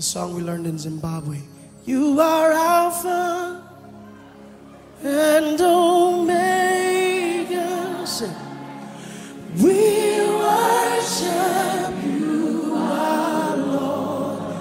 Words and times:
the 0.00 0.04
song 0.04 0.34
we 0.34 0.40
learned 0.40 0.66
in 0.66 0.78
Zimbabwe. 0.78 1.36
You 1.84 2.18
are 2.18 2.52
Alpha 2.52 3.62
and 5.02 5.60
Omega. 5.60 6.86
Sing. 8.06 8.34
We 9.56 10.24
worship 10.40 11.92
you, 12.02 12.72
our 12.76 13.56
Lord. 13.58 14.54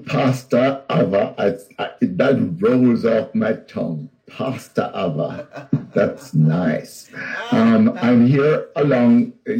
Pastor 0.09 0.83
Ava. 0.91 1.35
I, 1.39 1.83
I, 1.83 1.91
that 2.01 2.57
rolls 2.61 3.05
off 3.05 3.35
my 3.35 3.53
tongue. 3.53 4.09
Pastor 4.27 4.91
Ava. 4.95 5.69
That's 5.95 6.35
nice. 6.35 7.11
Um, 7.51 7.97
I'm 8.01 8.27
here 8.27 8.69
along 8.77 9.35
uh, 9.49 9.53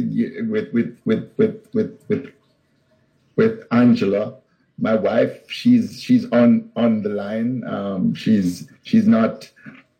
with, 0.49 0.73
with, 0.73 0.97
with, 1.05 1.31
with, 1.37 1.67
with, 1.73 2.03
with, 2.07 2.33
with 3.35 3.63
Angela, 3.71 4.35
my 4.77 4.95
wife. 4.95 5.49
She's, 5.49 6.01
she's 6.01 6.25
on, 6.31 6.71
on 6.75 7.03
the 7.03 7.09
line. 7.09 7.63
Um, 7.67 8.13
she's, 8.15 8.69
she's 8.83 9.07
not 9.07 9.51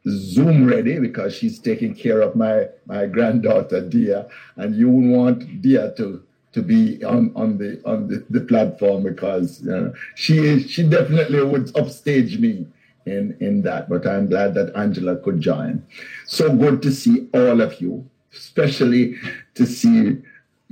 Zoom 0.07 0.65
ready 0.65 0.99
because 0.99 1.35
she's 1.35 1.59
taking 1.59 1.93
care 1.93 2.21
of 2.21 2.35
my, 2.35 2.67
my 2.85 3.05
granddaughter, 3.05 3.87
Dia. 3.87 4.27
And 4.55 4.75
you 4.75 4.89
want 4.89 5.61
Dia 5.61 5.93
to 5.97 6.23
to 6.53 6.61
be 6.61 7.03
on, 7.03 7.31
on 7.35 7.57
the 7.57 7.81
on 7.85 8.07
the, 8.07 8.25
the 8.29 8.41
platform 8.41 9.03
because 9.03 9.61
you 9.61 9.69
know, 9.71 9.93
she 10.15 10.63
she 10.67 10.83
definitely 10.83 11.43
would 11.43 11.75
upstage 11.77 12.39
me 12.39 12.67
in 13.05 13.35
in 13.39 13.61
that. 13.63 13.89
But 13.89 14.07
I'm 14.07 14.27
glad 14.27 14.53
that 14.55 14.75
Angela 14.75 15.15
could 15.17 15.41
join. 15.41 15.83
So 16.25 16.55
good 16.55 16.81
to 16.83 16.91
see 16.91 17.27
all 17.33 17.61
of 17.61 17.79
you, 17.81 18.09
especially 18.33 19.15
to 19.55 19.65
see 19.65 20.17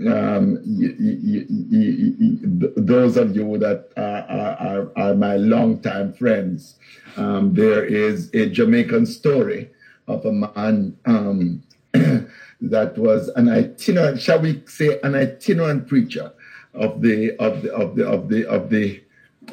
um, 0.06 0.62
y- 0.66 0.96
y- 1.00 1.46
y- 1.50 2.70
those 2.78 3.18
of 3.18 3.36
you 3.36 3.58
that 3.58 3.90
are, 3.98 4.24
are, 4.60 4.92
are 4.96 5.16
my 5.16 5.38
longtime 5.38 6.14
friends. 6.14 6.76
Um, 7.16 7.54
there 7.56 7.84
is 7.84 8.30
a 8.36 8.48
Jamaican 8.48 9.08
story 9.08 9.72
of 10.08 10.24
a 10.26 10.32
man 10.32 10.96
um, 11.06 11.64
that 12.62 12.98
was 12.98 13.30
an 13.30 13.50
itinerant, 13.50 14.22
shall 14.22 14.40
we 14.40 14.64
say, 14.66 15.00
an 15.04 15.16
itinerant 15.16 15.88
preacher 15.88 16.32
of 16.74 17.02
the 17.02 17.36
of 17.38 17.62
the 17.62 17.74
of 17.74 17.96
the 17.96 18.08
of 18.08 18.30
the 18.30 18.48
of 18.50 18.70
the 18.70 19.02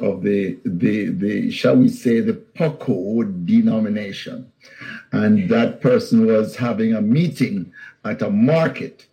of 0.01 0.23
the 0.23 0.59
the 0.65 1.11
the 1.11 1.51
shall 1.51 1.77
we 1.77 1.89
say 1.89 2.21
the 2.21 2.35
Poco 2.35 3.23
denomination, 3.23 4.51
and 5.13 5.49
that 5.49 5.81
person 5.81 6.27
was 6.27 6.57
having 6.57 6.95
a 6.95 7.03
meeting 7.03 7.73
at 8.05 8.23
a 8.23 8.31
market, 8.31 9.07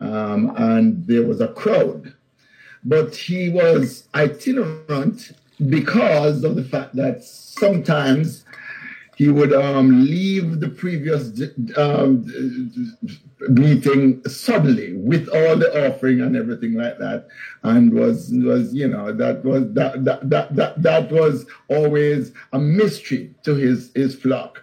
um, 0.00 0.52
and 0.56 1.06
there 1.06 1.26
was 1.26 1.40
a 1.40 1.48
crowd, 1.48 2.14
but 2.84 3.14
he 3.14 3.48
was 3.48 4.08
itinerant 4.14 5.32
because 5.68 6.44
of 6.44 6.54
the 6.54 6.64
fact 6.64 6.94
that 6.94 7.24
sometimes 7.24 8.44
he 9.18 9.28
would 9.28 9.52
um, 9.52 10.04
leave 10.04 10.60
the 10.60 10.68
previous 10.68 11.32
um, 11.76 12.24
meeting 13.48 14.22
suddenly 14.28 14.92
with 14.92 15.28
all 15.30 15.56
the 15.56 15.88
offering 15.88 16.20
and 16.20 16.36
everything 16.36 16.74
like 16.74 16.98
that, 16.98 17.26
and 17.64 17.92
was 17.92 18.30
was 18.32 18.72
you 18.72 18.86
know 18.86 19.12
that 19.12 19.44
was 19.44 19.64
that 19.72 20.04
that 20.04 20.30
that 20.30 20.54
that, 20.54 20.80
that 20.80 21.10
was 21.10 21.46
always 21.66 22.30
a 22.52 22.60
mystery 22.60 23.34
to 23.42 23.56
his 23.56 23.90
his 23.96 24.14
flock, 24.14 24.62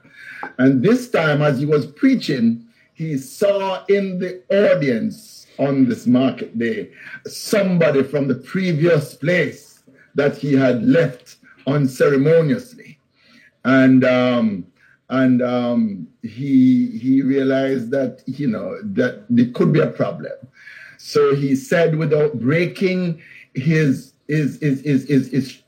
and 0.58 0.82
this 0.82 1.10
time 1.10 1.42
as 1.42 1.60
he 1.60 1.66
was 1.66 1.86
preaching, 1.86 2.66
he 2.94 3.18
saw 3.18 3.84
in 3.88 4.20
the 4.20 4.42
audience 4.50 5.48
on 5.60 5.90
this 5.90 6.08
market 6.08 6.58
day 6.58 6.90
somebody 7.28 8.04
from 8.04 8.30
the 8.30 8.36
previous 8.36 9.16
place 9.16 9.84
that 10.16 10.38
he 10.38 10.54
had 10.54 10.82
left 10.86 11.38
unceremoniously 11.68 12.75
and 13.66 14.06
um, 14.06 14.66
and 15.10 15.42
um, 15.42 16.08
he 16.22 16.98
he 16.98 17.22
realized 17.22 17.92
that 17.92 18.22
you 18.26 18.48
know 18.48 18.78
that 18.82 19.26
there 19.30 19.52
could 19.54 19.74
be 19.74 19.82
a 19.82 19.88
problem. 19.88 20.32
So 20.98 21.36
he 21.36 21.56
said, 21.56 21.96
without 21.96 22.40
breaking 22.40 23.22
his 23.54 24.14
his 24.28 24.60
his 24.62 24.82
his, 24.82 25.10
his, 25.10 25.28
his 25.32 25.62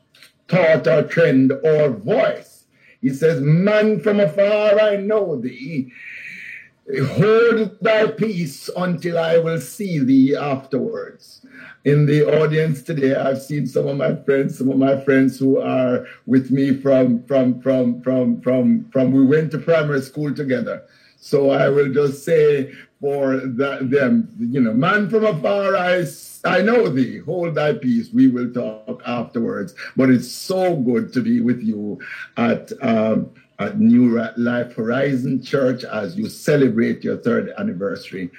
thought 0.47 0.87
or 0.87 1.03
trend 1.03 1.51
or 1.51 1.89
voice, 1.89 2.65
he 3.01 3.09
says, 3.09 3.41
"Man 3.41 3.99
from 3.99 4.19
afar, 4.19 4.79
I 4.79 4.95
know 4.97 5.35
thee." 5.41 5.91
Hold 6.89 7.79
thy 7.81 8.07
peace 8.07 8.69
until 8.77 9.19
I 9.19 9.37
will 9.39 9.59
see 9.59 9.99
thee 9.99 10.37
afterwards 10.37 11.45
in 11.83 12.05
the 12.05 12.23
audience 12.23 12.81
today. 12.81 13.13
I've 13.13 13.41
seen 13.41 13.67
some 13.67 13.87
of 13.87 13.97
my 13.97 14.15
friends, 14.15 14.57
some 14.57 14.69
of 14.69 14.77
my 14.77 14.99
friends 15.01 15.37
who 15.37 15.59
are 15.59 16.05
with 16.25 16.49
me 16.49 16.73
from 16.73 17.23
from 17.23 17.61
from 17.61 18.01
from 18.01 18.39
from 18.41 18.89
from 18.91 19.11
we 19.11 19.25
went 19.25 19.51
to 19.51 19.57
primary 19.57 20.01
school 20.01 20.33
together. 20.33 20.83
So 21.17 21.49
I 21.49 21.67
will 21.67 21.91
just 21.91 22.23
say 22.23 22.71
for 22.99 23.37
that, 23.37 23.89
them, 23.89 24.29
you 24.39 24.61
know, 24.61 24.73
man 24.73 25.09
from 25.09 25.25
afar, 25.25 25.75
I, 25.75 26.05
I 26.45 26.61
know 26.61 26.89
thee. 26.89 27.19
Hold 27.19 27.55
thy 27.55 27.73
peace. 27.73 28.09
We 28.11 28.27
will 28.27 28.51
talk 28.51 29.01
afterwards. 29.05 29.75
But 29.95 30.09
it's 30.09 30.31
so 30.31 30.75
good 30.75 31.13
to 31.13 31.21
be 31.21 31.41
with 31.41 31.61
you 31.61 31.99
at 32.37 32.71
um, 32.81 33.31
at 33.59 33.79
New 33.79 34.19
Life 34.37 34.75
Horizon 34.75 35.43
Church 35.43 35.83
as 35.83 36.15
you 36.15 36.29
celebrate 36.29 37.03
your 37.03 37.17
third 37.17 37.53
anniversary. 37.57 38.29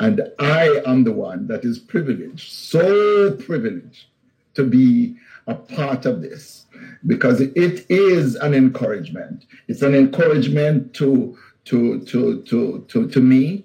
And 0.00 0.22
I 0.38 0.80
am 0.86 1.04
the 1.04 1.12
one 1.12 1.48
that 1.48 1.64
is 1.64 1.78
privileged, 1.78 2.52
so 2.52 3.32
privileged 3.32 4.06
to 4.54 4.64
be 4.64 5.16
a 5.46 5.54
part 5.54 6.06
of 6.06 6.22
this 6.22 6.66
because 7.06 7.40
it 7.40 7.86
is 7.88 8.36
an 8.36 8.54
encouragement. 8.54 9.46
It's 9.66 9.82
an 9.82 9.94
encouragement 9.94 10.94
to 10.94 11.36
to 11.64 12.00
to 12.06 12.42
to 12.42 12.84
to, 12.88 13.08
to 13.08 13.20
me 13.20 13.64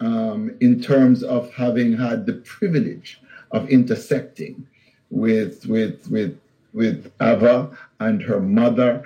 um, 0.00 0.56
in 0.60 0.80
terms 0.80 1.22
of 1.22 1.52
having 1.52 1.96
had 1.96 2.26
the 2.26 2.34
privilege 2.34 3.20
of 3.50 3.68
intersecting 3.68 4.66
with 5.10 5.66
with 5.66 6.08
with 6.10 6.38
with 6.72 7.12
Ava 7.20 7.76
and 8.00 8.22
her 8.22 8.40
mother 8.40 9.04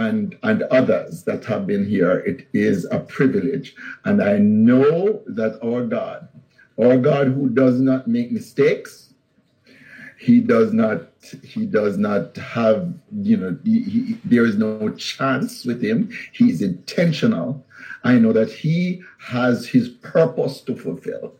and, 0.00 0.36
and 0.42 0.62
others 0.64 1.24
that 1.24 1.44
have 1.44 1.66
been 1.66 1.86
here. 1.86 2.18
It 2.20 2.48
is 2.52 2.86
a 2.90 3.00
privilege. 3.00 3.74
And 4.04 4.22
I 4.22 4.38
know 4.38 5.22
that 5.26 5.58
our 5.62 5.84
God, 5.84 6.28
our 6.82 6.96
God 6.96 7.28
who 7.28 7.48
does 7.48 7.80
not 7.80 8.06
make 8.06 8.32
mistakes, 8.32 9.06
he 10.18 10.40
does 10.40 10.72
not 10.72 11.02
he 11.42 11.66
does 11.66 11.98
not 11.98 12.36
have 12.36 12.92
you 13.12 13.36
know 13.36 13.56
he, 13.64 13.82
he, 13.82 14.18
there 14.24 14.46
is 14.46 14.56
no 14.56 14.88
chance 14.90 15.64
with 15.64 15.82
him 15.82 16.10
he's 16.32 16.62
intentional 16.62 17.64
i 18.04 18.18
know 18.18 18.32
that 18.32 18.50
he 18.50 19.02
has 19.18 19.68
his 19.68 19.88
purpose 19.88 20.60
to 20.62 20.74
fulfill 20.74 21.34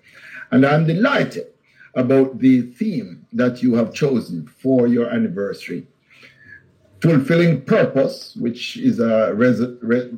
and 0.51 0.67
i'm 0.67 0.87
delighted 0.87 1.47
about 1.95 2.39
the 2.39 2.63
theme 2.63 3.27
that 3.33 3.63
you 3.63 3.75
have 3.75 3.95
chosen 3.95 4.47
for 4.47 4.87
your 4.87 5.09
anniversary 5.09 5.87
fulfilling 7.00 7.62
purpose, 7.62 8.35
which 8.37 8.76
is 8.76 9.00
a 9.00 9.35
res- 9.35 9.61
re- 9.83 10.09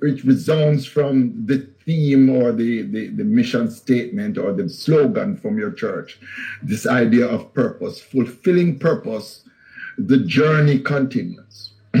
which 0.00 0.24
resounds 0.24 0.86
from 0.86 1.46
the 1.46 1.68
theme 1.84 2.30
or 2.30 2.52
the, 2.52 2.82
the, 2.82 3.08
the 3.08 3.24
mission 3.24 3.70
statement 3.70 4.38
or 4.38 4.52
the 4.52 4.68
slogan 4.68 5.36
from 5.36 5.58
your 5.58 5.72
church. 5.72 6.18
This 6.62 6.86
idea 6.86 7.26
of 7.26 7.52
purpose, 7.52 8.00
fulfilling 8.00 8.78
purpose, 8.78 9.44
the 9.98 10.18
journey 10.18 10.78
continues. 10.78 11.72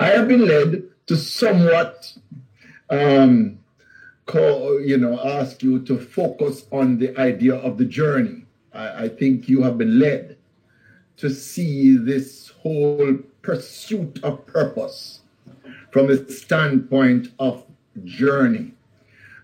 I 0.00 0.06
have 0.06 0.28
been 0.28 0.46
led 0.46 0.84
to 1.06 1.16
somewhat, 1.16 2.12
um, 2.90 3.58
call, 4.26 4.80
you 4.80 4.98
know, 4.98 5.18
ask 5.20 5.62
you 5.62 5.80
to 5.86 5.98
focus 5.98 6.66
on 6.70 6.98
the 6.98 7.18
idea 7.18 7.54
of 7.54 7.78
the 7.78 7.86
journey. 7.86 8.44
I, 8.74 9.04
I 9.04 9.08
think 9.08 9.48
you 9.48 9.62
have 9.62 9.78
been 9.78 9.98
led 9.98 10.37
to 11.18 11.28
see 11.28 11.96
this 11.96 12.48
whole 12.62 13.18
pursuit 13.42 14.20
of 14.22 14.46
purpose 14.46 15.20
from 15.90 16.06
the 16.06 16.30
standpoint 16.30 17.28
of 17.38 17.64
journey. 18.04 18.72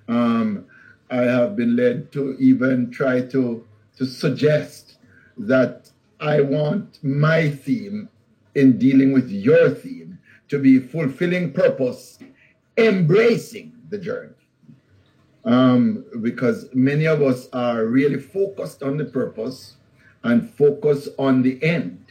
Um, 0.09 0.67
I 1.11 1.23
have 1.23 1.57
been 1.57 1.77
led 1.77 2.13
to 2.13 2.37
even 2.39 2.91
try 2.91 3.23
to, 3.23 3.67
to 3.97 4.07
suggest 4.07 4.99
that 5.37 5.91
I 6.21 6.41
want 6.41 7.03
my 7.03 7.51
theme 7.51 8.09
in 8.55 8.79
dealing 8.79 9.13
with 9.13 9.31
your 9.31 9.71
theme 9.71 10.19
to 10.49 10.59
be 10.59 10.79
fulfilling 10.79 11.53
purpose, 11.53 12.19
embracing 12.77 13.73
the 13.89 13.99
journey. 13.99 14.31
Um, 15.45 16.05
because 16.23 16.69
many 16.73 17.07
of 17.07 17.21
us 17.21 17.49
are 17.53 17.85
really 17.85 18.19
focused 18.19 18.83
on 18.83 18.97
the 18.97 19.05
purpose 19.05 19.77
and 20.25 20.51
focus 20.55 21.09
on 21.19 21.43
the 21.43 21.63
end 21.63 22.05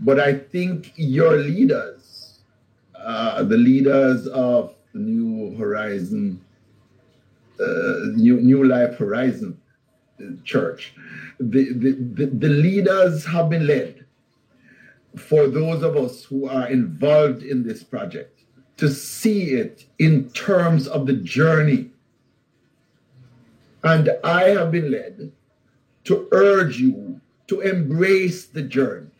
but 0.00 0.20
I 0.20 0.34
think 0.34 0.92
your 0.96 1.36
leaders, 1.36 2.40
uh, 2.94 3.42
the 3.42 3.56
leaders 3.56 4.26
of 4.28 4.74
New 4.94 5.56
Horizon, 5.56 6.44
uh, 7.60 7.64
New, 8.14 8.40
New 8.40 8.64
Life 8.64 8.96
Horizon 8.96 9.60
Church, 10.44 10.94
the, 11.40 11.72
the, 11.72 11.92
the, 11.92 12.26
the 12.26 12.48
leaders 12.48 13.26
have 13.26 13.50
been 13.50 13.66
led 13.66 14.04
for 15.16 15.48
those 15.48 15.82
of 15.82 15.96
us 15.96 16.24
who 16.24 16.48
are 16.48 16.68
involved 16.68 17.42
in 17.42 17.66
this 17.66 17.82
project 17.82 18.42
to 18.76 18.88
see 18.88 19.50
it 19.50 19.84
in 19.98 20.30
terms 20.30 20.86
of 20.86 21.06
the 21.06 21.14
journey. 21.14 21.90
And 23.82 24.10
I 24.22 24.50
have 24.50 24.70
been 24.70 24.92
led 24.92 25.32
to 26.08 26.26
urge 26.32 26.80
you 26.80 27.20
to 27.46 27.60
embrace 27.60 28.46
the 28.46 28.62
journey 28.62 29.10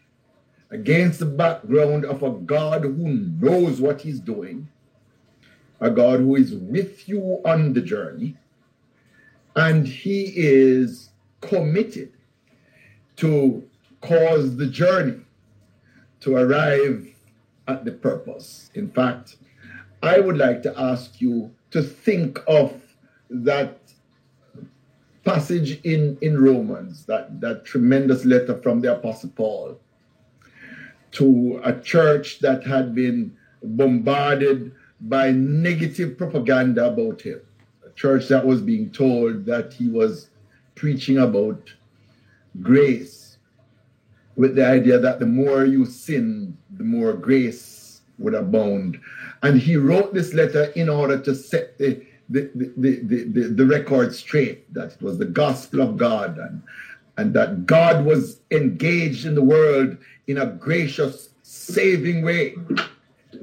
against 0.71 1.19
the 1.19 1.27
background 1.27 2.07
of 2.07 2.23
a 2.23 2.31
God 2.31 2.83
who 2.83 3.09
knows 3.09 3.79
what 3.79 4.01
he's 4.01 4.19
doing, 4.19 4.67
a 5.81 5.91
God 5.91 6.21
who 6.21 6.35
is 6.35 6.55
with 6.55 7.07
you 7.07 7.43
on 7.45 7.75
the 7.75 7.83
journey, 7.83 8.39
and 9.55 9.87
he 9.87 10.33
is 10.35 11.11
committed 11.43 12.11
to 13.17 13.63
cause 14.01 14.57
the 14.57 14.67
journey 14.67 15.21
to 16.21 16.37
arrive 16.37 17.07
at 17.67 17.85
the 17.85 17.93
purpose. 17.93 18.71
In 18.75 18.91
fact, 18.91 19.37
I 20.03 20.21
would 20.21 20.39
like 20.39 20.63
to 20.63 20.81
ask 20.81 21.21
you 21.21 21.55
to 21.71 21.83
think 21.83 22.41
of 22.49 22.81
that 23.29 23.88
passage 25.29 25.81
in, 25.85 26.17
in 26.23 26.43
Romans, 26.43 27.05
that, 27.05 27.41
that 27.41 27.65
tremendous 27.65 28.25
letter 28.25 28.57
from 28.57 28.81
the 28.81 28.93
Apostle 28.95 29.31
Paul 29.37 29.79
to 31.13 31.61
a 31.65 31.79
church 31.81 32.39
that 32.41 32.65
had 32.65 32.95
been 32.95 33.37
bombarded 33.63 34.73
by 35.03 35.31
negative 35.31 36.17
propaganda 36.17 36.89
about 36.89 37.21
him. 37.23 37.41
A 37.87 37.91
church 37.91 38.29
that 38.29 38.45
was 38.45 38.63
being 38.63 38.91
told 38.91 39.45
that 39.45 39.73
he 39.73 39.89
was 39.89 40.31
preaching 40.75 41.19
about 41.19 41.75
grace 42.63 43.37
with 44.37 44.55
the 44.55 44.67
idea 44.67 44.99
that 44.99 45.19
the 45.19 45.27
more 45.27 45.65
you 45.65 45.85
sin, 45.85 46.57
the 46.71 46.85
more 46.85 47.13
grace 47.13 48.01
would 48.19 48.35
abound. 48.35 48.99
And 49.43 49.61
he 49.61 49.77
wrote 49.77 50.15
this 50.15 50.33
letter 50.33 50.65
in 50.77 50.89
order 50.89 51.19
to 51.21 51.35
set 51.35 51.77
the 51.79 52.03
the, 52.29 52.51
the, 52.55 53.01
the, 53.03 53.25
the, 53.25 53.49
the 53.49 53.67
record 53.67 54.15
straight 54.15 54.73
that 54.75 54.93
it 54.93 55.03
was 55.03 55.19
the 55.19 55.25
gospel 55.25 55.81
of 55.81 55.97
God 55.97 56.39
and, 56.39 56.63
and 57.17 57.35
that 57.35 57.67
God 57.67 58.05
was 58.05 58.41
engaged 58.51 59.25
in 59.25 59.35
the 59.35 59.43
world 59.43 59.97
in 60.27 60.39
a 60.39 60.47
gracious, 60.47 61.31
saving 61.43 62.23
way. 62.23 62.55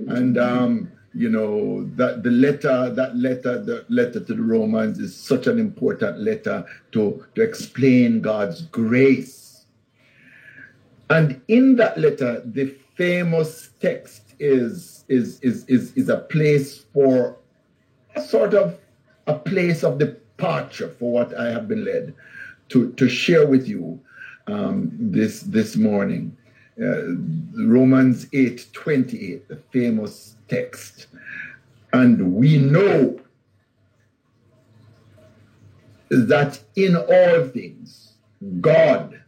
And, 0.07 0.37
um, 0.37 0.91
you 1.13 1.29
know, 1.29 1.89
that 1.95 2.23
the 2.23 2.31
letter, 2.31 2.89
that 2.89 3.15
letter, 3.17 3.61
the 3.61 3.85
letter 3.89 4.19
to 4.19 4.33
the 4.33 4.41
Romans 4.41 4.99
is 4.99 5.15
such 5.15 5.47
an 5.47 5.59
important 5.59 6.19
letter 6.19 6.65
to, 6.91 7.25
to 7.35 7.41
explain 7.41 8.21
God's 8.21 8.61
grace. 8.63 9.65
And 11.09 11.41
in 11.47 11.75
that 11.77 11.97
letter, 11.97 12.41
the 12.45 12.75
famous 12.95 13.69
text 13.79 14.35
is, 14.39 15.05
is, 15.07 15.39
is, 15.41 15.65
is, 15.65 15.93
is 15.93 16.09
a 16.09 16.17
place 16.17 16.79
for 16.93 17.37
sort 18.21 18.53
of 18.53 18.77
a 19.27 19.33
place 19.33 19.83
of 19.83 19.97
departure 19.97 20.89
for 20.99 21.11
what 21.11 21.37
I 21.37 21.49
have 21.49 21.67
been 21.67 21.85
led 21.85 22.13
to, 22.69 22.91
to 22.93 23.09
share 23.09 23.47
with 23.47 23.67
you 23.67 23.99
um, 24.47 24.91
this, 24.99 25.41
this 25.41 25.75
morning. 25.75 26.35
Uh, 26.81 27.15
Romans 27.57 28.27
8 28.33 28.67
28, 28.73 29.47
the 29.47 29.55
famous 29.71 30.35
text. 30.49 31.07
And 31.93 32.35
we 32.35 32.57
know 32.57 33.19
that 36.09 36.59
in 36.75 36.95
all 36.95 37.47
things, 37.47 38.13
God 38.59 39.21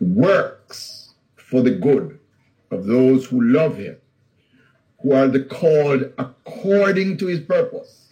works 0.00 1.14
for 1.36 1.62
the 1.62 1.70
good 1.70 2.18
of 2.70 2.86
those 2.86 3.26
who 3.26 3.42
love 3.42 3.76
Him, 3.76 3.96
who 5.00 5.12
are 5.12 5.28
the 5.28 5.42
called 5.44 6.12
according 6.62 7.16
to 7.18 7.26
His 7.26 7.40
purpose. 7.40 8.08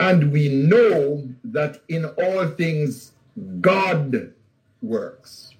And 0.00 0.32
we 0.32 0.48
know 0.48 1.26
that 1.44 1.80
in 1.88 2.04
all 2.04 2.48
things, 2.48 3.12
God 3.60 4.32
works. 4.82 5.54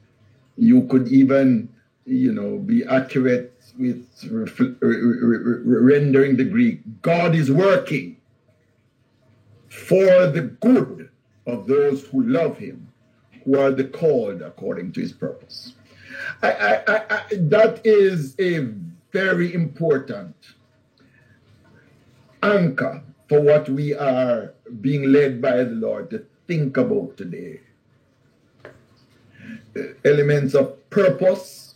You 0.57 0.83
could 0.89 1.09
even, 1.09 1.69
you 2.05 2.33
know, 2.33 2.59
be 2.59 2.85
accurate 2.85 3.53
with 3.79 4.05
rendering 4.81 6.37
the 6.37 6.45
Greek. 6.45 6.81
God 7.03 7.35
is 7.35 7.51
working 7.51 8.17
for 9.69 10.27
the 10.27 10.55
good 10.61 11.09
of 11.47 11.67
those 11.67 12.07
who 12.09 12.23
love 12.23 12.59
him, 12.59 12.89
who 13.45 13.59
are 13.59 13.71
the 13.71 13.85
called 13.85 14.43
according 14.43 14.93
to 14.93 15.01
his 15.01 15.13
purpose. 15.13 15.75
I, 16.43 16.51
I, 16.53 16.97
I, 17.11 17.23
that 17.33 17.81
is 17.85 18.35
a 18.41 18.69
very 19.13 19.55
important 19.55 20.35
anchor 22.47 23.03
for 23.29 23.41
what 23.41 23.69
we 23.69 23.95
are 23.95 24.55
being 24.81 25.13
led 25.13 25.43
by 25.43 25.57
the 25.65 25.75
Lord 25.87 26.11
to 26.11 26.25
think 26.47 26.77
about 26.77 27.17
today. 27.17 27.61
Elements 30.05 30.55
of 30.55 30.89
purpose, 30.91 31.75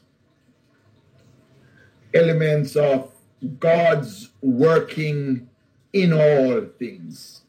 elements 2.14 2.76
of 2.76 3.12
God's 3.58 4.30
working 4.40 5.48
in 5.92 6.12
all 6.12 6.66
things. 6.78 7.42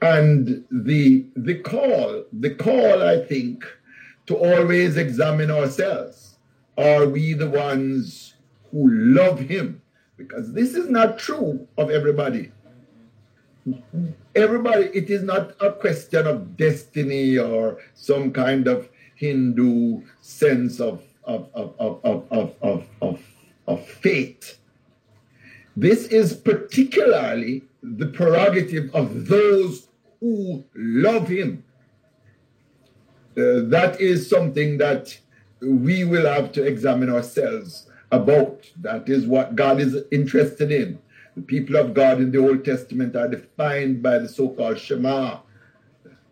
And 0.00 0.64
the 0.70 1.26
the 1.36 1.56
call, 1.56 2.24
the 2.32 2.54
call, 2.54 3.02
I 3.02 3.24
think, 3.24 3.64
to 4.26 4.36
always 4.36 4.96
examine 4.96 5.50
ourselves. 5.50 6.38
Are 6.76 7.06
we 7.06 7.34
the 7.34 7.50
ones 7.50 8.34
who 8.70 8.90
love 8.90 9.38
him? 9.38 9.81
Because 10.16 10.52
this 10.52 10.74
is 10.74 10.88
not 10.88 11.18
true 11.18 11.66
of 11.78 11.90
everybody 11.90 12.52
everybody, 14.34 14.86
it 14.92 15.10
is 15.10 15.22
not 15.22 15.54
a 15.60 15.72
question 15.72 16.26
of 16.26 16.56
destiny 16.56 17.38
or 17.38 17.78
some 17.94 18.32
kind 18.32 18.66
of 18.66 18.88
Hindu 19.14 20.02
sense 20.20 20.80
of, 20.80 21.02
of, 21.24 21.48
of, 21.54 21.74
of, 21.78 22.00
of, 22.04 22.26
of, 22.30 22.56
of, 22.62 22.88
of, 23.00 23.20
of 23.66 23.86
fate. 23.86 24.58
This 25.76 26.06
is 26.06 26.34
particularly 26.34 27.62
the 27.82 28.06
prerogative 28.06 28.94
of 28.94 29.26
those 29.26 29.88
who 30.20 30.64
love 30.74 31.28
him. 31.28 31.64
Uh, 33.36 33.64
that 33.64 33.96
is 33.98 34.28
something 34.28 34.76
that 34.78 35.18
we 35.60 36.04
will 36.04 36.26
have 36.26 36.52
to 36.52 36.62
examine 36.62 37.08
ourselves 37.08 37.88
about. 38.12 38.70
That 38.80 39.08
is 39.08 39.26
what 39.26 39.56
God 39.56 39.80
is 39.80 39.96
interested 40.12 40.70
in. 40.70 40.98
The 41.34 41.42
people 41.42 41.76
of 41.76 41.94
God 41.94 42.20
in 42.20 42.30
the 42.30 42.38
Old 42.38 42.64
Testament 42.64 43.16
are 43.16 43.26
defined 43.26 44.02
by 44.02 44.18
the 44.18 44.28
so 44.28 44.50
called 44.50 44.78
Shema. 44.78 45.38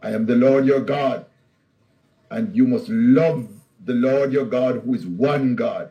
I 0.03 0.11
am 0.11 0.27
the 0.27 0.37
Lord 0.37 0.67
your 0.67 0.81
God. 0.81 1.27
And 2.31 2.55
you 2.55 2.67
must 2.67 2.89
love 2.89 3.49
the 3.85 3.95
Lord 3.95 4.33
your 4.33 4.45
God, 4.45 4.83
who 4.85 4.95
is 4.95 5.07
one 5.07 5.57
God, 5.57 5.91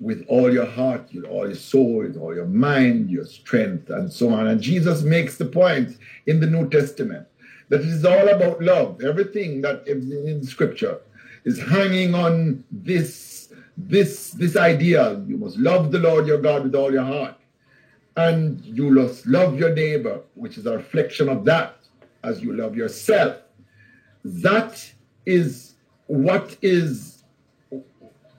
with 0.00 0.24
all 0.28 0.52
your 0.52 0.66
heart, 0.66 1.08
all 1.30 1.46
your 1.46 1.54
soul, 1.54 1.98
with 1.98 2.16
all 2.16 2.34
your 2.34 2.46
mind, 2.46 3.10
your 3.10 3.24
strength, 3.24 3.88
and 3.88 4.12
so 4.12 4.30
on. 4.30 4.48
And 4.48 4.60
Jesus 4.60 5.02
makes 5.02 5.38
the 5.38 5.44
point 5.46 5.96
in 6.26 6.40
the 6.40 6.46
New 6.46 6.68
Testament 6.68 7.26
that 7.68 7.80
it 7.80 7.86
is 7.86 8.04
all 8.04 8.28
about 8.28 8.60
love. 8.60 9.02
Everything 9.02 9.62
that 9.62 9.84
is 9.86 10.10
in 10.10 10.44
Scripture 10.44 11.00
is 11.44 11.58
hanging 11.60 12.14
on 12.14 12.64
this, 12.70 13.16
this, 13.76 14.30
this 14.30 14.56
idea. 14.56 15.22
You 15.26 15.36
must 15.36 15.58
love 15.58 15.92
the 15.92 15.98
Lord 15.98 16.26
your 16.26 16.40
God 16.40 16.64
with 16.64 16.74
all 16.74 16.92
your 16.92 17.04
heart 17.04 17.36
and 18.16 18.64
you 18.64 18.90
must 18.90 19.26
love 19.26 19.58
your 19.58 19.74
neighbor, 19.74 20.20
which 20.34 20.58
is 20.58 20.66
a 20.66 20.76
reflection 20.76 21.28
of 21.28 21.44
that, 21.46 21.76
as 22.22 22.42
you 22.42 22.52
love 22.52 22.76
yourself. 22.76 23.36
That 24.24 24.92
is 25.24 25.74
what 26.06 26.56
is 26.62 27.24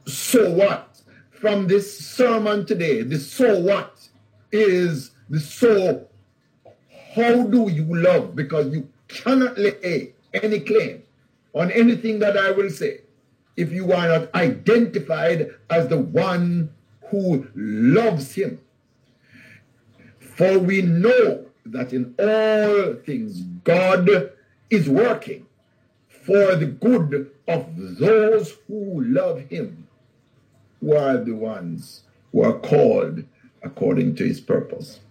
so 0.05 0.51
what 0.51 1.01
from 1.31 1.67
this 1.67 1.99
sermon 1.99 2.65
today. 2.65 3.01
The 3.01 3.17
so 3.17 3.59
what 3.59 4.07
is 4.51 5.11
the 5.29 5.39
so 5.39 6.07
how 7.15 7.43
do 7.43 7.69
you 7.69 7.95
love? 7.95 8.35
Because 8.35 8.73
you 8.73 8.89
cannot 9.07 9.57
lay 9.57 10.13
any 10.33 10.59
claim 10.59 11.03
on 11.53 11.71
anything 11.71 12.19
that 12.19 12.37
I 12.37 12.51
will 12.51 12.69
say 12.69 13.01
if 13.55 13.71
you 13.71 13.91
are 13.93 14.07
not 14.07 14.33
identified 14.35 15.51
as 15.69 15.87
the 15.87 15.97
one 15.97 16.73
who 17.09 17.47
loves 17.55 18.33
him 18.33 18.59
for 20.35 20.57
we 20.57 20.81
know 20.81 21.45
that 21.65 21.93
in 21.93 22.15
all 22.19 22.95
things 23.05 23.41
God 23.63 24.09
is 24.69 24.89
working 24.89 25.45
for 26.07 26.55
the 26.55 26.65
good 26.65 27.31
of 27.47 27.67
those 27.99 28.57
who 28.67 29.03
love 29.03 29.41
him, 29.41 29.87
who 30.79 30.95
are 30.95 31.17
the 31.17 31.35
ones 31.35 32.03
who 32.31 32.43
are 32.43 32.57
called 32.59 33.23
according 33.61 34.15
to 34.15 34.25
his 34.25 34.41
purpose. 34.41 35.01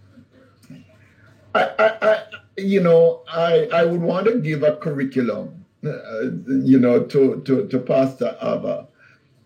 I, 1.55 1.71
I, 1.79 2.09
I 2.11 2.23
you 2.57 2.83
know, 2.83 3.23
I, 3.29 3.69
I 3.73 3.85
would 3.85 4.01
want 4.01 4.27
to 4.27 4.39
give 4.39 4.63
a 4.63 4.77
curriculum, 4.77 5.62
you 5.83 6.79
know, 6.79 7.03
to, 7.03 7.43
to, 7.45 7.67
to 7.69 7.79
Pastor 7.79 8.37
Ava 8.41 8.87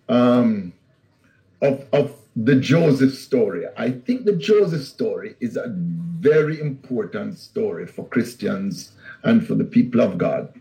um, 0.09 0.73
of, 1.63 1.85
of 1.93 2.15
the 2.37 2.57
Joseph 2.57 3.15
story. 3.15 3.65
I 3.77 3.91
think 3.91 4.25
the 4.25 4.37
Joseph 4.37 4.85
story 4.85 5.37
is 5.41 5.57
a 5.57 5.69
very 5.69 6.61
important 6.61 7.39
story 7.39 7.87
for 7.87 8.07
Christians 8.07 8.93
and 9.23 9.47
for 9.47 9.55
the 9.55 9.65
people 9.65 10.01
of 10.01 10.19
God. 10.19 10.53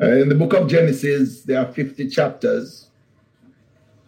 Uh, 0.00 0.06
in 0.16 0.28
the 0.28 0.34
book 0.34 0.52
of 0.52 0.68
Genesis, 0.68 1.42
there 1.42 1.60
are 1.60 1.72
50 1.72 2.08
chapters, 2.10 2.88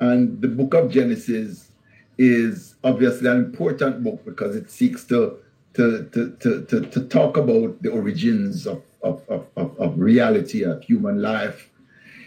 and 0.00 0.40
the 0.42 0.48
book 0.48 0.74
of 0.74 0.90
Genesis 0.90 1.70
is 2.18 2.74
obviously 2.82 3.30
an 3.30 3.36
important 3.36 4.02
book 4.02 4.24
because 4.24 4.56
it 4.56 4.70
seeks 4.70 5.04
to 5.04 5.38
to, 5.76 6.08
to, 6.12 6.30
to, 6.40 6.64
to, 6.64 6.80
to 6.80 7.00
talk 7.08 7.36
about 7.36 7.82
the 7.82 7.90
origins 7.90 8.66
of, 8.66 8.82
of, 9.06 9.46
of, 9.56 9.78
of, 9.78 9.98
reality 9.98 10.62
of 10.64 10.82
human 10.82 11.22
life. 11.22 11.70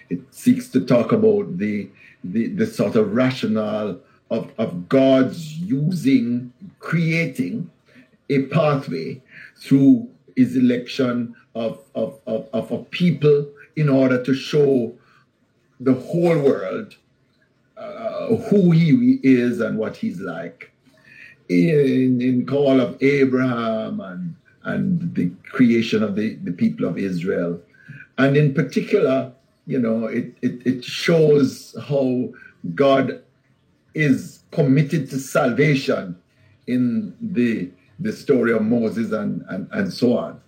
It 0.09 0.21
seeks 0.33 0.69
to 0.69 0.86
talk 0.86 1.12
about 1.12 1.57
the, 1.57 1.89
the, 2.24 2.48
the 2.48 2.65
sort 2.65 2.95
of 2.95 3.13
rationale 3.13 4.00
of, 4.31 4.51
of 4.57 4.88
God's 4.89 5.57
using, 5.57 6.53
creating 6.79 7.69
a 8.29 8.43
pathway 8.43 9.21
through 9.57 10.09
his 10.36 10.55
election 10.55 11.36
of, 11.55 11.79
of, 11.95 12.19
of, 12.25 12.48
of 12.53 12.71
a 12.71 12.83
people 12.86 13.48
in 13.75 13.89
order 13.89 14.24
to 14.24 14.33
show 14.33 14.93
the 15.79 15.93
whole 15.93 16.38
world 16.39 16.95
uh, 17.77 18.36
who 18.36 18.71
he 18.71 19.19
is 19.24 19.59
and 19.59 19.77
what 19.77 19.95
he's 19.95 20.19
like. 20.19 20.71
In, 21.48 22.21
in 22.21 22.45
call 22.45 22.79
of 22.79 23.01
Abraham 23.01 24.00
and, 24.01 24.36
and 24.70 25.16
the 25.16 25.32
creation 25.44 26.04
of 26.04 26.16
the, 26.16 26.36
the 26.36 26.52
people 26.52 26.86
of 26.86 26.98
Israel. 26.98 27.60
And 28.18 28.38
in 28.38 28.54
particular, 28.54 29.32
you 29.66 29.80
know, 29.80 30.06
it, 30.06 30.36
it, 30.42 30.66
it 30.66 30.84
shows 30.84 31.76
how 31.88 32.30
God 32.76 33.22
is 33.94 34.44
committed 34.52 35.10
to 35.10 35.20
salvation 35.20 36.18
in 36.68 37.16
the, 37.22 37.70
the 38.00 38.12
story 38.12 38.54
of 38.54 38.62
Moses 38.62 39.12
and, 39.12 39.44
and, 39.50 39.68
and 39.72 39.92
so 39.92 40.18
on. 40.18 40.42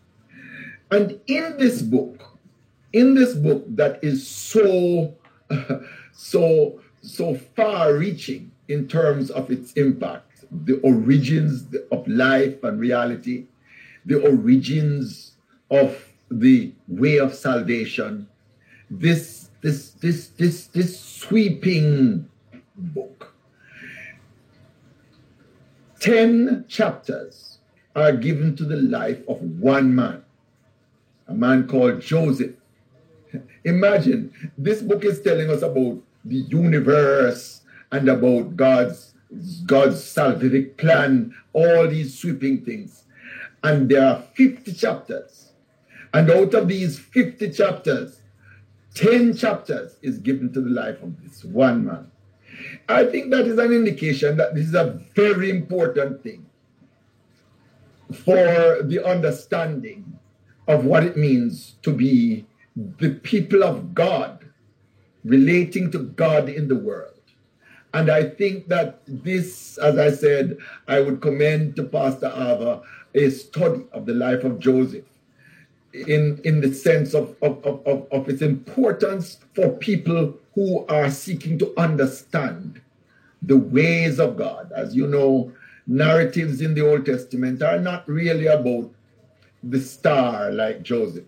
And 0.92 1.20
in 1.28 1.58
this 1.58 1.82
book, 1.82 2.38
in 2.94 3.16
this 3.16 3.34
book 3.34 3.64
that 3.76 4.04
is 4.04 4.28
so, 4.28 5.16
so, 6.14 6.82
so 7.02 7.36
far 7.56 7.94
reaching 7.94 8.52
in 8.68 8.88
terms 8.88 9.32
of 9.32 9.50
its 9.50 9.72
impact, 9.74 10.46
the 10.66 10.80
origins 10.82 11.74
of 11.92 12.08
life 12.08 12.64
and 12.64 12.80
reality, 12.80 13.46
the 14.06 14.22
origins 14.22 15.34
of 15.70 16.08
the 16.30 16.72
way 16.88 17.18
of 17.18 17.34
salvation, 17.34 18.28
this, 18.90 19.50
this, 19.62 19.92
this, 19.92 20.28
this, 20.28 20.68
this 20.68 21.00
sweeping 21.00 22.30
book. 22.76 23.34
Ten 26.00 26.66
chapters 26.68 27.60
are 27.96 28.14
given 28.14 28.56
to 28.56 28.64
the 28.64 28.78
life 28.78 29.20
of 29.28 29.42
one 29.60 29.94
man, 29.94 30.24
a 31.28 31.34
man 31.34 31.68
called 31.68 32.02
Joseph. 32.02 32.56
Imagine 33.64 34.34
this 34.58 34.82
book 34.82 35.06
is 35.06 35.22
telling 35.22 35.50
us 35.50 35.62
about 35.62 36.02
the 36.26 36.38
universe 36.38 37.62
and 37.92 38.10
about 38.10 38.56
God's 38.56 39.14
God's 39.66 40.02
salvific 40.02 40.76
plan, 40.76 41.34
all 41.54 41.88
these 41.88 42.18
sweeping 42.20 42.66
things. 42.66 43.01
And 43.64 43.90
there 43.90 44.06
are 44.06 44.24
50 44.34 44.74
chapters. 44.74 45.52
And 46.14 46.30
out 46.30 46.54
of 46.54 46.68
these 46.68 47.00
50 47.00 47.52
chapters, 47.52 48.22
10 48.96 49.36
chapters 49.38 49.96
is 50.02 50.18
given 50.18 50.52
to 50.54 50.62
the 50.62 50.70
life 50.70 51.02
of 51.02 51.22
this 51.24 51.44
one 51.44 51.86
man. 51.86 52.12
I 52.90 53.06
think 53.06 53.32
that 53.32 53.48
is 53.48 53.58
an 53.58 53.72
indication 53.72 54.38
that 54.38 54.54
this 54.56 54.68
is 54.68 54.76
a 54.76 55.00
very 55.16 55.50
important 55.50 56.22
thing 56.22 56.46
for 58.12 58.84
the 58.84 59.02
understanding 59.06 60.20
of 60.68 60.86
what 60.86 61.04
it 61.04 61.16
means 61.18 61.76
to 61.84 61.94
be 61.94 62.46
the 62.76 63.12
people 63.12 63.64
of 63.64 63.94
God, 63.94 64.46
relating 65.24 65.92
to 65.92 66.00
God 66.00 66.50
in 66.50 66.68
the 66.68 66.76
world. 66.76 67.08
And 67.94 68.10
I 68.10 68.24
think 68.30 68.68
that 68.70 69.02
this, 69.06 69.78
as 69.78 69.98
I 69.98 70.12
said, 70.12 70.58
I 70.88 71.02
would 71.02 71.22
commend 71.22 71.76
to 71.76 71.84
Pastor 71.84 72.28
Ava 72.28 72.82
a 73.14 73.30
study 73.30 73.84
of 73.92 74.06
the 74.06 74.14
life 74.14 74.44
of 74.44 74.60
Joseph 74.60 75.06
in, 75.94 76.40
in 76.44 76.62
the 76.62 76.74
sense 76.74 77.14
of, 77.14 77.36
of, 77.42 77.64
of, 77.66 78.08
of 78.12 78.30
its 78.30 78.42
importance 78.42 79.38
for 79.54 79.70
people 79.70 80.36
who 80.56 80.86
are 80.88 81.10
seeking 81.10 81.58
to 81.60 81.74
understand 81.78 82.82
the 83.42 83.58
ways 83.58 84.20
of 84.20 84.38
God. 84.38 84.72
As 84.76 84.96
you 84.96 85.08
know, 85.08 85.52
narratives 85.88 86.62
in 86.62 86.74
the 86.74 86.88
Old 86.88 87.06
Testament 87.06 87.62
are 87.62 87.80
not 87.80 88.08
really 88.08 88.48
about 88.48 88.90
the 89.64 89.80
star 89.80 90.52
like 90.52 90.84
Joseph. 90.84 91.26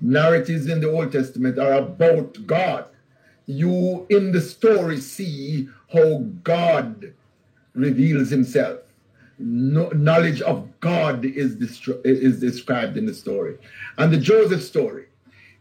Narratives 0.00 0.68
in 0.68 0.80
the 0.80 0.90
Old 0.90 1.12
Testament 1.12 1.58
are 1.58 1.74
about 1.74 2.46
God. 2.46 2.86
You 3.46 4.06
in 4.10 4.32
the 4.32 4.40
story 4.40 4.98
see 4.98 5.68
how 5.92 6.18
God 6.42 7.12
reveals 7.74 8.30
himself. 8.30 8.80
No, 9.38 9.88
knowledge 9.90 10.40
of 10.42 10.68
God 10.80 11.24
is, 11.24 11.56
is 12.04 12.40
described 12.40 12.96
in 12.96 13.06
the 13.06 13.14
story. 13.14 13.58
And 13.98 14.12
the 14.12 14.18
Joseph 14.18 14.62
story 14.62 15.06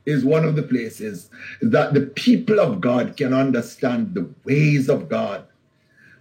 is 0.05 0.25
one 0.25 0.45
of 0.45 0.55
the 0.55 0.63
places 0.63 1.29
that 1.61 1.93
the 1.93 2.01
people 2.01 2.59
of 2.59 2.81
God 2.81 3.15
can 3.17 3.33
understand 3.33 4.13
the 4.15 4.29
ways 4.45 4.89
of 4.89 5.09
God 5.09 5.45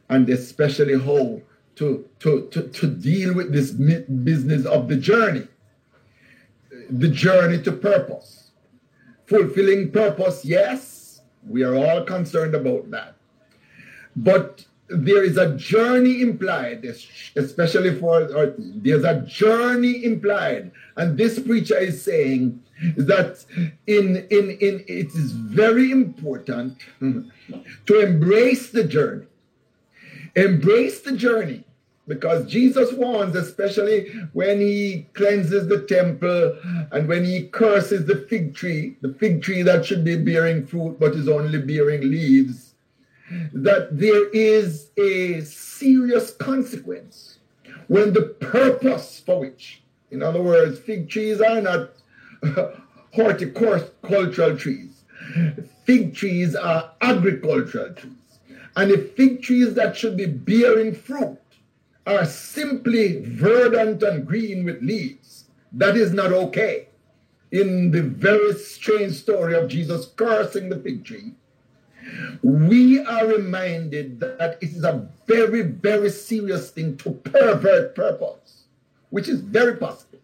and 0.09 0.29
especially 0.29 0.99
how 0.99 1.41
to, 1.77 2.05
to, 2.19 2.49
to, 2.51 2.69
to 2.69 2.87
deal 2.87 3.35
with 3.35 3.53
this 3.53 3.71
business 3.71 4.67
of 4.67 4.89
the 4.89 4.97
journey, 4.97 5.47
the 6.91 7.09
journey 7.09 7.63
to 7.63 7.73
purpose. 7.73 8.51
Fulfilling 9.27 9.93
purpose, 9.93 10.45
yes, 10.45 11.23
we 11.49 11.63
are 11.63 11.77
all 11.77 12.05
concerned 12.05 12.55
about 12.55 12.91
that. 12.91 13.15
But 14.17 14.67
there 14.91 15.23
is 15.23 15.37
a 15.37 15.55
journey 15.57 16.21
implied, 16.21 16.85
especially 17.37 17.99
for, 17.99 18.23
or 18.35 18.55
there's 18.59 19.05
a 19.05 19.21
journey 19.23 20.05
implied. 20.05 20.73
And 20.97 21.17
this 21.17 21.39
preacher 21.39 21.79
is 21.79 22.03
saying 22.03 22.63
that 22.97 23.45
in, 23.87 24.17
in, 24.31 24.51
in, 24.51 24.85
it 24.89 25.09
is 25.15 25.33
very 25.33 25.91
important 25.91 26.79
to 27.01 28.01
embrace 28.01 28.71
the 28.71 28.85
journey. 28.85 29.27
Embrace 30.35 31.01
the 31.01 31.17
journey 31.17 31.65
because 32.07 32.51
Jesus 32.51 32.93
warns, 32.93 33.37
especially 33.37 34.09
when 34.33 34.61
he 34.61 35.07
cleanses 35.15 35.69
the 35.69 35.83
temple 35.83 36.59
and 36.91 37.07
when 37.07 37.25
he 37.25 37.47
curses 37.47 38.07
the 38.07 38.17
fig 38.29 38.55
tree, 38.55 38.97
the 39.01 39.15
fig 39.15 39.43
tree 39.43 39.63
that 39.63 39.85
should 39.85 40.05
be 40.05 40.17
bearing 40.17 40.67
fruit 40.67 40.99
but 40.99 41.15
is 41.15 41.29
only 41.29 41.61
bearing 41.61 42.01
leaves, 42.03 42.70
that 43.53 43.89
there 43.99 44.29
is 44.31 44.91
a 44.97 45.41
serious 45.43 46.33
consequence 46.33 47.39
when 47.89 48.13
the 48.13 48.23
purpose 48.23 49.21
for 49.25 49.41
which, 49.41 49.83
in 50.11 50.23
other 50.23 50.43
words, 50.43 50.79
fig 50.79 51.09
trees 51.09 51.41
are 51.41 51.61
not 51.61 51.91
horticultural 53.13 54.57
trees, 54.57 55.03
fig 55.85 56.15
trees 56.15 56.55
are 56.55 56.93
agricultural 57.01 57.93
trees. 57.95 58.15
And 58.77 58.91
the 58.91 58.99
fig 59.17 59.43
trees 59.43 59.75
that 59.75 59.97
should 59.97 60.17
be 60.17 60.27
bearing 60.27 60.95
fruit 60.95 61.39
are 62.07 62.25
simply 62.25 63.21
verdant 63.23 64.03
and 64.03 64.27
green 64.27 64.65
with 64.65 64.83
leaves. 64.83 65.45
That 65.73 65.97
is 65.97 66.13
not 66.13 66.33
okay. 66.33 66.89
In 67.53 67.91
the 67.91 68.03
very 68.03 68.55
strange 68.55 69.15
story 69.15 69.55
of 69.55 69.69
Jesus 69.69 70.07
cursing 70.17 70.69
the 70.69 70.79
fig 70.79 71.05
tree, 71.05 71.33
we 72.43 73.01
are 73.05 73.27
reminded 73.27 74.21
that 74.21 74.59
it 74.61 74.71
is 74.71 74.85
a 74.85 75.09
very, 75.27 75.63
very 75.63 76.11
serious 76.11 76.71
thing 76.71 76.97
to 76.99 77.11
pervert 77.11 77.95
purpose, 77.95 78.65
which 79.11 79.29
is 79.29 79.41
very 79.41 79.77
possible. 79.77 80.19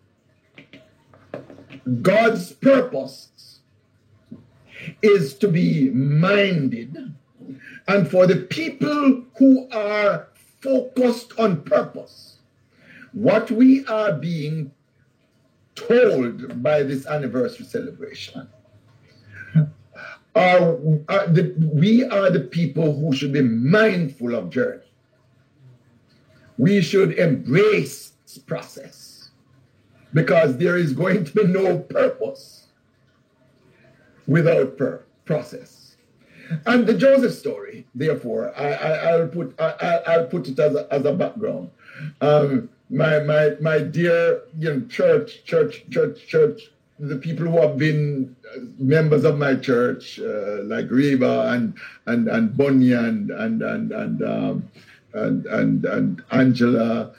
God's 2.03 2.53
purpose 2.53 3.61
is 5.03 5.35
to 5.35 5.49
be 5.49 5.91
minded 5.91 7.15
and 7.89 8.11
for 8.11 8.27
the 8.27 8.37
people 8.37 9.25
who 9.39 9.69
are 9.71 10.29
focused 10.61 11.39
on 11.39 11.63
purpose, 11.63 12.39
what 13.13 13.51
we 13.51 13.87
are 13.87 14.13
being 14.13 14.73
told 15.75 16.63
by 16.63 16.83
this 16.83 17.07
anniversary 17.07 17.67
celebration 17.67 18.49
are, 20.37 20.79
are 21.09 21.27
the, 21.27 21.55
we 21.73 22.05
are 22.05 22.31
the 22.31 22.41
people 22.41 22.95
who 22.95 23.15
should 23.15 23.33
be 23.33 23.43
mindful 23.43 24.35
of 24.35 24.51
journey. 24.51 24.83
We 26.59 26.83
should 26.83 27.15
embrace 27.15 28.13
process 28.47 29.31
because 30.13 30.57
there 30.59 30.77
is 30.77 30.93
going 30.93 31.25
to 31.25 31.33
be 31.33 31.45
no 31.45 31.79
purpose 31.79 32.67
without 34.27 34.77
per- 34.77 35.05
process. 35.25 35.97
And 36.67 36.87
the 36.87 36.95
Joseph 36.95 37.35
story, 37.35 37.87
therefore, 37.95 38.57
I, 38.57 39.17
will 39.17 39.29
put 39.29 39.61
I, 39.61 40.19
will 40.19 40.27
put 40.27 40.49
it 40.49 40.59
as 40.59 40.75
a, 40.75 40.93
as 40.93 41.05
a 41.05 41.13
background. 41.13 41.71
Um, 42.21 42.69
my 42.89 43.19
my 43.21 43.57
my 43.61 43.81
dear 43.81 44.43
you 44.57 44.75
know, 44.75 44.87
church 44.87 45.45
church 45.45 45.85
church 45.91 46.27
church 46.29 46.71
the 46.99 47.17
people 47.17 47.47
who 47.47 47.61
have 47.61 47.77
been 47.77 48.35
uh, 48.55 48.61
members 48.79 49.25
of 49.25 49.39
my 49.39 49.55
church, 49.55 50.19
uh, 50.19 50.63
like 50.63 50.91
Reba 50.91 51.53
and 51.53 51.75
and 52.07 52.29
and 52.29 52.57
Bunyan 52.57 53.31
and 53.31 53.63
and 53.63 53.93
and 53.93 54.23
um, 54.23 54.71
and, 55.13 55.47
and 55.47 55.85
and 55.85 56.25
Angela 56.31 57.13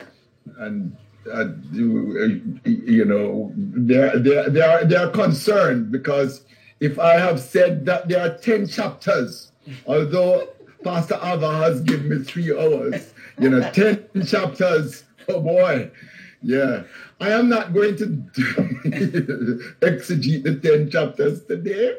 and 0.58 0.96
uh, 1.32 1.46
you 1.74 3.06
know 3.06 3.52
they're 3.56 4.18
they 4.18 4.50
they 4.50 4.62
are 4.62 4.86
they 4.86 4.96
are 4.96 5.10
concerned 5.10 5.92
because 5.92 6.42
if 6.80 7.00
I 7.00 7.20
have 7.20 7.40
said 7.40 7.86
that 7.86 8.08
there 8.08 8.22
are 8.22 8.38
ten 8.38 8.68
chapters, 8.68 9.52
although 9.86 10.48
Pastor 10.84 11.20
Ava 11.22 11.58
has 11.58 11.82
given 11.82 12.10
me 12.10 12.24
three 12.24 12.52
hours, 12.58 13.14
you 13.40 13.50
know, 13.50 13.70
ten 13.72 14.08
chapters. 14.26 15.04
Oh 15.30 15.42
boy, 15.42 15.92
yeah. 16.42 16.84
I 17.20 17.32
am 17.32 17.50
not 17.50 17.74
going 17.74 17.98
to 17.98 18.06
exegete 19.82 20.44
the 20.44 20.60
10 20.62 20.92
chapters 20.92 21.44
today. 21.46 21.98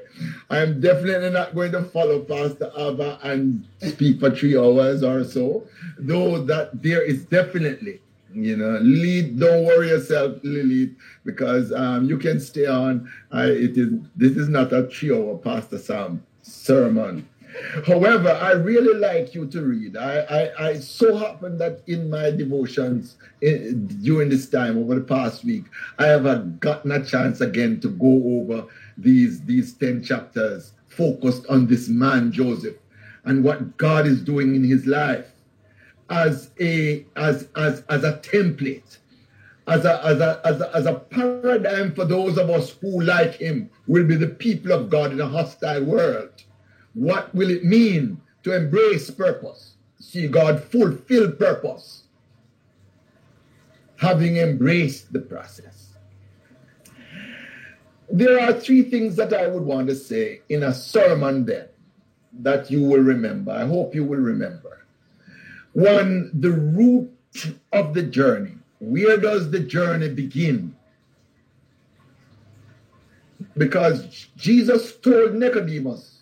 I 0.49 0.59
am 0.59 0.81
definitely 0.81 1.31
not 1.31 1.57
going 1.57 1.73
to 1.73 1.83
follow 1.83 2.21
Pastor 2.21 2.71
Ava 2.77 3.19
and 3.25 3.67
speak 3.81 4.21
for 4.21 4.31
three 4.31 4.57
hours 4.57 5.03
or 5.03 5.25
so, 5.25 5.67
though 5.99 6.43
that 6.45 6.83
there 6.83 7.03
is 7.03 7.25
definitely, 7.25 8.01
you 8.33 8.57
know, 8.57 8.79
lead, 8.79 9.41
don't 9.41 9.65
worry 9.65 9.89
yourself, 9.89 10.39
Lily, 10.45 10.95
because 11.25 11.73
um, 11.73 12.09
you 12.09 12.17
can 12.17 12.39
stay 12.39 12.67
on. 12.67 13.11
I, 13.33 13.47
it 13.47 13.77
is 13.77 13.93
This 14.15 14.37
is 14.37 14.49
not 14.49 14.73
a 14.73 14.87
three 14.87 15.13
hour 15.13 15.37
Pastor 15.37 15.79
Sam 15.79 16.23
sermon. 16.43 17.29
However, 17.87 18.31
I 18.31 18.53
really 18.53 18.99
like 18.99 19.35
you 19.35 19.47
to 19.49 19.63
read. 19.63 19.97
I, 19.97 20.21
I, 20.21 20.69
I 20.69 20.75
so 20.79 21.17
happen 21.17 21.59
that 21.59 21.83
in 21.87 22.11
my 22.11 22.31
devotions 22.31 23.17
in, 23.41 23.87
during 24.03 24.29
this 24.29 24.49
time 24.49 24.79
over 24.79 24.95
the 24.95 25.01
past 25.01 25.45
week, 25.45 25.65
I 25.99 26.07
have 26.07 26.61
gotten 26.61 26.93
a 26.93 27.05
chance 27.05 27.41
again 27.41 27.81
to 27.81 27.89
go 27.89 28.41
over 28.41 28.67
these, 28.97 29.43
these 29.43 29.75
10 29.75 30.03
chapters 30.03 30.73
focused 30.89 31.47
on 31.47 31.67
this 31.67 31.89
man, 31.89 32.33
Joseph, 32.33 32.77
and 33.25 33.45
what 33.45 33.77
God 33.77 34.07
is 34.07 34.23
doing 34.23 34.55
in 34.55 34.65
his 34.65 34.87
life 34.87 35.27
as 36.11 36.51
a, 36.61 37.05
as, 37.17 37.49
as, 37.57 37.83
as 37.89 38.05
a 38.05 38.15
template. 38.19 38.99
As 39.67 39.85
a, 39.85 40.03
as, 40.03 40.21
a, 40.21 40.41
as, 40.47 40.61
a, 40.63 40.77
as 40.77 40.87
a 40.87 40.95
paradigm 40.95 41.95
for 41.95 42.07
those 42.07 42.39
of 42.39 42.49
us 42.49 42.71
who, 42.71 43.03
like 43.03 43.35
him, 43.35 43.69
will 43.87 44.07
be 44.07 44.17
the 44.17 44.29
people 44.29 44.73
of 44.73 44.89
God 44.89 45.13
in 45.13 45.21
a 45.21 45.29
hostile 45.29 45.85
world 45.85 46.31
what 46.99 47.33
will 47.33 47.49
it 47.49 47.65
mean 47.65 48.21
to 48.43 48.55
embrace 48.55 49.09
purpose? 49.09 49.75
See 50.01 50.27
God 50.27 50.63
fulfill 50.63 51.31
purpose, 51.31 52.03
having 54.01 54.37
embraced 54.37 55.13
the 55.13 55.21
process. 55.21 55.95
There 58.11 58.41
are 58.41 58.53
three 58.53 58.83
things 58.83 59.15
that 59.17 59.33
I 59.33 59.47
would 59.47 59.63
want 59.63 59.87
to 59.89 59.95
say 59.95 60.41
in 60.49 60.65
a 60.65 60.75
sermon 60.75 61.45
then 61.45 61.69
that 62.41 62.69
you 62.71 62.83
will 62.83 63.01
remember. 63.01 63.53
I 63.53 63.65
hope 63.67 63.95
you 63.95 64.05
will 64.05 64.19
remember. 64.19 64.85
One, 65.75 66.31
the 66.35 66.51
root 66.51 67.13
of 67.73 67.95
the 67.95 68.03
journey. 68.03 68.55
Where 68.81 69.19
does 69.19 69.51
the 69.51 69.61
journey 69.61 70.09
begin? 70.09 70.75
Because 73.57 74.27
Jesus 74.37 74.97
told 74.97 75.35
Nicodemus, 75.35 76.18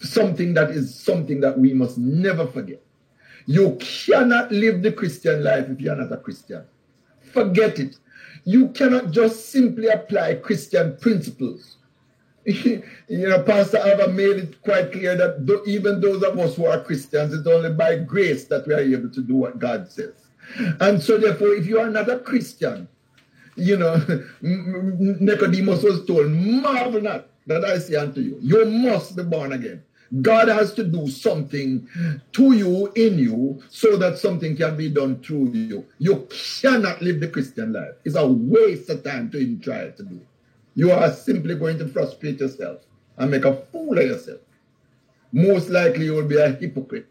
something 0.00 0.54
that 0.54 0.70
is 0.70 0.94
something 0.94 1.40
that 1.40 1.58
we 1.58 1.72
must 1.72 1.98
never 1.98 2.46
forget. 2.46 2.80
You 3.46 3.76
cannot 3.80 4.50
live 4.50 4.82
the 4.82 4.92
Christian 4.92 5.44
life 5.44 5.68
if 5.68 5.80
you're 5.80 5.96
not 5.96 6.12
a 6.12 6.16
Christian. 6.16 6.64
Forget 7.32 7.78
it. 7.78 7.96
You 8.44 8.68
cannot 8.68 9.10
just 9.10 9.50
simply 9.50 9.88
apply 9.88 10.36
Christian 10.36 10.96
principles. 10.96 11.76
you 12.44 12.82
know, 13.08 13.42
Pastor 13.42 13.78
Ava 13.78 14.08
made 14.08 14.36
it 14.36 14.62
quite 14.62 14.92
clear 14.92 15.16
that 15.16 15.62
even 15.66 16.00
those 16.00 16.22
of 16.22 16.38
us 16.38 16.56
who 16.56 16.66
are 16.66 16.82
Christians, 16.82 17.32
it's 17.32 17.46
only 17.46 17.72
by 17.72 17.96
grace 17.96 18.44
that 18.46 18.66
we 18.66 18.74
are 18.74 18.80
able 18.80 19.08
to 19.08 19.22
do 19.22 19.34
what 19.34 19.58
God 19.58 19.90
says. 19.90 20.12
And 20.80 21.02
so, 21.02 21.16
therefore, 21.16 21.54
if 21.54 21.66
you 21.66 21.80
are 21.80 21.88
not 21.88 22.10
a 22.10 22.18
Christian, 22.18 22.86
you 23.56 23.78
know, 23.78 23.96
Nicodemus 24.42 25.82
was 25.82 26.04
told, 26.04 26.30
marvel 26.30 27.00
not 27.00 27.28
that 27.46 27.64
I 27.64 27.78
say 27.78 27.96
unto 27.96 28.20
you, 28.20 28.38
you 28.40 28.64
must 28.64 29.16
be 29.16 29.22
born 29.22 29.52
again. 29.52 29.82
God 30.22 30.48
has 30.48 30.72
to 30.74 30.84
do 30.84 31.08
something 31.08 31.88
to 32.32 32.52
you, 32.52 32.92
in 32.92 33.18
you, 33.18 33.62
so 33.68 33.96
that 33.96 34.18
something 34.18 34.56
can 34.56 34.76
be 34.76 34.88
done 34.88 35.20
through 35.22 35.50
you. 35.52 35.86
You 35.98 36.28
cannot 36.60 37.02
live 37.02 37.20
the 37.20 37.28
Christian 37.28 37.72
life. 37.72 37.94
It's 38.04 38.16
a 38.16 38.26
waste 38.26 38.90
of 38.90 39.02
time 39.02 39.30
to 39.30 39.38
even 39.38 39.60
try 39.60 39.90
to 39.90 40.02
do 40.02 40.16
it. 40.16 40.26
You 40.74 40.92
are 40.92 41.10
simply 41.10 41.54
going 41.54 41.78
to 41.78 41.88
frustrate 41.88 42.40
yourself 42.40 42.82
and 43.16 43.30
make 43.30 43.44
a 43.44 43.56
fool 43.72 43.98
of 43.98 44.04
yourself. 44.04 44.40
Most 45.32 45.68
likely 45.68 46.04
you 46.06 46.14
will 46.14 46.28
be 46.28 46.38
a 46.38 46.52
hypocrite, 46.52 47.10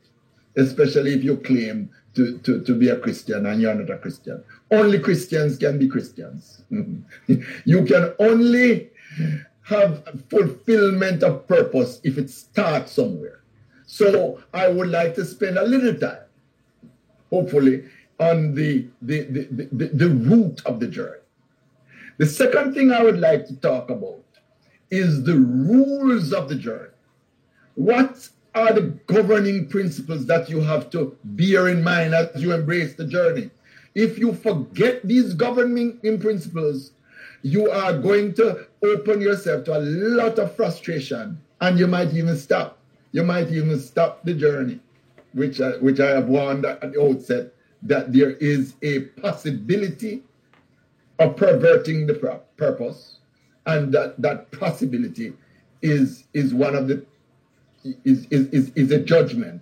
especially 0.55 1.13
if 1.13 1.23
you 1.23 1.37
claim 1.37 1.89
to, 2.15 2.37
to, 2.39 2.61
to 2.61 2.75
be 2.75 2.89
a 2.89 2.97
Christian 2.97 3.45
and 3.45 3.61
you're 3.61 3.73
not 3.73 3.89
a 3.89 3.97
Christian. 3.97 4.43
Only 4.71 4.99
Christians 4.99 5.57
can 5.57 5.77
be 5.79 5.87
Christians. 5.87 6.61
you 7.65 7.83
can 7.85 8.13
only 8.19 8.91
have 9.63 10.21
fulfillment 10.29 11.23
of 11.23 11.47
purpose 11.47 11.99
if 12.03 12.17
it 12.17 12.29
starts 12.29 12.91
somewhere. 12.91 13.43
So 13.85 14.41
I 14.53 14.67
would 14.67 14.89
like 14.89 15.15
to 15.15 15.25
spend 15.25 15.57
a 15.57 15.65
little 15.65 15.95
time, 15.95 16.25
hopefully, 17.29 17.85
on 18.19 18.53
the, 18.55 18.87
the, 19.01 19.23
the, 19.23 19.67
the, 19.71 19.85
the 19.87 20.09
root 20.09 20.61
of 20.65 20.79
the 20.79 20.87
journey. 20.87 21.19
The 22.17 22.25
second 22.25 22.73
thing 22.73 22.91
I 22.91 23.03
would 23.03 23.19
like 23.19 23.47
to 23.47 23.55
talk 23.55 23.89
about 23.89 24.23
is 24.91 25.23
the 25.23 25.35
rules 25.35 26.31
of 26.31 26.49
the 26.49 26.55
journey. 26.55 26.89
What 27.75 28.29
are 28.53 28.71
the 28.71 28.99
governing 29.07 29.67
principles 29.67 30.27
that 30.27 30.49
you 30.49 30.61
have 30.61 30.89
to 30.91 31.17
bear 31.23 31.69
in 31.69 31.83
mind 31.83 32.13
as 32.13 32.29
you 32.41 32.53
embrace 32.53 32.93
the 32.93 33.07
journey? 33.07 33.49
If 33.95 34.19
you 34.19 34.33
forget 34.33 35.01
these 35.03 35.33
governing 35.33 35.99
principles, 36.19 36.91
you 37.41 37.69
are 37.69 37.97
going 37.97 38.33
to 38.35 38.67
open 38.83 39.21
yourself 39.21 39.63
to 39.65 39.77
a 39.77 39.79
lot 39.79 40.39
of 40.39 40.55
frustration 40.55 41.39
and 41.61 41.79
you 41.79 41.87
might 41.87 42.13
even 42.13 42.37
stop. 42.37 42.79
You 43.11 43.23
might 43.23 43.51
even 43.51 43.79
stop 43.79 44.23
the 44.23 44.33
journey, 44.33 44.79
which 45.33 45.61
I, 45.61 45.71
which 45.77 45.99
I 45.99 46.09
have 46.11 46.27
warned 46.27 46.65
at 46.65 46.81
the 46.81 47.01
outset 47.01 47.53
that 47.83 48.11
there 48.11 48.31
is 48.31 48.75
a 48.81 49.01
possibility 49.21 50.23
of 51.19 51.35
perverting 51.35 52.07
the 52.07 52.15
purpose 52.57 53.17
and 53.65 53.93
that 53.93 54.21
that 54.21 54.51
possibility 54.51 55.33
is 55.81 56.25
is 56.33 56.53
one 56.53 56.75
of 56.75 56.87
the 56.87 57.05
is 58.05 58.25
is, 58.31 58.47
is, 58.47 58.71
is 58.75 58.91
a 58.91 58.99
judgment 58.99 59.61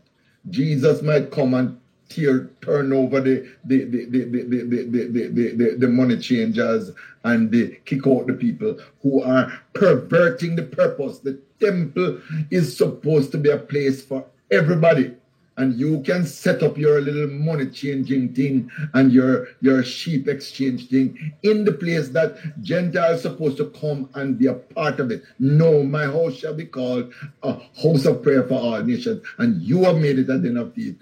jesus 0.50 1.02
might 1.02 1.32
come 1.32 1.54
and 1.54 1.80
tear, 2.12 2.50
turn 2.62 2.92
over 2.94 3.22
the 3.22 3.48
the 3.66 3.86
the 3.86 4.06
the 4.06 4.24
the 4.26 4.44
the, 4.54 4.64
the, 4.64 5.28
the, 5.28 5.56
the, 5.56 5.76
the 5.78 5.88
money 5.88 6.18
changers 6.18 6.92
and 7.24 7.52
they 7.52 7.80
kick 7.86 8.08
out 8.08 8.28
the 8.28 8.34
people 8.34 8.78
who 9.02 9.22
are 9.22 9.52
perverting 9.74 10.56
the 10.56 10.64
purpose. 10.64 11.20
The 11.20 11.40
temple 11.60 12.20
is 12.50 12.76
supposed 12.76 13.32
to 13.32 13.38
be 13.38 13.50
a 13.50 13.58
place 13.58 14.04
for 14.04 14.26
everybody. 14.50 15.16
And 15.58 15.78
you 15.78 16.02
can 16.02 16.26
set 16.26 16.64
up 16.64 16.78
your 16.78 17.02
little 17.02 17.28
money 17.28 17.68
changing 17.68 18.34
thing 18.34 18.72
and 18.94 19.12
your, 19.12 19.50
your 19.60 19.84
sheep 19.84 20.28
exchange 20.28 20.90
thing 20.90 21.34
in 21.44 21.66
the 21.66 21.74
place 21.74 22.10
that 22.10 22.38
Gentiles 22.62 23.22
supposed 23.22 23.58
to 23.58 23.70
come 23.70 24.10
and 24.16 24.40
be 24.40 24.48
a 24.48 24.54
part 24.54 25.00
of 25.00 25.12
it. 25.12 25.24
No, 25.40 25.84
my 25.84 26.06
house 26.06 26.38
shall 26.38 26.56
be 26.56 26.66
called 26.66 27.14
a 27.44 27.60
house 27.84 28.06
of 28.06 28.24
prayer 28.24 28.44
for 28.48 28.56
all 28.56 28.82
nations. 28.82 29.24
And 29.38 29.62
you 29.62 29.84
have 29.84 29.98
made 29.98 30.20
it 30.20 30.30
a 30.30 30.40
den 30.40 30.58
of 30.58 30.74
thieves 30.74 30.98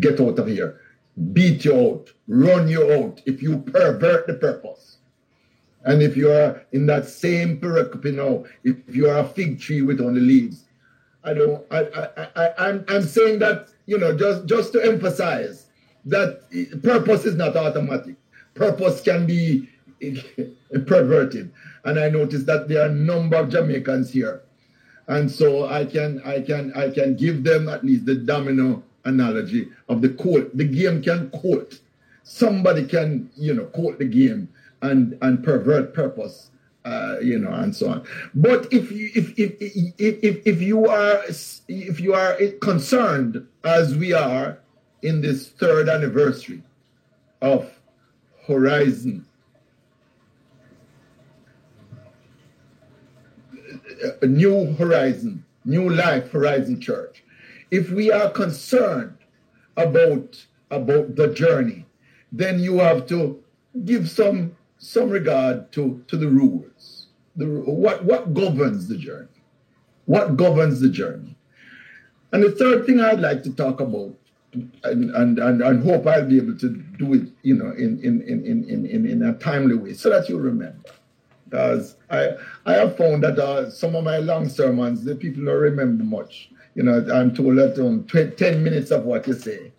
get 0.00 0.20
out 0.20 0.38
of 0.38 0.46
here, 0.46 0.80
beat 1.32 1.64
you 1.64 1.74
out, 1.74 2.12
run 2.28 2.68
you 2.68 2.92
out 2.92 3.22
if 3.26 3.42
you 3.42 3.58
pervert 3.58 4.26
the 4.26 4.34
purpose. 4.34 4.98
And 5.84 6.02
if 6.02 6.16
you 6.16 6.30
are 6.30 6.62
in 6.72 6.86
that 6.86 7.06
same 7.06 7.60
pericope 7.60 8.12
now, 8.12 8.44
if 8.64 8.76
you 8.94 9.08
are 9.08 9.18
a 9.18 9.28
fig 9.28 9.60
tree 9.60 9.82
with 9.82 10.00
only 10.00 10.20
leaves, 10.20 10.64
I 11.26 11.34
don't. 11.34 11.64
I, 11.70 11.80
I, 11.80 12.28
I, 12.36 12.68
I'm, 12.68 12.84
I'm 12.88 13.02
saying 13.02 13.40
that 13.40 13.68
you 13.86 13.98
know 13.98 14.16
just 14.16 14.46
just 14.46 14.72
to 14.72 14.82
emphasize 14.82 15.66
that 16.04 16.42
purpose 16.82 17.24
is 17.24 17.34
not 17.34 17.56
automatic. 17.56 18.14
Purpose 18.54 19.00
can 19.00 19.26
be 19.26 19.68
perverted, 20.86 21.52
and 21.84 21.98
I 21.98 22.08
noticed 22.08 22.46
that 22.46 22.68
there 22.68 22.82
are 22.82 22.90
a 22.90 22.94
number 22.94 23.36
of 23.36 23.50
Jamaicans 23.50 24.12
here, 24.12 24.42
and 25.08 25.30
so 25.30 25.66
I 25.66 25.84
can 25.84 26.22
I 26.24 26.40
can 26.42 26.72
I 26.74 26.90
can 26.90 27.16
give 27.16 27.42
them 27.42 27.68
at 27.68 27.84
least 27.84 28.06
the 28.06 28.14
domino 28.14 28.84
analogy 29.06 29.68
of 29.88 30.02
the 30.02 30.10
court. 30.10 30.56
The 30.56 30.64
game 30.64 31.02
can 31.02 31.30
quote. 31.30 31.80
Somebody 32.22 32.84
can, 32.86 33.30
you 33.36 33.54
know, 33.54 33.66
quote 33.66 33.98
the 33.98 34.04
game 34.04 34.48
and 34.82 35.16
and 35.22 35.42
pervert 35.42 35.94
purpose, 35.94 36.50
uh, 36.84 37.16
you 37.22 37.38
know, 37.38 37.52
and 37.52 37.74
so 37.74 37.88
on. 37.88 38.06
But 38.34 38.72
if 38.72 38.90
you 38.90 39.10
if 39.14 39.38
if, 39.38 39.54
if 39.60 40.22
if 40.22 40.46
if 40.46 40.62
you 40.62 40.86
are 40.88 41.22
if 41.68 42.00
you 42.00 42.14
are 42.14 42.36
concerned 42.60 43.46
as 43.64 43.94
we 43.96 44.12
are 44.12 44.58
in 45.02 45.20
this 45.20 45.48
third 45.48 45.88
anniversary 45.88 46.62
of 47.40 47.70
Horizon, 48.46 49.24
A 54.22 54.26
New 54.26 54.72
Horizon, 54.74 55.44
New 55.64 55.90
Life 55.90 56.30
Horizon 56.30 56.80
Church, 56.80 57.24
if 57.70 57.90
we 57.90 58.10
are 58.10 58.30
concerned 58.30 59.16
about 59.76 60.46
about 60.70 61.14
the 61.16 61.32
journey, 61.32 61.86
then 62.32 62.58
you 62.58 62.78
have 62.78 63.06
to 63.06 63.42
give 63.84 64.08
some 64.08 64.56
some 64.78 65.10
regard 65.10 65.72
to 65.72 66.02
to 66.08 66.16
the 66.16 66.28
rules. 66.28 67.08
The 67.36 67.46
what 67.46 68.04
what 68.04 68.34
governs 68.34 68.88
the 68.88 68.96
journey? 68.96 69.28
What 70.06 70.36
governs 70.36 70.80
the 70.80 70.88
journey? 70.88 71.36
And 72.32 72.42
the 72.42 72.52
third 72.52 72.86
thing 72.86 73.00
I'd 73.00 73.20
like 73.20 73.42
to 73.44 73.52
talk 73.52 73.80
about, 73.80 74.14
and 74.52 74.74
and, 74.84 75.38
and, 75.38 75.62
and 75.62 75.82
hope 75.82 76.06
I'll 76.06 76.26
be 76.26 76.36
able 76.38 76.56
to 76.58 76.68
do 76.68 77.14
it, 77.14 77.28
you 77.42 77.54
know, 77.54 77.70
in 77.72 77.98
in 78.00 78.22
in 78.22 78.44
in 78.44 78.86
in, 78.86 79.06
in 79.06 79.22
a 79.22 79.34
timely 79.34 79.76
way, 79.76 79.94
so 79.94 80.10
that 80.10 80.28
you 80.28 80.38
remember. 80.38 80.90
Because 81.48 81.96
I 82.10 82.30
I 82.64 82.74
have 82.74 82.96
found 82.96 83.22
that 83.22 83.38
uh, 83.38 83.70
some 83.70 83.94
of 83.94 84.04
my 84.04 84.18
long 84.18 84.48
sermons, 84.48 85.04
the 85.04 85.14
people 85.14 85.44
don't 85.44 85.60
remember 85.60 86.04
much. 86.04 86.50
You 86.76 86.82
know, 86.82 87.06
I'm 87.12 87.34
told 87.34 87.56
that 87.56 87.78
um, 87.78 88.06
10 88.06 88.62
minutes 88.62 88.90
of 88.90 89.04
what 89.04 89.26
you 89.26 89.32
say. 89.32 89.72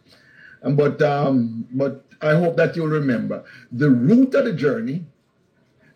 And 0.63 0.75
but 0.75 0.99
um, 1.03 1.67
but 1.71 2.03
I 2.21 2.31
hope 2.31 2.57
that 2.57 2.75
you'll 2.75 2.87
remember 2.87 3.43
the 3.71 3.91
root 3.91 4.33
of 4.33 4.45
the 4.45 4.53
journey, 4.53 5.05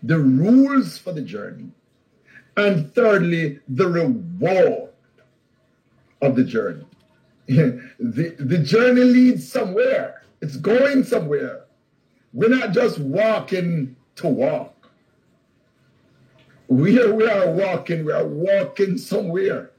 the 0.03 0.19
rules 0.19 0.99
for 0.99 1.11
the 1.11 1.23
journey, 1.23 1.71
and 2.55 2.93
thirdly, 2.93 3.59
the 3.67 3.87
reward 3.87 4.91
of 6.21 6.35
the 6.35 6.43
journey. 6.43 6.85
the, 7.47 8.35
the 8.37 8.59
journey 8.59 9.01
leads 9.01 9.51
somewhere. 9.51 10.21
It's 10.41 10.57
going 10.57 11.03
somewhere. 11.03 11.65
We're 12.31 12.49
not 12.49 12.73
just 12.73 12.99
walking 12.99 13.95
to 14.17 14.27
walk. 14.27 14.87
We 16.67 17.01
are, 17.01 17.13
we 17.13 17.27
are 17.27 17.51
walking, 17.51 18.05
we 18.05 18.13
are 18.13 18.25
walking 18.25 18.97
somewhere. 18.97 19.70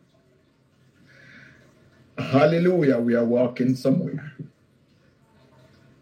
Hallelujah, 2.18 2.98
we 2.98 3.14
are 3.14 3.24
walking 3.24 3.74
somewhere. 3.74 4.32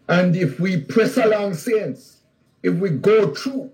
And 0.07 0.35
if 0.35 0.59
we 0.59 0.81
press 0.81 1.17
along, 1.17 1.53
saints, 1.53 2.17
if 2.63 2.75
we 2.75 2.89
go 2.89 3.33
through, 3.33 3.71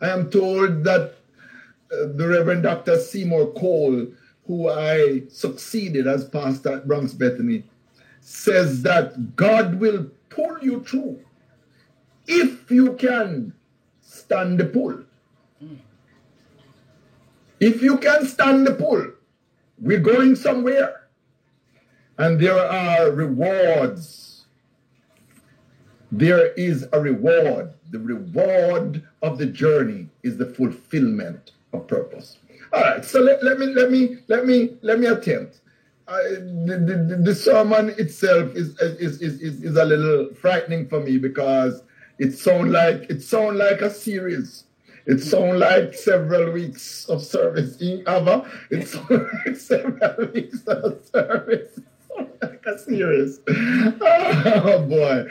I 0.00 0.08
am 0.08 0.30
told 0.30 0.84
that 0.84 1.14
uh, 1.92 2.06
the 2.14 2.26
Reverend 2.26 2.62
Dr. 2.62 2.98
Seymour 2.98 3.52
Cole, 3.52 4.06
who 4.46 4.70
I 4.70 5.22
succeeded 5.28 6.06
as 6.06 6.24
pastor 6.24 6.76
at 6.76 6.88
Bronx 6.88 7.12
Bethany, 7.12 7.64
says 8.20 8.82
that 8.82 9.36
God 9.36 9.78
will 9.78 10.06
pull 10.30 10.58
you 10.62 10.82
through 10.82 11.20
if 12.26 12.70
you 12.70 12.94
can 12.94 13.52
stand 14.00 14.58
the 14.58 14.64
pull. 14.64 15.04
If 17.60 17.82
you 17.82 17.98
can 17.98 18.26
stand 18.26 18.66
the 18.66 18.74
pull, 18.74 19.12
we're 19.78 20.00
going 20.00 20.36
somewhere. 20.36 21.03
And 22.18 22.40
there 22.40 22.58
are 22.58 23.10
rewards. 23.10 24.44
There 26.12 26.52
is 26.52 26.86
a 26.92 27.00
reward. 27.00 27.72
The 27.90 27.98
reward 27.98 29.02
of 29.22 29.38
the 29.38 29.46
journey 29.46 30.08
is 30.22 30.36
the 30.36 30.46
fulfillment 30.46 31.52
of 31.72 31.88
purpose. 31.88 32.38
All 32.72 32.80
right, 32.80 33.04
so 33.04 33.20
let, 33.20 33.42
let 33.42 33.58
me 33.58 33.66
let 33.66 33.90
me 33.90 34.18
let 34.28 34.46
me 34.46 34.76
let 34.82 34.98
me 34.98 35.06
attempt. 35.06 35.60
Uh, 36.06 36.18
the, 36.66 37.06
the, 37.08 37.20
the, 37.22 37.34
sermon 37.34 37.94
itself 37.96 38.54
is, 38.54 38.78
is, 38.78 39.22
is, 39.22 39.40
is, 39.40 39.62
is 39.64 39.76
a 39.76 39.84
little 39.86 40.34
frightening 40.34 40.86
for 40.86 41.00
me 41.00 41.16
because 41.16 41.82
it 42.18 42.32
sound 42.32 42.72
like 42.72 43.08
it 43.08 43.22
sound 43.22 43.56
like 43.56 43.80
a 43.80 43.88
series 43.88 44.64
it 45.06 45.22
sounds 45.22 45.58
like 45.58 45.92
several 45.92 46.50
weeks 46.52 47.04
of 47.10 47.22
service 47.22 47.76
in 47.80 48.00
Ava. 48.08 48.50
It 48.70 48.88
sounds 48.88 49.10
like 49.46 49.56
several 49.56 50.32
weeks 50.32 50.62
of 50.66 51.04
service. 51.12 51.80
A 52.66 52.78
series. 52.78 53.40
Oh 54.56 54.84
boy. 54.86 55.26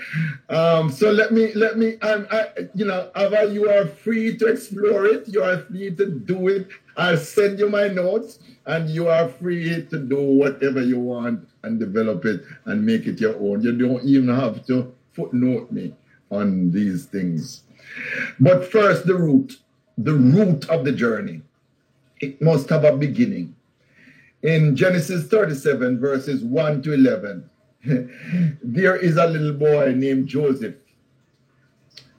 Um, 0.50 0.92
so 0.92 1.12
let 1.12 1.32
me 1.32 1.54
let 1.54 1.78
me 1.78 1.98
um, 2.00 2.28
I, 2.32 2.48
you 2.76 2.86
know, 2.86 3.12
Ava, 3.16 3.52
you 3.52 3.70
are 3.70 3.86
free 3.86 4.38
to 4.38 4.48
explore 4.48 5.06
it. 5.06 5.28
You 5.28 5.44
are 5.44 5.60
free 5.60 5.94
to 5.96 6.06
do 6.06 6.48
it. 6.48 6.68
I'll 6.98 7.18
send 7.18 7.60
you 7.60 7.70
my 7.70 7.88
notes 7.88 8.40
and 8.66 8.90
you 8.90 9.08
are 9.08 9.30
free 9.30 9.86
to 9.90 9.98
do 9.98 10.22
whatever 10.22 10.82
you 10.82 11.00
want 11.00 11.48
and 11.64 11.80
develop 11.80 12.26
it 12.26 12.44
and 12.66 12.86
make 12.86 13.08
it 13.08 13.20
your 13.20 13.36
own. 13.36 13.62
You 13.62 13.78
don't 13.78 14.04
even 14.04 14.34
have 14.34 14.66
to 14.68 14.94
footnote 15.14 15.72
me 15.72 15.94
on 16.32 16.72
these 16.72 17.06
things. 17.06 17.64
But 18.40 18.72
first, 18.72 19.06
the 19.06 19.16
root 19.16 19.60
the 19.98 20.14
root 20.14 20.70
of 20.70 20.86
the 20.86 20.92
journey. 20.92 21.42
It 22.20 22.42
must 22.42 22.70
have 22.70 22.84
a 22.84 22.96
beginning. 22.96 23.56
In 24.44 24.76
Genesis 24.76 25.26
37, 25.28 26.00
verses 26.00 26.44
1 26.44 26.82
to 26.84 26.94
11, 26.94 27.50
there 28.62 28.96
is 28.96 29.18
a 29.18 29.28
little 29.28 29.54
boy 29.54 29.94
named 29.94 30.28
Joseph. 30.28 30.76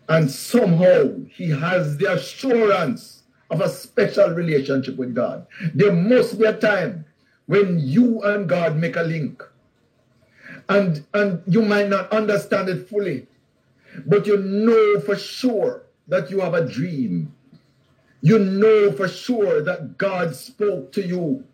And 0.08 0.30
somehow 0.30 1.14
he 1.30 1.50
has 1.50 1.96
the 1.96 2.12
assurance 2.12 3.22
of 3.50 3.60
a 3.60 3.68
special 3.68 4.30
relationship 4.30 4.96
with 4.96 5.14
God. 5.14 5.46
There 5.74 5.92
must 5.92 6.38
be 6.38 6.44
a 6.44 6.56
time 6.56 7.04
when 7.46 7.78
you 7.78 8.22
and 8.22 8.48
God 8.48 8.76
make 8.76 8.96
a 8.96 9.02
link. 9.02 9.42
And, 10.68 11.04
and 11.12 11.42
you 11.46 11.62
might 11.62 11.88
not 11.88 12.10
understand 12.10 12.68
it 12.68 12.88
fully, 12.88 13.26
but 14.06 14.26
you 14.26 14.38
know 14.38 15.00
for 15.00 15.16
sure 15.16 15.82
that 16.08 16.30
you 16.30 16.40
have 16.40 16.54
a 16.54 16.66
dream 16.66 17.34
you 18.24 18.38
know 18.38 18.90
for 18.90 19.06
sure 19.06 19.60
that 19.60 19.98
God 19.98 20.34
spoke 20.34 20.92
to 20.92 21.06
you. 21.06 21.44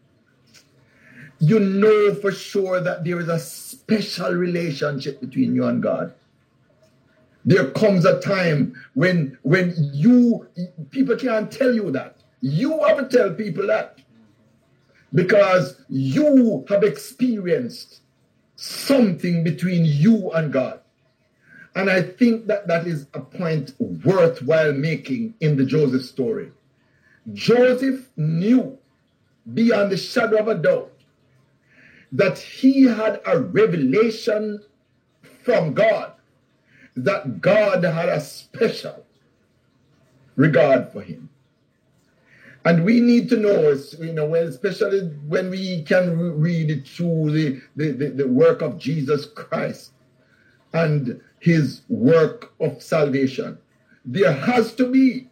You 1.41 1.59
know 1.59 2.15
for 2.15 2.31
sure 2.31 2.81
that 2.81 3.03
there 3.03 3.19
is 3.19 3.29
a 3.29 3.39
special 3.39 4.33
relationship 4.35 5.21
between 5.21 5.55
you 5.55 5.65
and 5.65 5.83
God. 5.83 6.13
There 7.47 7.71
comes 7.71 8.05
a 8.05 8.21
time 8.21 8.75
when 8.93 9.39
when 9.43 9.75
you 9.95 10.47
people 10.91 11.17
can't 11.17 11.51
tell 11.51 11.75
you 11.75 11.91
that. 11.93 12.19
You 12.43 12.85
have 12.85 13.09
to 13.09 13.17
tell 13.17 13.33
people 13.33 13.67
that. 13.69 13.99
Because 15.15 15.83
you 15.89 16.65
have 16.69 16.85
experienced 16.85 18.03
something 18.57 19.43
between 19.43 19.85
you 19.85 20.31
and 20.33 20.53
God. 20.53 20.81
And 21.75 21.89
I 21.89 22.03
think 22.03 22.47
that 22.47 22.67
that 22.67 22.87
is 22.87 23.07
a 23.15 23.21
point 23.21 23.75
worthwhile 24.05 24.73
making 24.73 25.35
in 25.41 25.57
the 25.57 25.65
Joseph 25.65 26.05
story. 26.05 26.53
Joseph 27.33 28.09
knew 28.17 28.79
beyond 29.55 29.91
the 29.91 29.97
shadow 29.97 30.39
of 30.39 30.49
a 30.49 30.55
doubt 30.55 30.90
that 32.13 32.39
he 32.39 32.85
had 32.85 33.21
a 33.27 33.39
revelation 33.39 34.63
from 35.43 35.75
God, 35.75 36.13
that 36.97 37.41
God 37.41 37.85
had 37.85 38.09
a 38.09 38.21
special 38.21 39.05
regard 40.37 40.93
for 40.93 41.03
him. 41.03 41.29
And 42.65 42.85
we 42.85 43.01
need 43.01 43.31
to 43.31 43.37
know, 43.37 43.75
you 43.99 44.13
know, 44.13 44.35
especially 44.35 45.09
when 45.27 45.51
we 45.51 45.83
can 45.83 46.41
read 46.41 46.71
it 46.71 46.87
through 46.87 47.31
the, 47.31 47.63
the, 47.77 47.93
the, 47.93 48.09
the 48.11 48.29
work 48.29 48.61
of 48.61 48.79
Jesus 48.79 49.27
Christ 49.27 49.93
and 50.75 51.21
his 51.39 51.83
work 51.89 52.53
of 52.61 52.83
salvation, 52.83 53.57
there 54.05 54.33
has 54.33 54.75
to 54.75 54.91
be 54.91 55.29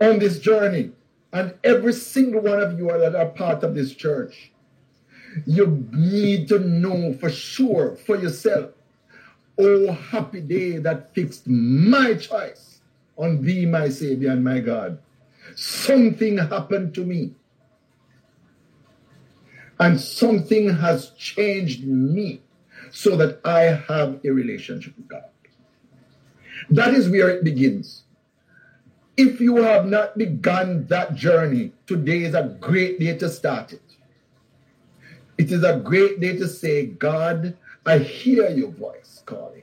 on 0.00 0.18
this 0.18 0.38
journey. 0.38 0.92
And 1.32 1.54
every 1.64 1.92
single 1.92 2.42
one 2.42 2.60
of 2.60 2.78
you 2.78 2.88
that 2.88 3.14
are 3.14 3.26
part 3.26 3.62
of 3.62 3.74
this 3.74 3.94
church, 3.94 4.52
you 5.46 5.86
need 5.92 6.48
to 6.48 6.58
know 6.58 7.14
for 7.14 7.30
sure 7.30 7.96
for 7.96 8.16
yourself, 8.16 8.70
oh, 9.58 9.92
happy 9.92 10.40
day 10.40 10.78
that 10.78 11.14
fixed 11.14 11.46
my 11.46 12.14
choice 12.14 12.80
on 13.16 13.42
thee, 13.42 13.66
my 13.66 13.88
Savior 13.88 14.30
and 14.30 14.44
my 14.44 14.60
God. 14.60 14.98
Something 15.54 16.38
happened 16.38 16.94
to 16.94 17.04
me. 17.04 17.34
And 19.80 20.00
something 20.00 20.74
has 20.74 21.10
changed 21.10 21.86
me 21.86 22.42
so 22.90 23.16
that 23.16 23.40
I 23.44 23.62
have 23.88 24.20
a 24.24 24.30
relationship 24.30 24.96
with 24.96 25.08
God. 25.08 25.24
That 26.70 26.94
is 26.94 27.08
where 27.08 27.28
it 27.30 27.44
begins. 27.44 28.02
If 29.16 29.40
you 29.40 29.56
have 29.56 29.86
not 29.86 30.16
begun 30.18 30.86
that 30.86 31.14
journey, 31.14 31.72
today 31.86 32.22
is 32.22 32.34
a 32.34 32.56
great 32.60 33.00
day 33.00 33.16
to 33.18 33.28
start 33.28 33.72
it. 33.72 33.87
It 35.38 35.52
is 35.52 35.62
a 35.62 35.78
great 35.78 36.20
day 36.20 36.36
to 36.36 36.48
say, 36.48 36.86
God, 36.86 37.56
I 37.86 37.98
hear 37.98 38.50
your 38.50 38.72
voice 38.72 39.22
calling. 39.24 39.62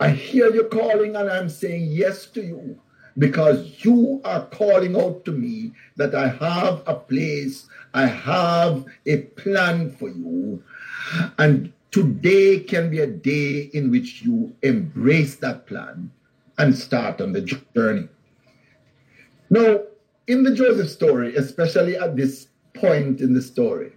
I 0.00 0.10
hear 0.10 0.52
you 0.52 0.64
calling, 0.64 1.14
and 1.14 1.30
I'm 1.30 1.48
saying 1.48 1.84
yes 1.84 2.26
to 2.26 2.42
you 2.42 2.78
because 3.18 3.84
you 3.84 4.20
are 4.24 4.46
calling 4.46 5.00
out 5.00 5.24
to 5.24 5.32
me 5.32 5.72
that 5.96 6.14
I 6.14 6.28
have 6.28 6.82
a 6.86 6.94
place, 6.94 7.68
I 7.94 8.06
have 8.06 8.84
a 9.06 9.18
plan 9.38 9.90
for 9.90 10.08
you. 10.08 10.62
And 11.38 11.72
today 11.90 12.60
can 12.60 12.90
be 12.90 13.00
a 13.00 13.06
day 13.06 13.70
in 13.72 13.90
which 13.90 14.22
you 14.22 14.54
embrace 14.62 15.36
that 15.36 15.66
plan 15.66 16.10
and 16.58 16.76
start 16.76 17.20
on 17.20 17.32
the 17.32 17.42
journey. 17.74 18.08
Now, 19.50 19.80
in 20.26 20.42
the 20.42 20.54
Joseph 20.54 20.90
story, 20.90 21.36
especially 21.36 21.96
at 21.96 22.16
this 22.16 22.48
point 22.74 23.20
in 23.20 23.34
the 23.34 23.42
story, 23.42 23.92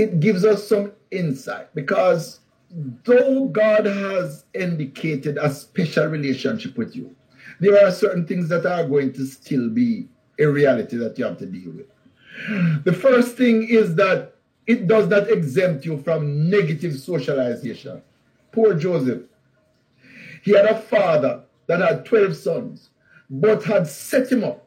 it 0.00 0.18
gives 0.18 0.46
us 0.46 0.66
some 0.66 0.92
insight 1.10 1.74
because 1.74 2.40
though 3.04 3.46
God 3.46 3.84
has 3.84 4.46
indicated 4.54 5.36
a 5.36 5.52
special 5.52 6.06
relationship 6.06 6.78
with 6.78 6.96
you, 6.96 7.14
there 7.60 7.86
are 7.86 7.90
certain 7.90 8.26
things 8.26 8.48
that 8.48 8.64
are 8.64 8.88
going 8.88 9.12
to 9.12 9.26
still 9.26 9.68
be 9.68 10.08
a 10.38 10.46
reality 10.46 10.96
that 10.96 11.18
you 11.18 11.26
have 11.26 11.36
to 11.38 11.46
deal 11.46 11.72
with. 11.72 12.84
The 12.84 12.92
first 12.92 13.36
thing 13.36 13.68
is 13.68 13.94
that 13.96 14.36
it 14.66 14.86
does 14.86 15.08
not 15.08 15.28
exempt 15.28 15.84
you 15.84 15.98
from 15.98 16.48
negative 16.48 16.98
socialization. 16.98 18.00
Poor 18.52 18.72
Joseph. 18.74 19.22
He 20.42 20.52
had 20.52 20.64
a 20.64 20.80
father 20.80 21.42
that 21.66 21.80
had 21.80 22.06
12 22.06 22.36
sons, 22.36 22.90
but 23.28 23.62
had 23.64 23.86
set 23.86 24.32
him 24.32 24.44
up, 24.44 24.66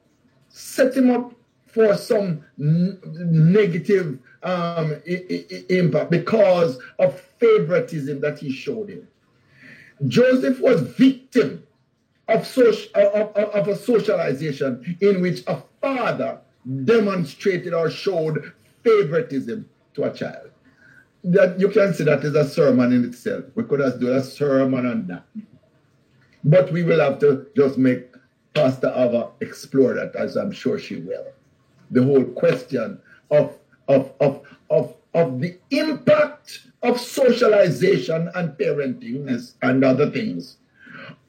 set 0.49 0.95
him 0.95 1.09
up 1.09 1.33
for 1.73 1.97
some 1.97 2.43
negative 2.57 4.19
um, 4.43 5.01
impact 5.69 6.11
because 6.11 6.77
of 6.99 7.19
favoritism 7.39 8.21
that 8.21 8.37
he 8.37 8.51
showed 8.51 8.89
him. 8.89 9.07
Joseph 10.07 10.59
was 10.59 10.81
victim 10.81 11.63
of, 12.27 12.57
of, 12.95 13.35
of 13.35 13.67
a 13.67 13.75
socialization 13.75 14.97
in 15.01 15.21
which 15.21 15.43
a 15.47 15.61
father 15.81 16.39
demonstrated 16.85 17.73
or 17.73 17.89
showed 17.89 18.53
favoritism 18.83 19.67
to 19.95 20.03
a 20.03 20.13
child. 20.13 20.49
That 21.23 21.59
you 21.59 21.69
can 21.69 21.93
see 21.93 22.03
that 22.03 22.23
is 22.23 22.35
a 22.35 22.47
sermon 22.47 22.91
in 22.91 23.05
itself. 23.05 23.45
We 23.55 23.63
could 23.63 23.79
have 23.79 23.99
done 23.99 24.11
a 24.11 24.23
sermon 24.23 24.85
on 24.85 25.07
that. 25.07 25.25
But 26.43 26.71
we 26.71 26.83
will 26.83 26.99
have 26.99 27.19
to 27.19 27.47
just 27.55 27.77
make 27.77 28.13
Pastor 28.53 28.93
Ava 28.95 29.31
explore 29.39 29.93
that, 29.93 30.15
as 30.15 30.35
I'm 30.35 30.51
sure 30.51 30.77
she 30.77 30.97
will. 30.97 31.25
The 31.93 32.03
whole 32.03 32.25
question 32.25 32.99
of 33.31 33.57
of 33.87 34.11
of 34.19 34.41
of 34.69 34.95
of 35.13 35.39
the 35.39 35.57
impact 35.69 36.67
of 36.81 36.99
socialization 36.99 38.29
and 38.35 38.57
parenting 38.57 39.53
and 39.61 39.83
other 39.83 40.09
things 40.09 40.57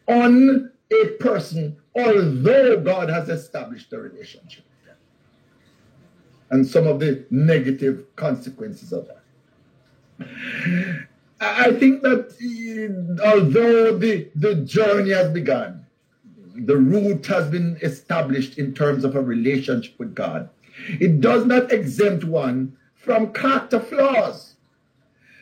on 0.09 0.71
a 0.93 1.07
person, 1.21 1.77
although 1.95 2.81
God 2.81 3.09
has 3.09 3.29
established 3.29 3.93
a 3.93 3.99
relationship. 3.99 4.65
And 6.51 6.67
some 6.67 6.87
of 6.87 7.01
the 7.01 7.25
negative 7.31 8.05
consequences 8.17 8.93
of 8.93 9.09
that. 9.09 9.23
I 11.41 11.73
think 11.73 12.03
that 12.03 12.31
uh, 12.41 13.27
although 13.27 13.99
the, 13.99 14.29
the 14.37 14.55
journey 14.57 15.11
has 15.11 15.31
begun, 15.33 15.85
the 16.55 16.77
root 16.77 17.27
has 17.27 17.51
been 17.51 17.77
established 17.83 18.59
in 18.59 18.75
terms 18.75 19.05
of 19.05 19.17
a 19.17 19.21
relationship 19.21 19.99
with 19.99 20.15
God, 20.15 20.49
it 20.89 21.21
does 21.21 21.45
not 21.47 21.73
exempt 21.73 22.25
one 22.25 22.77
from 22.95 23.33
character 23.33 23.81
flaws. 23.81 24.55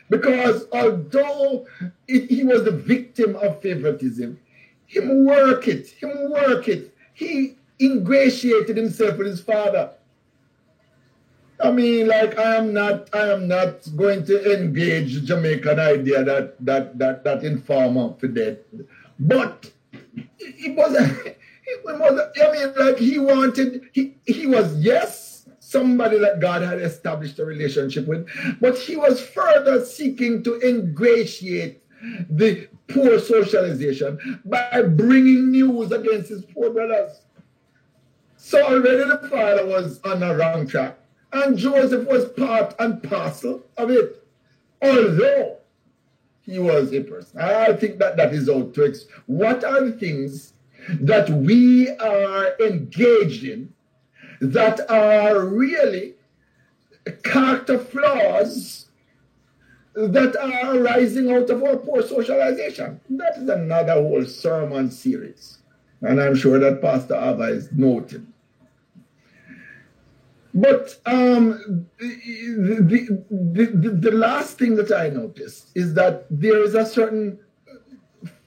Because 0.09 0.67
although 0.71 1.65
it, 2.07 2.29
he 2.29 2.43
was 2.43 2.63
the 2.63 2.71
victim 2.71 3.35
of 3.37 3.61
favoritism, 3.61 4.39
him 4.85 5.25
work 5.25 5.67
it, 5.67 5.87
him 5.89 6.31
work 6.31 6.67
it. 6.67 6.95
He 7.13 7.57
ingratiated 7.81 8.77
himself 8.77 9.17
with 9.17 9.27
his 9.27 9.41
father. 9.41 9.91
I 11.63 11.71
mean, 11.71 12.07
like 12.07 12.37
I 12.37 12.55
am 12.57 12.73
not, 12.73 13.09
I 13.15 13.31
am 13.31 13.47
not 13.47 13.87
going 13.95 14.25
to 14.25 14.53
engage 14.53 15.23
Jamaican 15.23 15.79
idea 15.79 16.23
that 16.23 16.63
that 16.65 16.97
that 16.99 17.23
that 17.23 17.43
informer 17.43 18.13
for 18.19 18.27
death, 18.27 18.57
but 19.19 19.71
it 20.37 20.75
was, 20.75 20.93
it 20.95 21.37
was. 21.85 22.21
I 22.41 22.51
mean, 22.51 22.73
like 22.75 22.97
he 22.97 23.17
wanted, 23.17 23.87
he 23.93 24.15
he 24.25 24.45
was 24.47 24.75
yes 24.77 25.22
somebody 25.73 26.19
that 26.19 26.39
God 26.39 26.61
had 26.61 26.79
established 26.79 27.39
a 27.39 27.45
relationship 27.45 28.07
with, 28.07 28.29
but 28.61 28.77
he 28.77 28.95
was 28.95 29.19
further 29.19 29.83
seeking 29.83 30.43
to 30.43 30.59
ingratiate 30.61 31.83
the 32.29 32.69
poor 32.87 33.19
socialization 33.19 34.39
by 34.45 34.83
bringing 34.83 35.51
news 35.51 35.91
against 35.91 36.29
his 36.29 36.45
poor 36.45 36.69
brothers. 36.69 37.21
So 38.37 38.63
already 38.63 39.09
the 39.09 39.27
father 39.29 39.65
was 39.65 39.99
on 40.03 40.21
a 40.21 40.35
wrong 40.35 40.67
track. 40.67 40.97
And 41.31 41.57
Joseph 41.57 42.07
was 42.07 42.29
part 42.29 42.75
and 42.77 43.01
parcel 43.01 43.65
of 43.77 43.89
it. 43.89 44.23
Although 44.81 45.57
he 46.41 46.59
was 46.59 46.93
a 46.93 47.01
person. 47.01 47.39
I 47.39 47.73
think 47.73 47.97
that 47.99 48.17
that 48.17 48.33
is 48.33 48.49
out 48.49 48.73
to 48.75 48.85
ex- 48.85 49.05
what 49.25 49.63
are 49.63 49.85
the 49.85 49.93
things 49.93 50.53
that 50.89 51.29
we 51.29 51.89
are 51.89 52.53
engaged 52.59 53.45
in 53.45 53.72
that 54.51 54.89
are 54.89 55.45
really 55.45 56.15
character 57.23 57.77
flaws 57.77 58.87
that 59.95 60.35
are 60.35 60.75
arising 60.75 61.31
out 61.31 61.49
of 61.49 61.63
our 61.63 61.77
poor 61.77 62.01
socialization. 62.01 62.99
That 63.11 63.37
is 63.37 63.47
another 63.47 63.93
whole 63.93 64.25
sermon 64.25 64.91
series. 64.91 65.59
And 66.01 66.21
I'm 66.21 66.35
sure 66.35 66.59
that 66.59 66.81
Pastor 66.81 67.15
Ava 67.15 67.43
is 67.43 67.71
noting. 67.71 68.27
But 70.53 70.99
um, 71.05 71.87
the, 71.99 72.77
the, 72.81 73.65
the, 73.65 73.89
the, 73.89 74.11
last 74.11 74.59
thing 74.59 74.75
that 74.75 74.91
I 74.91 75.09
noticed 75.09 75.69
is 75.73 75.95
that 75.95 76.25
there 76.29 76.63
is 76.63 76.75
a 76.75 76.85
certain 76.85 77.39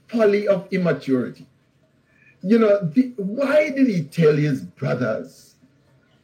folly 0.07 0.47
of 0.47 0.69
immaturity. 0.71 1.47
You 2.43 2.61
know, 2.61 2.79
the, 2.81 3.13
why 3.17 3.71
did 3.71 3.89
he 3.89 4.05
tell 4.05 4.37
his 4.37 4.61
brothers 4.61 5.46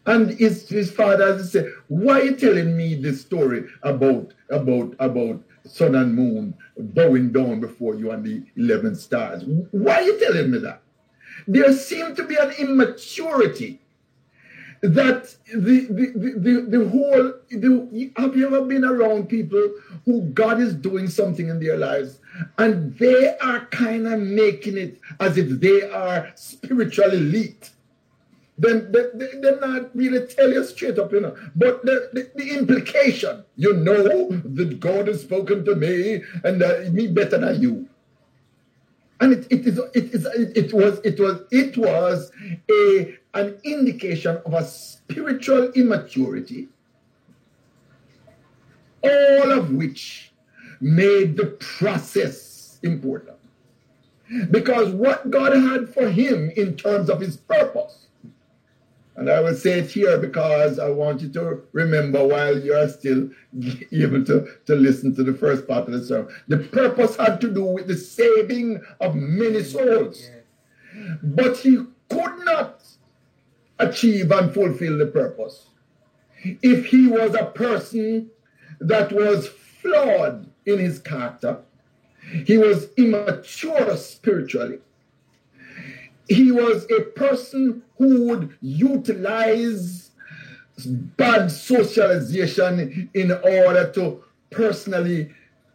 and 0.06 0.30
his, 0.30 0.68
his 0.68 0.90
father 0.90 1.42
say, 1.44 1.68
why 1.88 2.20
are 2.20 2.24
you 2.24 2.36
telling 2.36 2.76
me 2.76 2.94
this 2.94 3.20
story 3.20 3.64
about, 3.82 4.32
about, 4.50 4.94
about 4.98 5.42
sun 5.64 5.94
and 5.94 6.14
moon 6.14 6.54
bowing 6.76 7.30
down 7.32 7.60
before 7.60 7.94
you 7.94 8.10
and 8.10 8.24
the 8.24 8.42
11 8.56 8.96
stars? 8.96 9.44
Why 9.70 9.94
are 9.94 10.02
you 10.02 10.18
telling 10.18 10.50
me 10.50 10.58
that? 10.58 10.82
There 11.46 11.72
seemed 11.72 12.16
to 12.16 12.24
be 12.24 12.36
an 12.36 12.52
immaturity 12.58 13.80
that 14.82 15.36
the 15.54 15.86
the, 15.86 16.32
the, 16.36 16.66
the 16.68 16.88
whole 16.88 17.32
the, 17.50 18.10
have 18.16 18.36
you 18.36 18.46
ever 18.46 18.62
been 18.62 18.84
around 18.84 19.28
people 19.28 19.72
who 20.04 20.22
God 20.22 20.60
is 20.60 20.74
doing 20.74 21.06
something 21.06 21.48
in 21.48 21.60
their 21.60 21.76
lives 21.76 22.18
and 22.58 22.96
they 22.98 23.36
are 23.38 23.66
kind 23.66 24.08
of 24.08 24.18
making 24.18 24.76
it 24.76 25.00
as 25.20 25.38
if 25.38 25.60
they 25.60 25.88
are 25.88 26.32
spiritual 26.34 27.12
elite 27.12 27.70
they, 28.62 29.38
they're 29.40 29.60
not 29.60 29.94
really 29.94 30.26
tell 30.26 30.50
you 30.52 30.64
straight 30.64 30.98
up, 30.98 31.12
you 31.12 31.20
know. 31.20 31.36
But 31.56 31.84
the, 31.84 32.10
the, 32.12 32.30
the 32.36 32.58
implication, 32.58 33.44
you 33.56 33.74
know, 33.74 34.28
that 34.28 34.78
God 34.78 35.08
has 35.08 35.22
spoken 35.22 35.64
to 35.64 35.74
me 35.74 36.22
and 36.44 36.62
uh, 36.62 36.90
me 36.90 37.08
better 37.08 37.38
than 37.38 37.60
you. 37.60 37.88
And 39.20 39.32
it, 39.32 39.46
it 39.50 39.66
is 39.66 39.78
it 39.94 40.14
is 40.14 40.26
it 40.34 40.72
was 40.72 41.00
it 41.04 41.20
was 41.20 41.42
it 41.50 41.76
was 41.76 42.32
a 42.70 43.18
an 43.34 43.58
indication 43.64 44.36
of 44.44 44.52
a 44.52 44.64
spiritual 44.64 45.70
immaturity, 45.72 46.68
all 49.02 49.52
of 49.52 49.70
which 49.72 50.32
made 50.80 51.36
the 51.36 51.46
process 51.60 52.80
important. 52.82 53.38
Because 54.50 54.90
what 54.90 55.30
God 55.30 55.52
had 55.52 55.92
for 55.92 56.08
him 56.08 56.50
in 56.56 56.76
terms 56.76 57.08
of 57.08 57.20
his 57.20 57.36
purpose, 57.36 58.06
and 59.16 59.30
I 59.30 59.40
will 59.40 59.54
say 59.54 59.80
it 59.80 59.90
here 59.90 60.18
because 60.18 60.78
I 60.78 60.88
want 60.88 61.20
you 61.20 61.28
to 61.30 61.62
remember 61.72 62.26
while 62.26 62.58
you 62.58 62.74
are 62.74 62.88
still 62.88 63.28
able 63.92 64.24
to, 64.24 64.48
to 64.66 64.74
listen 64.74 65.14
to 65.16 65.22
the 65.22 65.34
first 65.34 65.68
part 65.68 65.86
of 65.86 65.92
the 65.92 66.04
sermon. 66.04 66.34
The 66.48 66.58
purpose 66.58 67.16
had 67.16 67.40
to 67.42 67.50
do 67.52 67.64
with 67.64 67.88
the 67.88 67.96
saving 67.96 68.80
of 69.00 69.14
many 69.14 69.62
souls. 69.62 70.30
But 71.22 71.58
he 71.58 71.84
could 72.08 72.44
not 72.44 72.82
achieve 73.78 74.30
and 74.30 74.52
fulfill 74.52 74.98
the 74.98 75.06
purpose. 75.06 75.68
If 76.44 76.86
he 76.86 77.06
was 77.06 77.34
a 77.34 77.46
person 77.46 78.30
that 78.80 79.12
was 79.12 79.48
flawed 79.48 80.50
in 80.66 80.78
his 80.78 80.98
character, 80.98 81.58
he 82.46 82.56
was 82.56 82.88
immature 82.96 83.96
spiritually, 83.96 84.78
he 86.32 86.52
was 86.52 86.86
a 86.90 87.00
person 87.00 87.82
who 87.98 88.26
would 88.26 88.56
utilize 88.60 90.10
bad 90.86 91.50
socialization 91.50 93.10
in 93.14 93.32
order 93.32 93.90
to 93.92 94.22
personally 94.50 95.30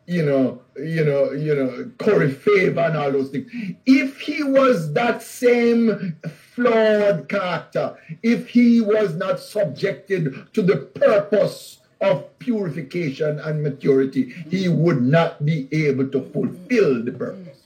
you 0.07 0.25
know, 0.25 0.61
you 0.77 1.03
know, 1.03 1.33
you 1.33 1.53
know, 1.53 1.91
curry 1.97 2.31
favor 2.31 2.79
and 2.79 2.95
all 2.95 3.11
those 3.11 3.29
things. 3.29 3.51
If 3.85 4.21
he 4.21 4.41
was 4.41 4.93
that 4.93 5.21
same 5.21 6.15
flawed 6.55 7.27
character, 7.27 7.97
if 8.23 8.47
he 8.47 8.79
was 8.79 9.15
not 9.15 9.41
subjected 9.41 10.47
to 10.53 10.61
the 10.61 10.77
purpose 10.77 11.79
of 11.99 12.39
purification 12.39 13.39
and 13.39 13.61
maturity, 13.61 14.33
he 14.49 14.69
would 14.69 15.01
not 15.01 15.43
be 15.43 15.67
able 15.73 16.07
to 16.07 16.21
fulfill 16.31 17.03
the 17.03 17.11
purpose 17.11 17.63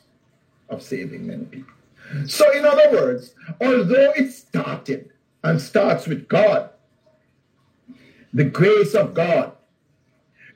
of 0.69 0.81
saving 0.81 1.27
many 1.27 1.45
people. 1.45 1.73
So, 2.27 2.51
in 2.51 2.65
other 2.65 2.91
words, 2.91 3.35
although 3.59 4.11
it 4.15 4.31
started 4.31 5.11
and 5.43 5.61
starts 5.61 6.07
with 6.07 6.27
God, 6.27 6.69
the 8.33 8.45
grace 8.45 8.93
of 8.93 9.13
God. 9.13 9.53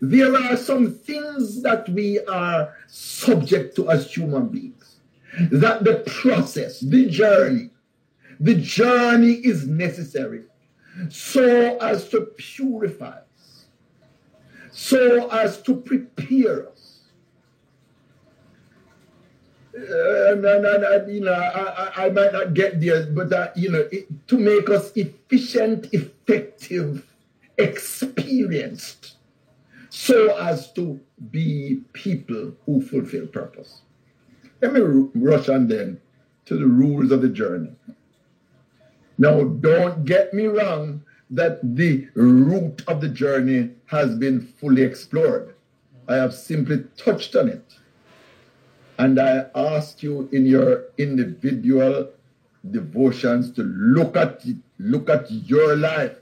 There 0.02 0.36
are 0.36 0.58
some 0.58 0.92
things 0.92 1.62
that 1.64 1.88
we 1.90 2.20
are 2.26 2.74
subject 2.88 3.76
to 3.78 3.90
as 3.90 4.12
human 4.12 4.48
beings. 4.48 4.98
That 5.52 5.84
the 5.84 6.04
process, 6.06 6.80
the 6.80 7.10
journey, 7.10 7.72
the 8.40 8.56
journey 8.56 9.34
is 9.34 9.68
necessary 9.68 10.44
so 11.10 11.78
as 11.80 12.08
to 12.10 12.22
purify 12.38 13.18
us, 13.18 13.66
so 14.72 15.30
as 15.30 15.62
to 15.64 15.76
prepare 15.76 16.70
us. 16.70 16.75
Uh, 19.76 20.32
and, 20.32 20.46
and, 20.46 20.66
and, 20.66 21.14
you 21.14 21.20
know, 21.20 21.34
I, 21.34 22.06
I, 22.06 22.10
might 22.10 22.32
not 22.32 22.54
get 22.54 22.80
there, 22.80 23.08
but 23.08 23.34
uh, 23.34 23.50
you 23.58 23.70
know, 23.70 23.86
it, 23.92 24.08
to 24.30 24.38
make 24.38 24.70
us 24.70 24.94
efficient, 24.96 25.94
effective, 25.94 27.06
experienced, 27.58 29.18
so 29.90 30.38
as 30.38 30.72
to 30.74 30.98
be 31.30 31.82
people 31.92 32.54
who 32.66 32.82
fulfill 32.82 33.28
purpose. 33.28 33.82
Let 34.62 34.72
me 34.72 34.82
rush 35.14 35.50
on 35.50 35.68
then 35.68 36.00
to 36.46 36.58
the 36.58 36.66
rules 36.66 37.12
of 37.12 37.22
the 37.22 37.30
journey. 37.30 37.72
Now, 39.18 39.44
don't 39.44 40.06
get 40.06 40.34
me 40.34 40.46
wrong 40.46 41.04
that 41.30 41.60
the 41.76 42.08
root 42.14 42.82
of 42.88 43.02
the 43.02 43.10
journey 43.10 43.72
has 43.88 44.16
been 44.16 44.42
fully 44.42 44.84
explored. 44.84 45.56
I 46.08 46.16
have 46.16 46.34
simply 46.34 46.86
touched 46.96 47.36
on 47.36 47.50
it. 47.50 47.64
And 48.98 49.20
I 49.20 49.46
ask 49.54 50.02
you 50.02 50.30
in 50.32 50.46
your 50.46 50.86
individual 50.98 52.10
devotions 52.72 53.52
to 53.52 53.64
look 53.64 54.16
at 54.16 54.44
look 54.80 55.10
at 55.10 55.30
your 55.30 55.76
life. 55.76 56.18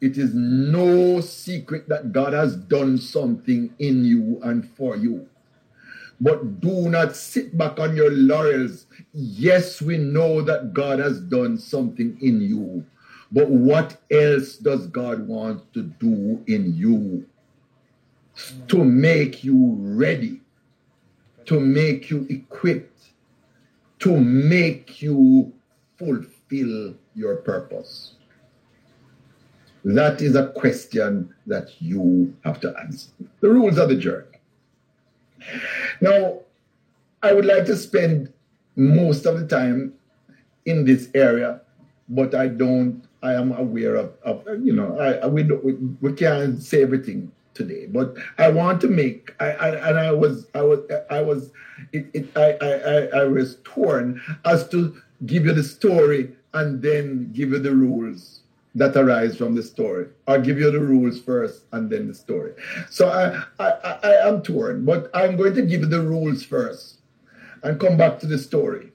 It 0.00 0.16
is 0.16 0.34
no 0.34 1.20
secret 1.20 1.88
that 1.88 2.12
God 2.12 2.32
has 2.32 2.56
done 2.56 2.96
something 2.96 3.74
in 3.78 4.04
you 4.04 4.40
and 4.42 4.68
for 4.76 4.96
you. 4.96 5.28
But 6.20 6.60
do 6.60 6.88
not 6.88 7.16
sit 7.16 7.56
back 7.56 7.78
on 7.78 7.96
your 7.96 8.10
laurels. 8.10 8.86
Yes, 9.12 9.80
we 9.80 9.98
know 9.98 10.42
that 10.42 10.72
God 10.72 10.98
has 10.98 11.20
done 11.20 11.58
something 11.58 12.18
in 12.20 12.40
you. 12.40 12.84
But 13.32 13.48
what 13.48 13.96
else 14.10 14.56
does 14.56 14.86
God 14.86 15.26
want 15.26 15.72
to 15.74 15.82
do 15.82 16.42
in 16.46 16.74
you? 16.74 17.26
To 18.68 18.84
make 18.84 19.44
you 19.44 19.76
ready, 19.78 20.40
to 21.50 21.58
make 21.58 22.10
you 22.10 22.24
equipped, 22.30 23.10
to 23.98 24.16
make 24.16 25.02
you 25.02 25.52
fulfill 25.98 26.94
your 27.16 27.38
purpose. 27.38 28.14
That 29.84 30.22
is 30.22 30.36
a 30.36 30.50
question 30.50 31.34
that 31.48 31.82
you 31.82 32.32
have 32.44 32.60
to 32.60 32.72
answer. 32.78 33.10
The 33.40 33.48
rules 33.48 33.78
of 33.78 33.88
the 33.88 33.96
journey. 33.96 34.38
Now, 36.00 36.38
I 37.20 37.32
would 37.32 37.46
like 37.46 37.64
to 37.66 37.76
spend 37.76 38.32
most 38.76 39.26
of 39.26 39.40
the 39.40 39.48
time 39.48 39.94
in 40.66 40.84
this 40.84 41.08
area, 41.14 41.62
but 42.08 42.32
I 42.32 42.46
don't. 42.46 43.02
I 43.24 43.32
am 43.32 43.50
aware 43.50 43.96
of, 43.96 44.12
of 44.22 44.46
you 44.62 44.72
know, 44.72 44.96
I, 44.96 45.26
we, 45.26 45.42
don't, 45.42 45.64
we, 45.64 45.72
we 46.00 46.12
can't 46.12 46.62
say 46.62 46.82
everything 46.84 47.32
today, 47.54 47.86
but 47.86 48.16
I 48.38 48.48
want 48.48 48.80
to 48.82 48.88
make. 48.88 49.34
I, 49.40 49.50
I 49.50 49.88
and 49.88 49.98
I 49.98 50.12
was 50.12 50.46
I 50.54 50.62
was 50.62 50.80
I 51.10 51.20
was 51.20 51.50
it, 51.92 52.06
it 52.14 52.36
I, 52.36 52.56
I 52.64 53.22
I 53.22 53.24
was 53.24 53.58
torn 53.64 54.20
as 54.44 54.68
to 54.70 55.00
give 55.26 55.44
you 55.44 55.52
the 55.52 55.64
story 55.64 56.34
and 56.54 56.82
then 56.82 57.30
give 57.32 57.50
you 57.50 57.58
the 57.58 57.74
rules 57.74 58.40
that 58.74 58.96
arise 58.96 59.36
from 59.36 59.54
the 59.54 59.62
story. 59.62 60.06
I'll 60.28 60.40
give 60.40 60.58
you 60.58 60.70
the 60.70 60.80
rules 60.80 61.20
first 61.20 61.64
and 61.72 61.90
then 61.90 62.08
the 62.08 62.14
story. 62.14 62.52
So 62.88 63.08
I, 63.08 63.42
I, 63.64 63.98
I 64.02 64.28
am 64.28 64.42
torn, 64.42 64.84
but 64.84 65.10
I'm 65.12 65.36
going 65.36 65.54
to 65.54 65.62
give 65.62 65.80
you 65.80 65.86
the 65.86 66.02
rules 66.02 66.44
first 66.44 66.98
and 67.62 67.80
come 67.80 67.96
back 67.96 68.20
to 68.20 68.26
the 68.26 68.38
story 68.38 68.92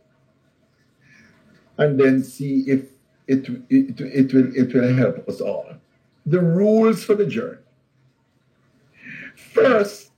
and 1.78 2.00
then 2.00 2.24
see 2.24 2.64
if 2.68 2.86
it, 3.28 3.50
it, 3.70 4.00
it, 4.00 4.34
will, 4.34 4.56
it 4.56 4.74
will 4.74 4.94
help 4.94 5.28
us 5.28 5.42
all. 5.42 5.68
The 6.26 6.40
rules 6.40 7.04
for 7.04 7.16
the 7.16 7.26
journey. 7.26 7.58
First, 9.36 10.12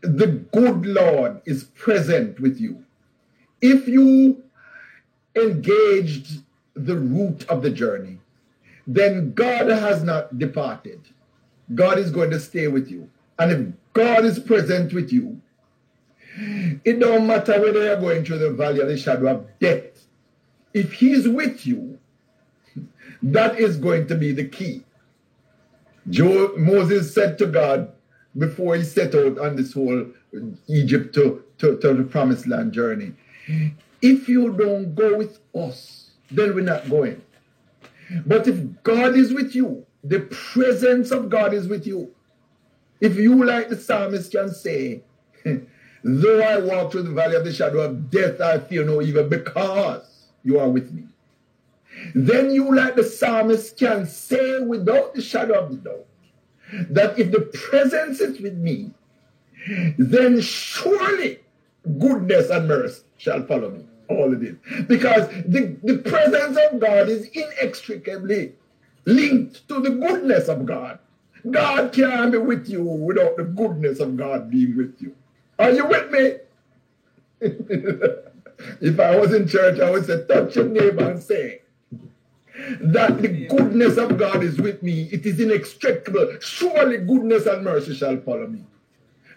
the 0.00 0.26
good 0.26 0.86
Lord 0.86 1.40
is 1.44 1.64
present 1.64 2.40
with 2.40 2.60
you. 2.60 2.84
If 3.60 3.88
you 3.88 4.42
engaged 5.34 6.42
the 6.74 6.96
root 6.96 7.44
of 7.48 7.62
the 7.62 7.70
journey, 7.70 8.18
then 8.86 9.32
God 9.32 9.68
has 9.68 10.02
not 10.02 10.38
departed. 10.38 11.00
God 11.74 11.98
is 11.98 12.10
going 12.10 12.30
to 12.30 12.40
stay 12.40 12.68
with 12.68 12.90
you. 12.90 13.10
And 13.38 13.52
if 13.52 13.74
God 13.92 14.24
is 14.24 14.38
present 14.38 14.92
with 14.92 15.12
you, 15.12 15.40
it 16.84 17.00
don't 17.00 17.26
matter 17.26 17.60
whether 17.60 17.84
you're 17.84 18.00
going 18.00 18.24
through 18.24 18.38
the 18.38 18.52
valley 18.52 18.80
of 18.80 18.88
the 18.88 18.96
shadow 18.96 19.28
of 19.28 19.46
death. 19.58 20.06
If 20.72 20.92
He's 20.92 21.28
with 21.28 21.66
you, 21.66 21.98
that 23.22 23.58
is 23.58 23.76
going 23.76 24.06
to 24.08 24.14
be 24.14 24.32
the 24.32 24.46
key. 24.48 24.84
Joe, 26.08 26.54
Moses 26.56 27.12
said 27.12 27.36
to 27.38 27.46
God 27.46 27.92
before 28.36 28.76
he 28.76 28.84
set 28.84 29.14
out 29.14 29.38
on 29.38 29.56
this 29.56 29.72
whole 29.72 30.02
uh, 30.02 30.40
Egypt 30.68 31.14
to, 31.14 31.44
to, 31.58 31.78
to 31.78 31.94
the 31.94 32.04
promised 32.04 32.46
land 32.46 32.72
journey, 32.72 33.12
if 34.02 34.28
you 34.28 34.52
don't 34.52 34.94
go 34.94 35.16
with 35.16 35.38
us, 35.54 36.10
then 36.30 36.54
we're 36.54 36.60
not 36.60 36.88
going. 36.88 37.20
But 38.26 38.46
if 38.46 38.82
God 38.82 39.16
is 39.16 39.32
with 39.32 39.54
you, 39.54 39.86
the 40.04 40.20
presence 40.20 41.10
of 41.10 41.28
God 41.28 41.52
is 41.52 41.66
with 41.66 41.86
you. 41.86 42.14
If 43.00 43.16
you, 43.16 43.44
like 43.44 43.68
the 43.68 43.76
psalmist, 43.76 44.32
can 44.32 44.52
say, 44.52 45.02
Though 46.04 46.40
I 46.40 46.58
walk 46.60 46.92
through 46.92 47.02
the 47.02 47.10
valley 47.10 47.36
of 47.36 47.44
the 47.44 47.52
shadow 47.52 47.80
of 47.80 48.10
death, 48.10 48.40
I 48.40 48.58
fear 48.58 48.84
no 48.84 49.02
evil 49.02 49.24
because 49.24 50.28
you 50.44 50.58
are 50.58 50.68
with 50.68 50.92
me. 50.92 51.04
Then 52.14 52.50
you, 52.50 52.74
like 52.74 52.94
the 52.94 53.04
psalmist, 53.04 53.76
can 53.76 54.06
say 54.06 54.60
without 54.60 55.14
the 55.14 55.22
shadow 55.22 55.60
of 55.60 55.70
the 55.70 55.76
doubt 55.76 56.06
that 56.90 57.18
if 57.18 57.30
the 57.30 57.40
presence 57.40 58.20
is 58.20 58.40
with 58.40 58.56
me, 58.56 58.90
then 59.98 60.40
surely 60.40 61.40
goodness 61.98 62.50
and 62.50 62.68
mercy 62.68 63.02
shall 63.16 63.42
follow 63.44 63.70
me 63.70 63.84
all 64.08 64.32
of 64.32 64.40
this. 64.40 64.54
Because 64.86 65.28
the, 65.46 65.76
the 65.82 65.98
presence 65.98 66.58
of 66.70 66.80
God 66.80 67.08
is 67.08 67.28
inextricably 67.28 68.54
linked 69.04 69.66
to 69.68 69.80
the 69.80 69.90
goodness 69.90 70.48
of 70.48 70.66
God. 70.66 70.98
God 71.50 71.92
can't 71.92 72.32
be 72.32 72.38
with 72.38 72.68
you 72.68 72.82
without 72.82 73.36
the 73.36 73.44
goodness 73.44 74.00
of 74.00 74.16
God 74.16 74.50
being 74.50 74.76
with 74.76 74.96
you. 75.00 75.14
Are 75.58 75.70
you 75.70 75.86
with 75.86 76.10
me? 76.10 76.34
if 77.40 79.00
I 79.00 79.16
was 79.16 79.32
in 79.32 79.46
church, 79.46 79.80
I 79.80 79.90
would 79.90 80.06
say, 80.06 80.24
touch 80.26 80.56
your 80.56 80.66
neighbor 80.66 81.10
and 81.10 81.22
say, 81.22 81.62
that 82.80 83.20
the 83.22 83.46
goodness 83.46 83.96
of 83.96 84.18
God 84.18 84.42
is 84.42 84.58
with 84.60 84.82
me. 84.82 85.08
It 85.12 85.26
is 85.26 85.40
inextricable. 85.40 86.38
Surely 86.40 86.98
goodness 86.98 87.46
and 87.46 87.64
mercy 87.64 87.94
shall 87.94 88.18
follow 88.20 88.46
me. 88.46 88.64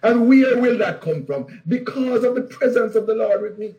And 0.03 0.27
where 0.27 0.59
will 0.59 0.77
that 0.79 1.01
come 1.01 1.25
from? 1.25 1.61
Because 1.67 2.23
of 2.23 2.35
the 2.35 2.41
presence 2.41 2.95
of 2.95 3.05
the 3.05 3.13
Lord 3.13 3.41
with 3.41 3.57
me 3.57 3.75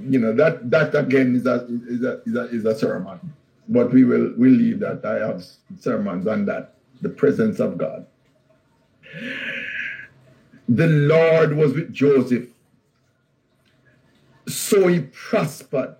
you 0.00 0.18
know 0.18 0.32
that 0.32 0.70
that 0.70 0.94
again 0.94 1.36
is 1.36 1.46
a 1.46 1.66
is 1.88 2.02
a 2.02 2.22
is 2.26 2.36
a, 2.36 2.44
is 2.50 2.64
a 2.64 2.78
sermon, 2.78 3.18
but 3.68 3.92
we 3.92 4.04
will 4.04 4.32
we 4.36 4.50
leave 4.50 4.80
that. 4.80 5.04
I 5.04 5.26
have 5.26 5.44
sermons 5.80 6.26
on 6.26 6.44
that. 6.46 6.74
The 7.02 7.08
presence 7.08 7.60
of 7.60 7.76
God. 7.76 8.06
The 10.68 10.86
Lord 10.86 11.56
was 11.56 11.72
with 11.74 11.92
Joseph, 11.92 12.48
so 14.48 14.86
he 14.88 15.00
prospered 15.00 15.96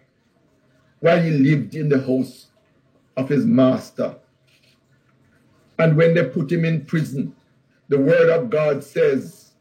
while 1.07 1.23
he 1.23 1.31
lived 1.31 1.77
in 1.77 1.89
the 1.89 2.01
house 2.01 2.49
of 3.17 3.29
his 3.29 3.47
master. 3.47 4.17
And 5.79 5.97
when 5.97 6.15
they 6.15 6.25
put 6.25 6.51
him 6.51 6.65
in 6.65 6.85
prison, 6.85 7.33
the 7.87 8.01
word 8.01 8.29
of 8.29 8.51
God 8.51 8.83
says 8.83 9.53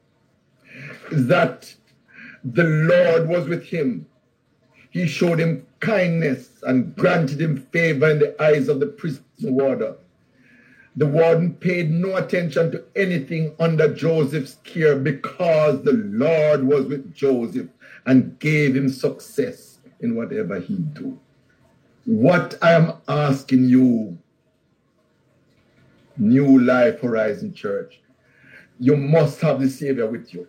that 1.12 1.72
the 2.44 2.64
Lord 2.64 3.30
was 3.30 3.48
with 3.48 3.64
him. 3.64 4.08
He 4.90 5.06
showed 5.06 5.38
him 5.38 5.68
kindness 5.82 6.50
and 6.64 6.96
granted 6.96 7.40
him 7.40 7.58
favor 7.72 8.10
in 8.10 8.18
the 8.18 8.42
eyes 8.42 8.68
of 8.68 8.80
the 8.80 8.88
prison 8.88 9.24
warder. 9.44 9.98
The 10.96 11.06
warden 11.06 11.54
paid 11.54 11.92
no 11.92 12.16
attention 12.16 12.72
to 12.72 12.84
anything 12.96 13.54
under 13.60 13.94
Joseph's 13.94 14.56
care 14.64 14.96
because 14.96 15.84
the 15.84 15.94
Lord 15.94 16.64
was 16.64 16.88
with 16.88 17.14
Joseph 17.14 17.68
and 18.08 18.40
gave 18.40 18.76
him 18.76 18.90
success 18.90 19.78
in 20.00 20.16
whatever 20.16 20.60
he 20.60 20.78
do. 20.78 21.20
What 22.06 22.58
I 22.62 22.74
am 22.74 22.94
asking 23.08 23.66
you, 23.66 24.18
New 26.18 26.60
Life 26.60 27.02
Horizon 27.02 27.54
Church, 27.54 28.00
you 28.80 28.96
must 28.96 29.42
have 29.42 29.60
the 29.60 29.70
Savior 29.70 30.08
with 30.08 30.34
you. 30.34 30.48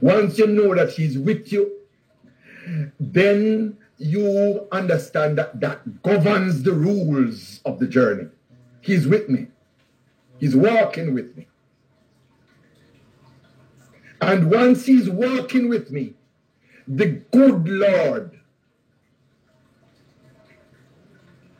Once 0.00 0.38
you 0.38 0.46
know 0.46 0.74
that 0.74 0.90
He's 0.90 1.18
with 1.18 1.50
you, 1.50 1.72
then 3.00 3.78
you 3.98 4.66
understand 4.72 5.38
that 5.38 5.60
that 5.60 6.02
governs 6.02 6.62
the 6.62 6.72
rules 6.72 7.60
of 7.64 7.78
the 7.78 7.86
journey. 7.86 8.28
He's 8.80 9.06
with 9.06 9.28
me. 9.28 9.48
He's 10.38 10.54
walking 10.54 11.14
with 11.14 11.36
me. 11.36 11.46
And 14.20 14.50
once 14.50 14.86
he's 14.86 15.08
walking 15.08 15.68
with 15.68 15.90
me, 15.90 16.14
the 16.88 17.06
good 17.06 17.68
Lord, 17.68 18.38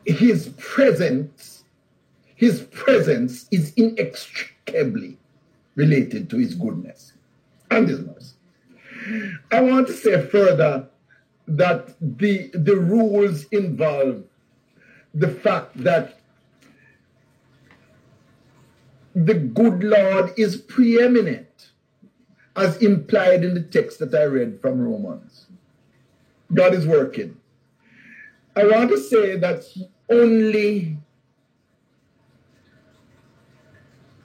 his 0.07 0.49
presence, 0.57 1.63
his 2.35 2.61
presence 2.71 3.47
is 3.51 3.73
inextricably 3.75 5.17
related 5.75 6.29
to 6.29 6.37
his 6.37 6.55
goodness 6.55 7.13
and 7.69 7.87
his 7.87 7.99
mercy. 7.99 8.33
I 9.51 9.61
want 9.61 9.87
to 9.87 9.93
say 9.93 10.25
further 10.25 10.87
that 11.47 11.95
the 12.01 12.49
the 12.53 12.75
rules 12.75 13.45
involve 13.45 14.23
the 15.13 15.29
fact 15.29 15.81
that 15.83 16.19
the 19.15 19.33
good 19.33 19.83
Lord 19.83 20.33
is 20.37 20.57
preeminent, 20.57 21.71
as 22.55 22.77
implied 22.77 23.43
in 23.43 23.53
the 23.53 23.63
text 23.63 23.99
that 23.99 24.13
I 24.13 24.23
read 24.23 24.61
from 24.61 24.79
Romans. 24.79 25.47
God 26.53 26.73
is 26.73 26.85
working. 26.85 27.35
I 28.55 28.65
want 28.65 28.89
to 28.89 28.97
say 28.97 29.37
that 29.37 29.63
only 30.09 30.97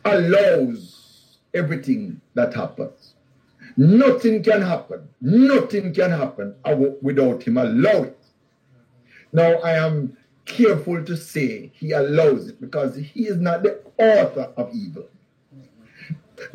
allows 0.05 1.39
everything 1.55 2.21
that 2.35 2.55
happens. 2.55 3.15
Nothing 3.77 4.43
can 4.43 4.63
happen. 4.63 5.09
Nothing 5.21 5.95
can 5.95 6.11
happen 6.11 6.55
without 7.01 7.43
him 7.43 7.57
allow 7.57 8.03
it. 8.05 8.19
Now 9.33 9.55
I 9.61 9.73
am 9.73 10.17
careful 10.45 11.05
to 11.05 11.17
say 11.17 11.71
he 11.75 11.93
allows 11.93 12.49
it 12.49 12.61
because 12.61 12.97
he 12.97 13.27
is 13.27 13.39
not 13.39 13.63
the 13.63 13.81
author 13.97 14.53
of 14.57 14.75
evil. 14.75 15.07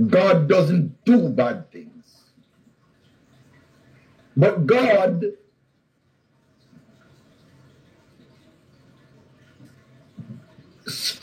God 0.07 0.47
doesn't 0.47 1.03
do 1.05 1.29
bad 1.29 1.71
things. 1.71 2.05
But 4.35 4.67
God 4.67 5.25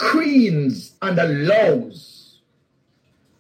screens 0.09 0.95
and 1.03 1.19
allows 1.19 2.41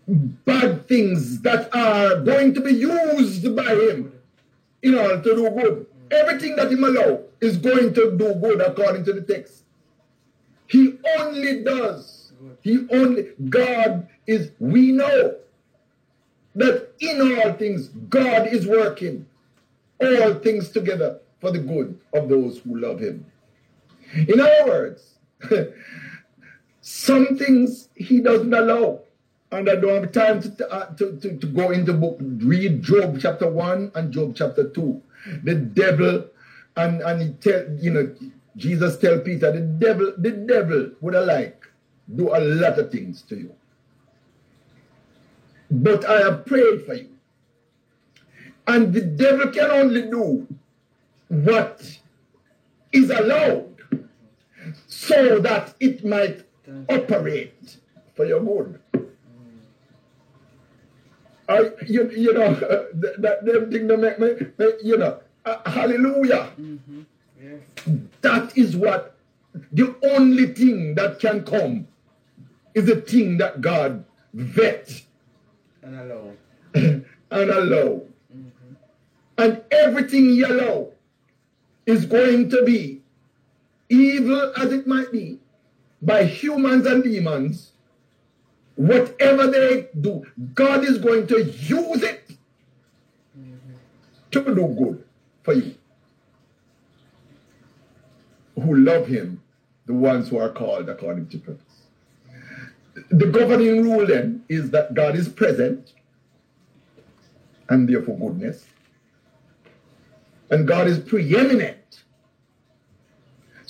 bad 0.07 0.87
things 0.87 1.41
that 1.43 1.75
are 1.75 2.21
going 2.21 2.53
to 2.55 2.61
be 2.61 2.73
used 2.73 3.55
by 3.57 3.75
him 3.75 4.13
in 4.83 4.95
order 4.95 5.23
to 5.23 5.35
do 5.37 5.51
good. 5.51 5.87
Everything 6.11 6.57
that 6.57 6.71
him 6.71 6.85
allow 6.85 7.21
is 7.41 7.57
going 7.57 7.95
to 7.95 8.17
do 8.17 8.35
good 8.35 8.61
according 8.61 9.05
to 9.05 9.13
the 9.13 9.23
text. 9.23 9.65
He 10.67 10.99
only 11.19 11.63
does. 11.63 12.33
He 12.61 12.87
only, 12.91 13.29
God 13.49 14.09
is, 14.27 14.51
we 14.59 14.93
know 14.93 15.37
that 16.55 16.93
in 17.01 17.21
all 17.21 17.53
things, 17.55 17.89
God 18.09 18.49
is 18.49 18.67
working 18.67 19.27
all 20.01 20.35
things 20.35 20.69
together 20.71 21.21
for 21.41 21.51
the 21.51 21.59
good 21.59 21.99
of 22.13 22.29
those 22.29 22.59
who 22.59 22.79
love 22.79 23.01
him. 23.01 23.25
In 24.29 24.41
other 24.41 24.67
words, 24.67 25.15
some 26.87 27.39
things 27.39 27.89
he 27.95 28.21
doesn't 28.21 28.53
allow 28.53 29.01
and 29.51 29.71
I 29.71 29.77
don't 29.77 30.03
have 30.03 30.13
time 30.13 30.43
to, 30.43 30.71
uh, 30.71 30.95
to, 30.97 31.17
to, 31.17 31.37
to, 31.39 31.47
go 31.47 31.71
into 31.71 31.95
book, 31.95 32.19
read 32.21 32.83
Job 32.83 33.19
chapter 33.21 33.49
1 33.49 33.93
and 33.95 34.13
Job 34.13 34.35
chapter 34.37 34.69
2. 34.69 35.03
The 35.45 35.55
devil, 35.55 36.27
and, 36.77 37.01
and 37.01 37.23
he 37.23 37.33
tell, 37.35 37.65
you 37.81 37.91
know, 37.91 38.15
Jesus 38.57 38.99
tell 38.99 39.19
Peter, 39.21 39.51
the 39.51 39.61
devil, 39.61 40.13
the 40.19 40.33
devil 40.33 40.91
would 41.01 41.15
like 41.15 41.65
do 42.15 42.29
a 42.37 42.41
lot 42.41 42.79
of 42.79 42.91
things 42.93 43.23
to 43.23 43.37
you. 43.37 43.55
But 45.71 46.05
I 46.05 46.21
have 46.21 46.45
prayed 46.45 46.85
for 46.85 46.95
you. 46.95 47.09
And 48.67 48.93
the 48.93 49.01
devil 49.01 49.49
can 49.53 49.71
only 49.71 50.03
do 50.03 50.47
what 51.29 51.99
is 52.93 53.11
allowed 53.11 53.75
so 54.87 55.39
that 55.41 55.75
it 55.81 56.05
might 56.05 56.44
operate 56.89 57.77
for 58.15 58.25
your 58.25 58.41
good. 58.41 58.81
I, 61.49 61.71
you, 61.87 62.11
you 62.11 62.33
know, 62.33 62.47
uh, 62.47 62.85
that 63.19 63.45
them 63.45 63.71
thing 63.71 63.87
that 63.89 63.99
make 63.99 64.19
me, 64.19 64.47
make, 64.57 64.77
you 64.83 64.97
know, 64.97 65.21
uh, 65.45 65.71
hallelujah. 65.71 66.51
Mm-hmm. 66.59 67.03
Yes. 67.43 67.61
That 68.23 68.57
is 68.57 68.77
what 68.77 69.17
the 69.73 69.95
only 70.03 70.47
thing 70.47 70.95
that 70.95 71.21
can 71.21 71.45
come 71.45 71.87
is 72.73 72.87
the 72.87 72.97
thing 72.97 73.39
that 73.39 73.61
God 73.61 74.05
vet 74.33 75.03
and 75.83 76.01
allow. 76.01 76.33
and 76.75 77.05
allow. 77.31 78.03
Mm-hmm. 78.35 78.75
And 79.37 79.63
everything 79.71 80.31
yellow 80.31 80.93
is 81.87 82.07
going 82.07 82.49
to 82.51 82.65
be 82.65 83.03
evil 83.91 84.53
as 84.57 84.73
it 84.73 84.87
might 84.87 85.13
be 85.13 85.39
by 86.05 86.25
humans 86.25 86.87
and 86.87 87.03
demons 87.03 87.73
Whatever 88.77 89.47
they 89.47 89.89
do, 90.01 90.27
God 90.55 90.85
is 90.85 90.99
going 90.99 91.27
to 91.29 91.45
use 91.45 92.03
it 92.03 92.37
to 94.33 94.43
do 94.43 94.67
good 94.79 95.05
for 95.45 95.53
you. 95.53 95.75
Who 98.57 98.77
love 98.77 99.07
Him, 99.07 99.43
the 99.87 99.95
ones 99.95 100.29
who 100.29 100.39
are 100.39 100.49
called 100.49 100.89
according 100.89 101.29
to 101.29 101.39
purpose. 101.39 101.61
The 103.11 103.27
governing 103.27 103.83
rule 103.83 104.07
then 104.07 104.45
is 104.49 104.71
that 104.71 104.95
God 104.95 105.17
is 105.17 105.29
present 105.29 105.93
and 107.69 107.89
therefore 107.89 108.19
goodness. 108.19 108.65
And 110.51 110.67
God 110.67 110.89
is 110.89 110.99
preeminent. 110.99 112.04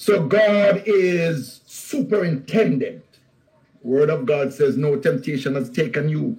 So 0.04 0.22
God 0.26 0.82
is 0.84 1.62
superintendent 1.64 3.02
Word 3.82 4.10
of 4.10 4.26
God 4.26 4.52
says, 4.52 4.76
No 4.76 4.96
temptation 4.96 5.54
has 5.54 5.70
taken 5.70 6.10
you, 6.10 6.38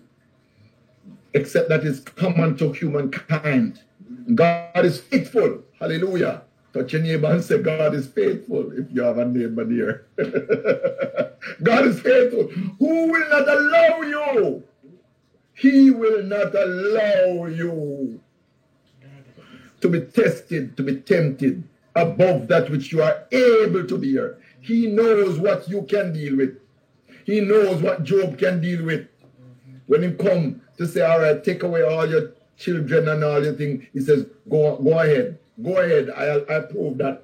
except 1.34 1.70
that 1.70 1.84
is 1.84 2.00
common 2.00 2.58
to 2.58 2.72
humankind. 2.74 3.82
God 4.36 4.86
is 4.86 5.00
faithful. 5.00 5.64
Hallelujah. 5.80 6.44
Touch 6.74 6.94
your 6.94 7.02
neighbor 7.02 7.26
and 7.26 7.44
say, 7.44 7.60
God 7.60 7.96
is 7.96 8.06
faithful 8.06 8.72
if 8.72 8.86
you 8.92 9.02
have 9.02 9.18
a 9.18 9.26
neighbor 9.26 9.66
there. 9.66 10.06
God 11.64 11.88
is 11.88 12.00
faithful. 12.02 12.50
Who 12.78 13.12
will 13.12 13.30
not 13.32 13.50
allow 13.50 14.02
you? 14.02 14.64
He 15.56 15.90
will 15.90 16.22
not 16.22 16.54
allow 16.54 17.48
you 17.48 18.22
to 19.82 19.90
be 19.90 20.02
tested, 20.02 20.78
to 20.78 20.84
be 20.84 20.98
tempted 20.98 21.64
above 21.96 22.48
that 22.50 22.70
which 22.70 22.92
you 22.92 23.02
are 23.02 23.24
able 23.32 23.86
to 23.86 23.98
bear. 23.98 24.38
He 24.62 24.88
knows 24.88 25.40
what 25.40 25.70
you 25.70 25.84
can 25.84 26.14
deal 26.14 26.36
with. 26.36 26.58
He 27.26 27.42
knows 27.42 27.82
what 27.82 28.04
Job 28.04 28.38
can 28.38 28.62
deal 28.62 28.84
with. 28.86 29.08
When 29.88 30.04
he 30.04 30.12
come 30.12 30.62
to 30.78 30.88
say, 30.88 31.02
all 31.02 31.22
right, 31.22 31.44
take 31.44 31.64
away 31.64 31.84
all 31.84 32.08
your 32.10 32.34
children 32.58 33.08
and 33.08 33.24
all 33.24 33.44
your 33.44 33.54
things, 33.54 33.86
he 33.94 34.00
says, 34.00 34.26
go, 34.50 34.78
go 34.78 35.00
ahead. 35.00 35.38
Go 35.64 35.78
ahead. 35.78 36.10
I, 36.10 36.58
I 36.58 36.60
prove 36.62 36.98
that. 36.98 37.24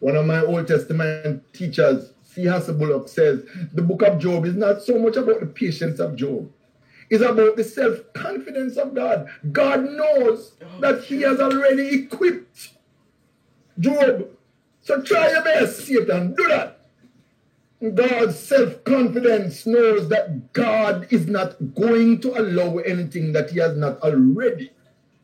One 0.00 0.16
of 0.16 0.26
my 0.26 0.40
Old 0.40 0.68
Testament 0.68 1.42
teachers, 1.52 2.12
C. 2.22 2.42
Hassell 2.44 2.78
Bullock, 2.78 3.08
says 3.08 3.42
the 3.72 3.82
book 3.82 4.02
of 4.02 4.18
Job 4.18 4.44
is 4.44 4.54
not 4.54 4.82
so 4.82 4.98
much 4.98 5.16
about 5.16 5.40
the 5.40 5.46
patience 5.46 5.98
of 5.98 6.14
Job. 6.16 6.50
It's 7.10 7.24
about 7.24 7.56
the 7.56 7.64
self-confidence 7.64 8.76
of 8.76 8.94
God. 8.94 9.28
God 9.52 9.84
knows 9.84 10.52
that 10.80 11.04
he 11.04 11.22
has 11.22 11.40
already 11.40 12.04
equipped 12.04 12.73
Job. 13.78 14.28
So 14.82 15.02
try 15.02 15.30
your 15.30 15.42
best, 15.42 15.86
Satan. 15.86 16.34
Do 16.34 16.48
that. 16.48 16.80
God's 17.94 18.38
self 18.38 18.82
confidence 18.84 19.66
knows 19.66 20.08
that 20.08 20.52
God 20.52 21.06
is 21.10 21.26
not 21.26 21.56
going 21.74 22.20
to 22.20 22.38
allow 22.38 22.78
anything 22.78 23.32
that 23.32 23.50
He 23.50 23.58
has 23.58 23.76
not 23.76 24.00
already 24.00 24.70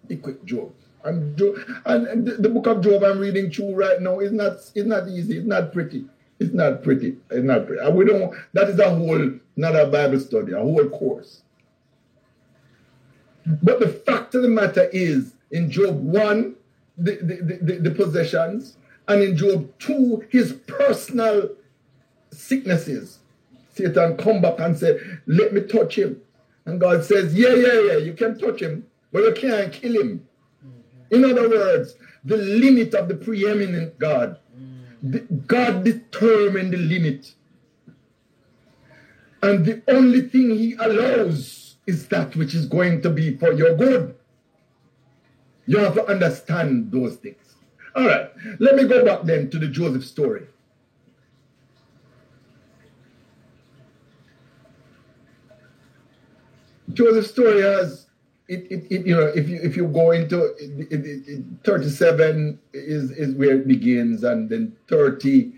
equipped 0.09 0.45
Job. 0.45 0.73
And, 1.05 1.37
Job, 1.39 1.57
and 1.87 2.27
the, 2.27 2.49
book 2.49 2.67
of 2.67 2.83
Job 2.83 3.03
I'm 3.03 3.19
reading 3.19 3.51
through 3.51 3.75
right 3.75 4.01
now 4.01 4.19
is 4.19 4.33
not 4.33 4.53
it's 4.75 4.87
not 4.87 5.09
easy. 5.09 5.39
It's 5.39 5.47
not 5.47 5.73
pretty. 5.73 6.05
It's 6.39 6.53
not 6.53 6.83
pretty. 6.83 7.17
It's 7.31 7.45
not 7.45 7.67
pretty. 7.67 7.91
We 7.93 8.05
don't. 8.05 8.35
That 8.53 8.69
is 8.69 8.79
a 8.79 8.95
whole 8.95 9.33
not 9.57 9.77
a 9.77 9.87
Bible 9.87 10.21
study, 10.21 10.53
a 10.53 10.59
whole 10.59 10.89
course. 10.89 11.43
But 13.47 13.81
the 13.81 13.89
fact 13.89 14.35
of 14.35 14.43
the 14.43 14.49
matter 14.49 14.89
is, 14.93 15.35
in 15.51 15.71
Job 15.71 16.03
one, 16.03 16.57
the, 17.01 17.59
the, 17.63 17.75
the, 17.77 17.91
possessions, 17.91 18.77
and 19.09 19.23
in 19.23 19.37
Job 19.37 19.73
two, 19.79 20.25
his 20.29 20.53
personal 20.53 21.51
sicknesses. 22.31 23.19
Satan 23.75 24.17
come 24.17 24.43
back 24.43 24.61
and 24.61 24.77
say, 24.79 24.99
let 25.27 25.53
me 25.53 25.63
touch 25.63 25.97
him. 25.97 26.21
And 26.67 26.81
God 26.81 27.05
says, 27.05 27.35
yeah, 27.35 27.55
yeah, 27.55 27.81
yeah, 27.81 27.97
you 27.97 28.13
can 28.13 28.39
touch 28.39 28.61
him, 28.61 28.87
but 29.13 29.21
you 29.21 29.33
can't 29.33 29.73
kill 29.73 30.01
him. 30.01 30.29
In 31.11 31.25
other 31.25 31.49
words, 31.49 31.95
the 32.25 32.37
limit 32.37 32.95
of 32.95 33.09
the 33.09 33.15
preeminent 33.15 33.99
God. 33.99 34.39
The, 35.03 35.21
God 35.21 35.85
determined 35.85 36.75
the 36.75 36.77
limit. 36.77 37.35
And 39.43 39.65
the 39.65 39.83
only 39.89 40.23
thing 40.29 40.51
he 40.51 40.75
allows 40.75 41.77
is 41.87 42.09
that 42.09 42.37
which 42.37 42.55
is 42.55 42.67
going 42.67 43.01
to 43.03 43.11
be 43.11 43.37
for 43.37 43.53
your 43.53 43.75
good. 43.77 44.15
You 45.71 45.79
have 45.79 45.95
to 45.95 46.05
understand 46.07 46.91
those 46.91 47.15
things. 47.15 47.55
All 47.95 48.05
right, 48.05 48.29
let 48.59 48.75
me 48.75 48.89
go 48.89 49.05
back 49.05 49.23
then 49.23 49.51
to 49.51 49.59
the 49.61 49.69
Joseph 49.69 50.05
story. 50.05 50.49
Joseph 56.93 57.29
story 57.29 57.63
has 57.63 58.09
it, 58.49 58.67
it, 58.69 58.85
it, 58.91 59.07
you 59.07 59.15
know 59.15 59.27
if 59.27 59.49
you 59.49 59.61
if 59.63 59.77
you 59.77 59.87
go 59.87 60.11
into 60.11 60.57
it, 60.59 61.45
37 61.63 62.59
is 62.73 63.13
is 63.13 63.37
where 63.37 63.55
it 63.55 63.69
begins 63.69 64.25
and 64.25 64.51
then 64.51 64.77
39 64.89 65.53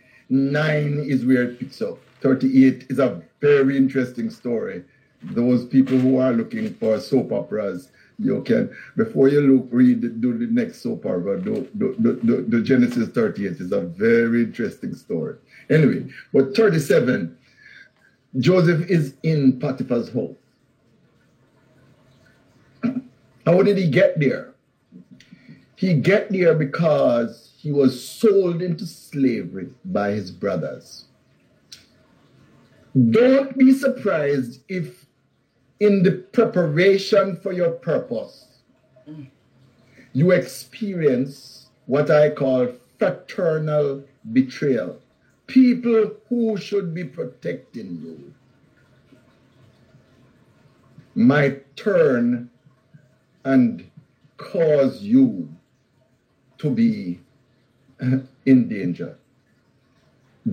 is 1.08 1.24
where 1.24 1.44
it 1.44 1.58
picks 1.58 1.80
up 1.80 1.96
38 2.20 2.88
is 2.90 2.98
a 2.98 3.22
very 3.40 3.78
interesting 3.78 4.28
story 4.28 4.84
those 5.22 5.64
people 5.64 5.96
who 5.96 6.18
are 6.18 6.34
looking 6.34 6.74
for 6.74 7.00
soap 7.00 7.32
operas 7.32 7.90
you 8.22 8.42
can 8.42 8.74
before 8.96 9.28
you 9.28 9.40
look 9.40 9.68
read 9.70 10.20
do 10.20 10.38
the 10.38 10.46
next 10.46 10.82
soap 10.82 11.04
opera 11.04 11.40
do, 11.40 11.68
do, 11.76 11.94
do, 12.00 12.20
do, 12.24 12.44
the 12.48 12.62
genesis 12.62 13.08
38 13.08 13.52
is 13.52 13.72
a 13.72 13.80
very 13.80 14.44
interesting 14.44 14.94
story 14.94 15.36
anyway 15.70 16.06
but 16.32 16.54
37 16.56 17.36
joseph 18.38 18.88
is 18.90 19.14
in 19.22 19.58
potiphar's 19.58 20.08
home 20.10 20.36
how 23.46 23.62
did 23.62 23.76
he 23.76 23.88
get 23.88 24.18
there? 24.18 24.54
He 25.76 25.94
get 25.94 26.30
there 26.30 26.54
because 26.54 27.52
he 27.58 27.72
was 27.72 28.02
sold 28.08 28.62
into 28.62 28.86
slavery 28.86 29.74
by 29.84 30.12
his 30.12 30.30
brothers. 30.30 31.06
Don't 33.10 33.56
be 33.56 33.72
surprised 33.72 34.60
if 34.68 35.06
in 35.82 36.04
the 36.04 36.12
preparation 36.12 37.34
for 37.34 37.52
your 37.52 37.72
purpose, 37.72 38.46
you 40.12 40.30
experience 40.30 41.66
what 41.86 42.08
I 42.08 42.30
call 42.30 42.68
fraternal 43.00 44.04
betrayal. 44.32 45.00
People 45.48 46.12
who 46.28 46.56
should 46.56 46.94
be 46.94 47.02
protecting 47.02 47.98
you 48.00 48.32
might 51.16 51.76
turn 51.76 52.48
and 53.44 53.90
cause 54.36 55.02
you 55.02 55.52
to 56.58 56.70
be 56.70 57.18
in 58.46 58.68
danger. 58.68 59.18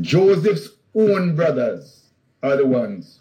Joseph's 0.01 0.69
own 0.95 1.35
brothers 1.35 2.05
are 2.41 2.57
the 2.57 2.65
ones. 2.65 3.19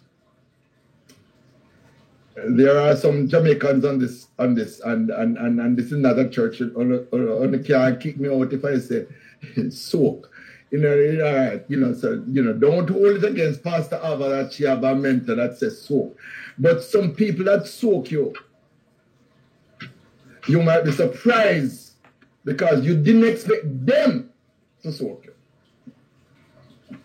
There 2.47 2.79
are 2.79 2.95
some 2.95 3.27
Jamaicans 3.27 3.85
on 3.85 3.99
this, 3.99 4.27
on 4.37 4.55
this, 4.55 4.79
and 4.81 5.09
and 5.09 5.37
and, 5.37 5.59
and 5.59 5.77
this 5.77 5.87
is 5.87 5.93
another 5.93 6.27
church. 6.29 6.61
On, 6.61 7.07
on, 7.11 7.63
can't 7.63 7.99
kick 7.99 8.19
me 8.19 8.29
out 8.29 8.53
if 8.53 8.63
I 8.63 8.77
say 8.77 9.05
soak. 9.69 10.31
You 10.71 10.77
know, 10.77 11.25
all 11.25 11.35
right, 11.35 11.65
you 11.67 11.77
know, 11.77 11.93
so 11.93 12.23
you 12.27 12.43
know, 12.43 12.53
don't 12.53 12.89
hold 12.89 13.17
it 13.17 13.23
against 13.23 13.63
Pastor 13.63 13.99
Ava 14.03 14.29
that 14.29 14.53
she 14.53 14.65
have 14.65 14.83
a 14.83 14.95
mentor 14.95 15.35
that 15.35 15.57
says 15.57 15.81
soak. 15.81 16.17
But 16.59 16.83
some 16.83 17.13
people 17.13 17.45
that 17.45 17.65
soak 17.65 18.11
you 18.11 18.33
you 20.47 20.63
might 20.63 20.83
be 20.83 20.91
surprised 20.91 21.93
because 22.43 22.85
you 22.85 22.95
didn't 22.95 23.27
expect 23.27 23.85
them 23.85 24.29
to 24.83 24.91
soak 24.91 25.25
you. 25.25 26.97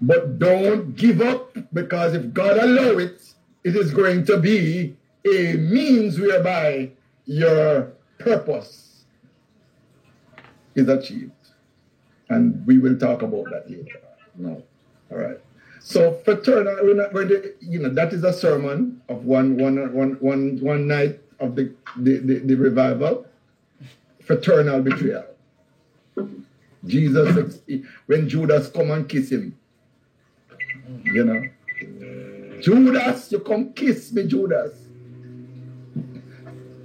But 0.00 0.38
don't 0.38 0.96
give 0.96 1.20
up 1.20 1.56
because 1.72 2.14
if 2.14 2.32
God 2.34 2.58
allow 2.58 2.98
it, 2.98 3.31
it 3.64 3.76
is 3.76 3.92
going 3.92 4.24
to 4.26 4.38
be 4.38 4.96
a 5.24 5.54
means 5.54 6.18
whereby 6.18 6.90
your 7.26 7.92
purpose 8.18 9.04
is 10.74 10.88
achieved. 10.88 11.32
And 12.28 12.66
we 12.66 12.78
will 12.78 12.96
talk 12.96 13.22
about 13.22 13.44
that 13.50 13.70
later. 13.70 14.00
No. 14.36 14.62
All 15.10 15.18
right. 15.18 15.38
So 15.80 16.14
fraternal, 16.24 16.76
we're 16.82 16.94
not 16.94 17.12
going 17.12 17.28
to, 17.28 17.52
you 17.60 17.80
know, 17.80 17.88
that 17.90 18.12
is 18.12 18.24
a 18.24 18.32
sermon 18.32 19.02
of 19.08 19.24
one, 19.24 19.56
one, 19.58 19.92
one, 19.92 20.16
one, 20.20 20.58
one 20.60 20.86
night 20.86 21.20
of 21.40 21.56
the, 21.56 21.74
the, 21.96 22.18
the, 22.18 22.38
the 22.38 22.54
revival, 22.54 23.26
fraternal 24.24 24.80
betrayal. 24.80 25.26
Jesus, 26.84 27.60
when 28.06 28.28
Judas 28.28 28.68
come 28.68 28.90
and 28.92 29.08
kiss 29.08 29.30
him, 29.30 29.56
you 31.04 31.24
know, 31.24 31.42
Judas, 32.62 33.32
you 33.32 33.40
come 33.40 33.72
kiss 33.72 34.12
me, 34.12 34.26
Judas. 34.26 34.72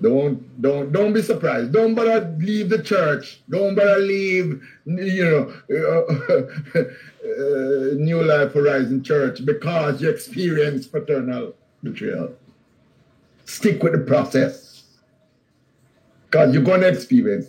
Don't 0.01 0.61
don't 0.61 0.91
don't 0.91 1.13
be 1.13 1.21
surprised. 1.21 1.71
Don't 1.71 1.95
bother 1.95 2.35
leave 2.39 2.69
the 2.69 2.81
church. 2.83 3.41
Don't 3.49 3.75
bother 3.75 3.97
leave 3.97 4.61
you 4.85 5.25
know 5.25 5.53
uh, 5.75 6.79
uh, 6.79 7.95
New 7.95 8.21
Life 8.23 8.53
Horizon 8.53 9.03
Church 9.03 9.43
because 9.43 10.01
you 10.01 10.09
experience 10.09 10.85
paternal 10.85 11.53
betrayal. 11.83 12.33
Stick 13.45 13.81
with 13.81 13.93
the 13.93 13.99
process. 13.99 14.83
Because 16.25 16.53
you're 16.53 16.63
going 16.63 16.81
to 16.81 16.89
experience 16.89 17.47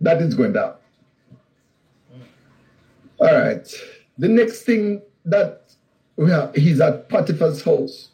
that 0.00 0.22
is 0.22 0.34
going 0.34 0.52
down. 0.52 0.74
All 3.18 3.34
right. 3.34 3.66
The 4.18 4.28
next 4.28 4.62
thing 4.62 5.02
that 5.24 5.63
well, 6.16 6.52
he's 6.54 6.80
at 6.80 7.08
Potiphar's 7.08 7.62
house. 7.62 8.10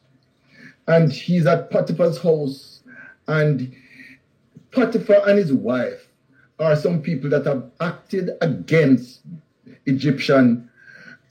And 0.86 1.12
he's 1.12 1.46
at 1.46 1.70
Potiphar's 1.70 2.18
house. 2.18 2.82
And 3.28 3.74
Potiphar 4.72 5.28
and 5.28 5.38
his 5.38 5.52
wife 5.52 6.08
are 6.58 6.76
some 6.76 7.00
people 7.02 7.30
that 7.30 7.46
have 7.46 7.70
acted 7.80 8.30
against 8.40 9.20
Egyptian 9.86 10.68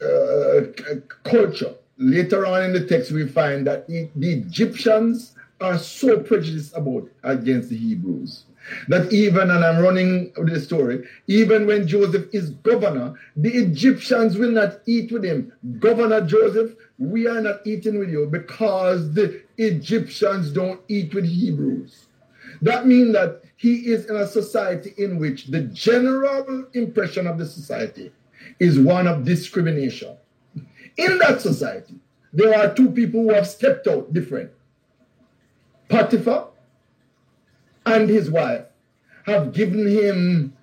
uh, 0.02 0.62
culture. 1.24 1.74
Later 1.98 2.46
on 2.46 2.64
in 2.64 2.74
the 2.74 2.86
text, 2.86 3.12
we 3.12 3.28
find 3.28 3.68
that 3.68 3.88
the, 3.88 4.10
the 4.16 4.32
Egyptians 4.32 5.36
are 5.60 5.78
so 5.78 6.20
prejudiced 6.20 6.76
about 6.76 7.10
against 7.24 7.70
the 7.70 7.78
Hebrews 7.78 8.46
that 8.88 9.12
even, 9.12 9.52
and 9.52 9.64
I'm 9.64 9.82
running 9.82 10.32
the 10.36 10.60
story, 10.60 11.08
even 11.28 11.66
when 11.68 11.88
Joseph 11.88 12.28
is 12.34 12.52
governor, 12.52 13.14
the 13.36 13.50
Egyptians 13.50 14.38
will 14.38 14.52
not 14.52 14.80
eat 14.86 15.12
with 15.12 15.24
him. 15.24 15.52
Governor 15.80 16.22
Joseph, 16.22 16.76
we 16.98 17.28
are 17.28 17.42
not 17.42 17.66
eating 17.66 18.00
with 18.00 18.10
you 18.10 18.28
because 18.28 19.14
the 19.14 19.42
Egyptians 19.58 20.52
don't 20.52 20.82
eat 20.88 21.14
with 21.14 21.26
Hebrews. 21.26 22.06
That 22.62 22.86
means 22.86 23.14
that 23.14 23.44
he 23.56 23.92
is 23.92 24.06
in 24.06 24.16
a 24.16 24.28
society 24.28 24.94
in 24.98 25.20
which 25.20 25.48
the 25.48 25.62
general 25.62 26.66
impression 26.74 27.28
of 27.28 27.38
the 27.38 27.46
society 27.46 28.12
is 28.60 28.80
one 28.80 29.08
of 29.08 29.24
discrimination. 29.24 30.16
In 30.98 31.18
that 31.20 31.42
society, 31.42 31.96
there 32.34 32.58
are 32.58 32.74
two 32.74 32.92
people 32.92 33.24
who 33.24 33.34
have 33.34 33.48
stepped 33.48 33.88
out 33.88 34.14
different. 34.14 34.52
Potiphar 35.88 36.49
and 37.86 38.10
his 38.10 38.30
wife 38.30 38.66
have 39.26 39.54
given 39.54 39.88
him 39.88 40.54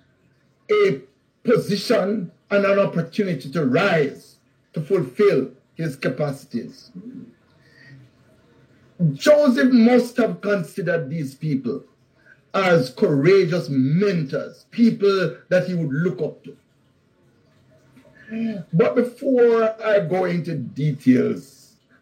a 0.69 1.01
position 1.43 2.31
and 2.49 2.65
an 2.65 2.79
opportunity 2.79 3.49
to 3.51 3.65
rise 3.65 4.37
to 4.73 4.81
fulfill 4.81 5.51
his 5.75 5.95
capacities. 5.95 6.91
Joseph 9.13 9.71
must 9.71 10.17
have 10.17 10.41
considered 10.41 11.09
these 11.09 11.35
people 11.35 11.83
as 12.53 12.89
courageous 12.89 13.69
mentors, 13.69 14.65
people 14.71 15.37
that 15.49 15.67
he 15.67 15.75
would 15.75 15.91
look 15.91 16.21
up 16.21 16.43
to. 16.43 16.57
But 18.73 18.95
before 18.95 19.75
I 19.83 19.99
go 20.01 20.25
into 20.25 20.55
details 20.55 21.57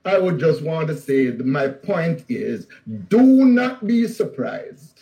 I 0.05 0.20
would 0.20 0.39
just 0.39 0.61
want 0.61 0.88
to 0.89 0.95
say 0.95 1.32
that 1.32 1.45
my 1.45 1.68
point 1.68 2.26
is 2.30 2.68
do 3.09 3.45
not 3.45 3.86
be 3.88 4.07
surprised 4.07 4.95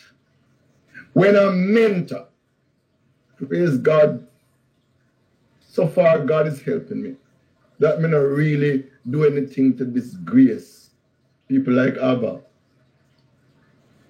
when 1.14 1.36
a 1.36 1.50
mentor, 1.50 2.28
praise 3.48 3.78
God, 3.78 4.26
so 5.60 5.88
far 5.88 6.24
God 6.24 6.46
is 6.46 6.62
helping 6.62 7.02
me. 7.02 7.16
That 7.80 8.00
may 8.00 8.08
not 8.08 8.18
really 8.18 8.84
do 9.10 9.24
anything 9.24 9.76
to 9.78 9.84
disgrace 9.84 10.90
people 11.48 11.72
like 11.74 11.94
Ava. 11.96 12.40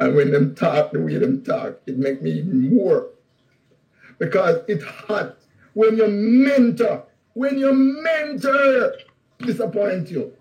And 0.01 0.17
when 0.17 0.33
them 0.33 0.55
talk 0.55 0.93
the 0.93 1.01
way 1.01 1.19
them 1.19 1.43
talk, 1.45 1.81
it 1.87 1.99
make 1.99 2.21
me 2.23 2.33
even 2.33 2.75
more. 2.77 3.11
Because 4.19 4.63
it's 4.69 4.85
hot 4.85 5.39
when 5.75 5.97
your 5.97 6.09
mentor, 6.09 7.05
when 7.35 7.59
your 7.59 7.75
mentor 7.75 8.95
disappoint 9.39 10.11
you. 10.11 10.33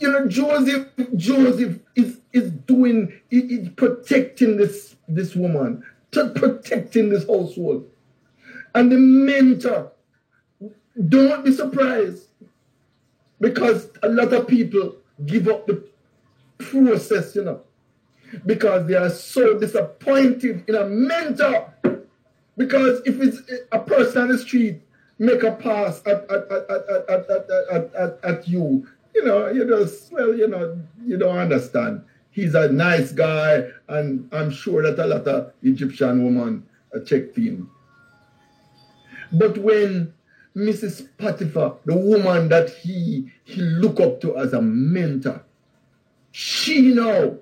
you 0.00 0.10
know, 0.10 0.26
Joseph, 0.28 0.88
Joseph 1.16 1.78
is 1.96 2.20
is 2.34 2.50
doing, 2.50 3.12
is 3.30 3.68
protecting 3.70 4.56
this 4.56 4.96
this 5.08 5.34
woman, 5.34 5.82
protecting 6.10 7.08
this 7.08 7.26
household, 7.26 7.88
and 8.74 8.92
the 8.92 8.96
mentor. 8.98 9.92
Don't 11.08 11.44
be 11.44 11.52
surprised, 11.52 12.28
because 13.40 13.88
a 14.02 14.08
lot 14.08 14.32
of 14.32 14.46
people 14.46 14.96
give 15.26 15.48
up 15.48 15.66
the 15.66 15.84
process, 16.58 17.34
you 17.34 17.44
know, 17.44 17.62
because 18.46 18.86
they 18.86 18.94
are 18.94 19.10
so 19.10 19.58
disappointed 19.58 20.64
in 20.68 20.74
a 20.74 20.86
mentor. 20.86 21.72
Because 22.56 23.00
if 23.04 23.20
it's 23.20 23.38
eh, 23.50 23.56
a 23.72 23.80
person 23.80 24.22
on 24.22 24.28
the 24.28 24.38
street 24.38 24.80
make 25.18 25.42
a 25.42 25.52
pass 25.52 26.00
at, 26.06 26.28
at, 26.30 26.50
at, 26.50 26.70
at, 26.70 27.30
at, 27.30 27.50
at, 27.72 27.94
at, 27.94 28.18
at 28.22 28.48
you, 28.48 28.86
you 29.14 29.24
know, 29.24 29.48
you 29.48 29.66
just, 29.66 30.12
well, 30.12 30.34
you 30.34 30.48
know, 30.48 30.80
you 31.04 31.16
don't 31.16 31.36
understand. 31.36 32.02
He's 32.34 32.56
a 32.56 32.68
nice 32.68 33.12
guy, 33.12 33.68
and 33.86 34.28
I'm 34.32 34.50
sure 34.50 34.82
that 34.82 34.98
a 34.98 35.06
lot 35.06 35.24
of 35.28 35.52
Egyptian 35.62 36.24
women 36.24 36.66
uh, 36.92 36.98
checked 36.98 37.38
him. 37.38 37.70
But 39.32 39.56
when 39.58 40.12
Mrs. 40.56 41.08
Potiphar, 41.16 41.76
the 41.84 41.94
woman 41.94 42.48
that 42.48 42.70
he 42.70 43.30
he 43.44 43.60
looked 43.60 44.00
up 44.00 44.20
to 44.22 44.36
as 44.36 44.52
a 44.52 44.60
mentor, 44.60 45.44
she 46.32 46.92
now 46.92 47.36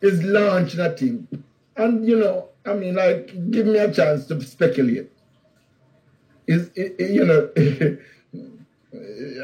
is 0.00 0.24
launching 0.24 0.80
a 0.80 0.90
thing. 0.90 1.28
And 1.76 2.04
you 2.04 2.18
know, 2.18 2.48
I 2.66 2.74
mean, 2.74 2.96
like, 2.96 3.28
give 3.52 3.66
me 3.66 3.78
a 3.78 3.92
chance 3.92 4.26
to 4.26 4.40
speculate. 4.40 5.08
Is 6.48 6.68
you 6.76 7.24
know 7.24 7.48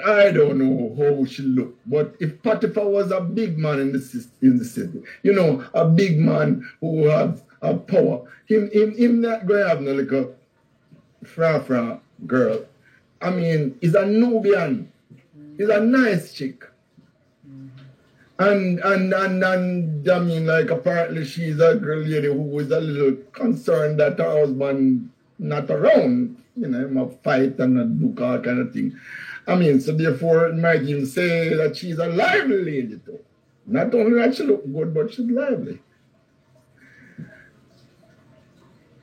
I 0.07 0.31
don't 0.31 0.59
know 0.59 0.95
how 0.97 1.25
she 1.25 1.43
looked, 1.43 1.79
but 1.87 2.15
if 2.21 2.43
Potiphar 2.43 2.87
was 2.87 3.11
a 3.11 3.21
big 3.21 3.59
man 3.59 3.81
in 3.81 3.93
the 3.93 4.27
in 4.43 4.59
the 4.59 4.65
city, 4.65 5.03
you 5.23 5.33
know, 5.33 5.65
a 5.75 5.85
big 5.87 6.19
man 6.19 6.69
who 6.81 7.07
has 7.07 7.43
a 7.63 7.75
power, 7.75 8.23
him 8.47 8.71
him 8.73 8.97
him 8.97 9.21
not 9.21 9.47
to 9.47 9.55
have 9.55 9.81
no 9.81 9.93
little 9.93 10.35
fra 11.25 11.61
fra 11.61 12.01
girl. 12.27 12.65
I 13.21 13.31
mean, 13.31 13.77
he's 13.81 13.95
a 13.95 14.07
Nubian. 14.07 14.91
He's 15.57 15.69
a 15.69 15.81
nice 15.81 16.33
chick. 16.33 16.65
And 18.39 18.79
and 18.79 19.13
and 19.13 19.43
and 19.43 20.09
I 20.09 20.19
mean, 20.21 20.47
like 20.47 20.71
apparently 20.71 21.25
she's 21.25 21.59
a 21.59 21.75
girl 21.75 21.99
lady 21.99 22.29
who 22.29 22.59
is 22.61 22.71
a 22.71 22.81
little 22.81 23.17
concerned 23.33 23.99
that 23.99 24.19
her 24.19 24.41
husband 24.41 25.11
not 25.39 25.69
around. 25.71 26.37
You 26.55 26.69
know, 26.69 26.79
him 26.79 26.97
a 26.97 27.09
fight 27.09 27.59
and 27.59 27.79
a 27.79 27.85
do 27.85 28.15
all 28.23 28.39
kind 28.41 28.61
of 28.61 28.73
thing. 28.73 28.97
I 29.49 29.55
mean, 29.55 29.81
so 29.81 29.93
therefore, 29.93 30.47
it 30.49 30.57
might 30.57 30.83
even 30.83 31.07
say 31.07 31.55
that 31.55 31.75
she's 31.75 31.99
a 31.99 32.07
lively 32.07 32.63
lady 32.63 32.99
too. 32.99 33.19
Not 33.67 33.95
only 33.95 34.21
that 34.21 34.37
she 34.37 34.43
look 34.43 34.71
good, 34.71 34.93
but 34.93 35.13
she's 35.13 35.27
lively. 35.27 35.81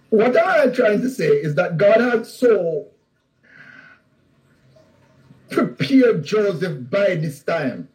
What 0.09 0.37
I'm 0.37 0.71
trying 0.71 1.01
to 1.01 1.09
say 1.09 1.27
is 1.27 1.55
that 1.55 1.77
God 1.77 1.99
had 1.99 2.27
so 2.27 2.87
prepared 5.49 6.23
Joseph 6.23 6.89
by 6.89 7.15
this 7.15 7.41
time 7.41 7.89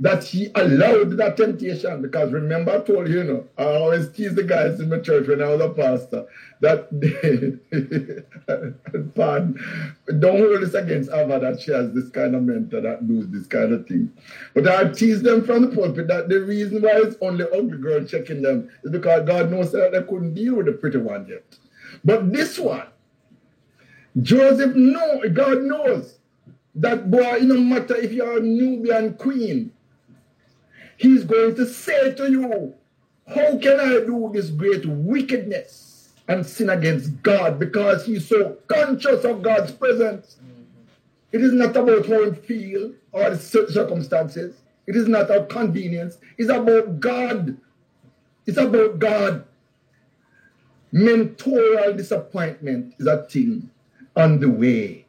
that 0.00 0.24
he 0.24 0.50
allowed 0.54 1.18
that 1.18 1.36
temptation. 1.36 2.00
Because 2.00 2.32
remember, 2.32 2.72
I 2.72 2.80
told 2.80 3.08
you, 3.08 3.18
you 3.18 3.24
know, 3.24 3.44
I 3.58 3.64
always 3.64 4.10
tease 4.10 4.34
the 4.34 4.42
guys 4.42 4.80
in 4.80 4.88
my 4.88 4.98
church 4.98 5.28
when 5.28 5.42
I 5.42 5.54
was 5.54 5.60
a 5.60 5.68
pastor 5.68 6.26
that, 6.60 6.88
pardon, 9.14 9.94
don't 10.18 10.38
hold 10.38 10.62
this 10.62 10.72
against 10.72 11.10
Ava 11.10 11.38
that 11.40 11.60
she 11.60 11.72
has 11.72 11.92
this 11.92 12.08
kind 12.08 12.34
of 12.34 12.42
mentor 12.42 12.80
that 12.80 13.06
does 13.06 13.28
this 13.28 13.46
kind 13.46 13.74
of 13.74 13.86
thing. 13.86 14.10
But 14.54 14.66
I 14.66 14.88
tease 14.88 15.20
them 15.22 15.44
from 15.44 15.62
the 15.62 15.76
pulpit 15.76 16.08
that 16.08 16.30
the 16.30 16.40
reason 16.40 16.80
why 16.80 16.92
it's 16.94 17.16
only 17.20 17.44
ugly 17.44 17.76
girl 17.76 18.02
checking 18.04 18.40
them 18.40 18.70
is 18.82 18.90
because 18.90 19.26
God 19.26 19.50
knows 19.50 19.70
that 19.72 19.92
they 19.92 20.02
couldn't 20.02 20.32
deal 20.32 20.56
with 20.56 20.66
the 20.66 20.72
pretty 20.72 20.98
one 20.98 21.26
yet. 21.28 21.44
But 22.04 22.32
this 22.32 22.58
one, 22.58 22.86
Joseph 24.22 24.74
know, 24.74 25.20
God 25.30 25.60
knows 25.60 26.18
that 26.76 27.10
boy, 27.10 27.36
it 27.36 27.42
no 27.42 27.60
matter 27.60 27.96
if 27.96 28.12
you're 28.12 28.38
a 28.38 28.40
Nubian 28.40 29.14
queen, 29.14 29.72
He's 31.00 31.24
going 31.24 31.54
to 31.54 31.66
say 31.66 32.12
to 32.12 32.30
you, 32.30 32.74
How 33.26 33.56
can 33.56 33.80
I 33.80 34.04
do 34.04 34.30
this 34.34 34.50
great 34.50 34.84
wickedness 34.84 36.10
and 36.28 36.44
sin 36.44 36.68
against 36.68 37.22
God? 37.22 37.58
Because 37.58 38.04
he's 38.04 38.28
so 38.28 38.58
conscious 38.66 39.24
of 39.24 39.40
God's 39.40 39.72
presence. 39.72 40.36
Mm-hmm. 40.36 40.62
It 41.32 41.40
is 41.40 41.54
not 41.54 41.74
about 41.74 42.04
how 42.04 42.30
he 42.30 42.38
feel 42.42 42.92
or 43.12 43.30
the 43.30 43.38
circumstances. 43.38 44.56
It 44.86 44.94
is 44.94 45.08
not 45.08 45.30
our 45.30 45.46
convenience. 45.46 46.18
It's 46.36 46.50
about 46.50 47.00
God. 47.00 47.56
It's 48.44 48.58
about 48.58 48.98
God. 48.98 49.46
Mentorial 50.92 51.94
disappointment 51.94 52.94
is 52.98 53.06
a 53.06 53.22
thing 53.22 53.70
on 54.16 54.38
the 54.38 54.50
way. 54.50 55.06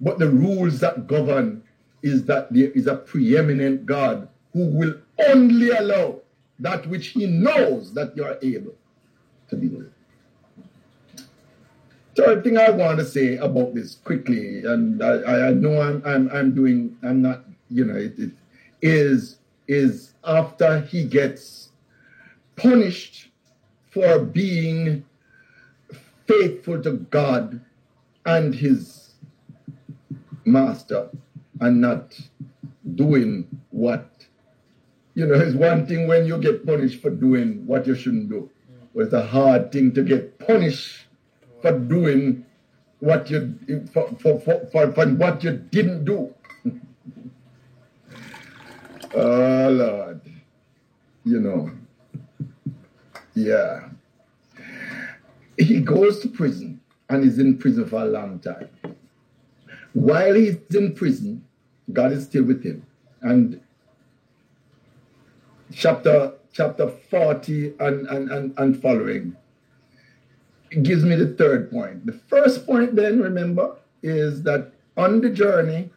But 0.00 0.18
the 0.18 0.28
rules 0.28 0.80
that 0.80 1.06
govern 1.06 1.62
is 2.02 2.24
that 2.24 2.52
there 2.52 2.72
is 2.72 2.88
a 2.88 2.96
preeminent 2.96 3.86
God 3.86 4.26
who 4.52 4.64
will 4.66 4.94
only 5.28 5.70
allow 5.70 6.20
that 6.58 6.86
which 6.86 7.08
he 7.08 7.26
knows 7.26 7.92
that 7.94 8.16
you 8.16 8.24
are 8.24 8.38
able 8.42 8.74
to 9.48 9.56
with. 9.56 9.92
Third 12.16 12.44
thing 12.44 12.58
I 12.58 12.70
want 12.70 12.98
to 12.98 13.04
say 13.04 13.36
about 13.36 13.74
this 13.74 13.94
quickly, 13.94 14.64
and 14.64 15.02
I, 15.02 15.48
I 15.48 15.52
know 15.52 15.80
I'm, 15.80 16.02
I'm, 16.04 16.30
I'm 16.30 16.54
doing, 16.54 16.96
I'm 17.02 17.22
not, 17.22 17.44
you 17.70 17.84
know, 17.84 17.96
it, 17.96 18.18
it 18.18 18.32
is, 18.82 19.38
is 19.68 20.14
after 20.24 20.80
he 20.80 21.04
gets 21.04 21.70
punished 22.56 23.28
for 23.90 24.18
being 24.18 25.04
faithful 26.26 26.82
to 26.82 26.92
God 26.92 27.60
and 28.26 28.54
his 28.54 29.14
master 30.44 31.08
and 31.60 31.80
not 31.80 32.18
doing 32.94 33.46
what 33.70 34.09
you 35.14 35.26
know, 35.26 35.34
it's 35.34 35.54
one 35.54 35.86
thing 35.86 36.06
when 36.06 36.26
you 36.26 36.38
get 36.38 36.64
punished 36.66 37.02
for 37.02 37.10
doing 37.10 37.66
what 37.66 37.86
you 37.86 37.94
shouldn't 37.94 38.28
do. 38.28 38.50
But 38.94 39.04
it's 39.04 39.12
a 39.12 39.26
hard 39.26 39.72
thing 39.72 39.92
to 39.94 40.02
get 40.02 40.38
punished 40.38 41.06
for 41.62 41.78
doing 41.78 42.44
what 43.00 43.30
you 43.30 43.58
for 43.92 44.08
for, 44.20 44.40
for, 44.40 44.66
for, 44.70 44.92
for 44.92 45.06
what 45.08 45.42
you 45.44 45.52
didn't 45.52 46.04
do. 46.04 46.34
oh 49.14 49.68
Lord. 49.70 50.20
You 51.24 51.40
know. 51.40 51.70
Yeah. 53.34 53.88
He 55.58 55.80
goes 55.80 56.20
to 56.20 56.28
prison 56.28 56.80
and 57.08 57.24
is 57.24 57.38
in 57.38 57.58
prison 57.58 57.86
for 57.86 58.02
a 58.02 58.06
long 58.06 58.38
time. 58.40 58.68
While 59.92 60.34
he's 60.34 60.56
in 60.70 60.94
prison, 60.94 61.44
God 61.92 62.12
is 62.12 62.24
still 62.24 62.44
with 62.44 62.64
him. 62.64 62.86
And 63.22 63.60
chapter 65.72 66.32
chapter 66.52 66.88
40 66.88 67.74
and, 67.78 68.06
and, 68.08 68.30
and, 68.30 68.58
and 68.58 68.82
following 68.82 69.36
it 70.70 70.82
gives 70.82 71.04
me 71.04 71.16
the 71.16 71.34
third 71.34 71.70
point. 71.70 72.06
The 72.06 72.12
first 72.12 72.66
point 72.66 72.94
then, 72.94 73.20
remember, 73.20 73.76
is 74.02 74.42
that 74.44 74.72
on 74.96 75.20
the 75.20 75.30
journey, 75.30 75.90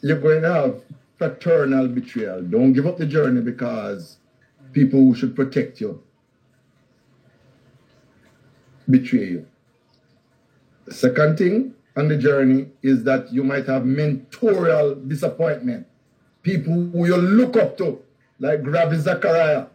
you're 0.00 0.20
going 0.20 0.42
to 0.42 0.52
have 0.52 0.82
fraternal 1.16 1.88
betrayal. 1.88 2.42
Don't 2.42 2.72
give 2.72 2.86
up 2.86 2.98
the 2.98 3.06
journey 3.06 3.40
because 3.40 4.18
people 4.72 5.00
who 5.00 5.14
should 5.14 5.36
protect 5.36 5.80
you 5.80 6.02
betray 8.90 9.24
you. 9.24 9.46
The 10.84 10.94
second 10.94 11.38
thing 11.38 11.74
on 11.96 12.08
the 12.08 12.18
journey 12.18 12.68
is 12.82 13.04
that 13.04 13.32
you 13.32 13.42
might 13.42 13.66
have 13.66 13.86
mentorial 13.86 14.94
disappointment. 14.94 15.86
People 16.44 16.74
who 16.92 17.06
you 17.06 17.16
look 17.16 17.56
up 17.56 17.76
to 17.78 18.00
like 18.38 18.60
Ravi 18.62 18.98
Zacharias. 18.98 19.66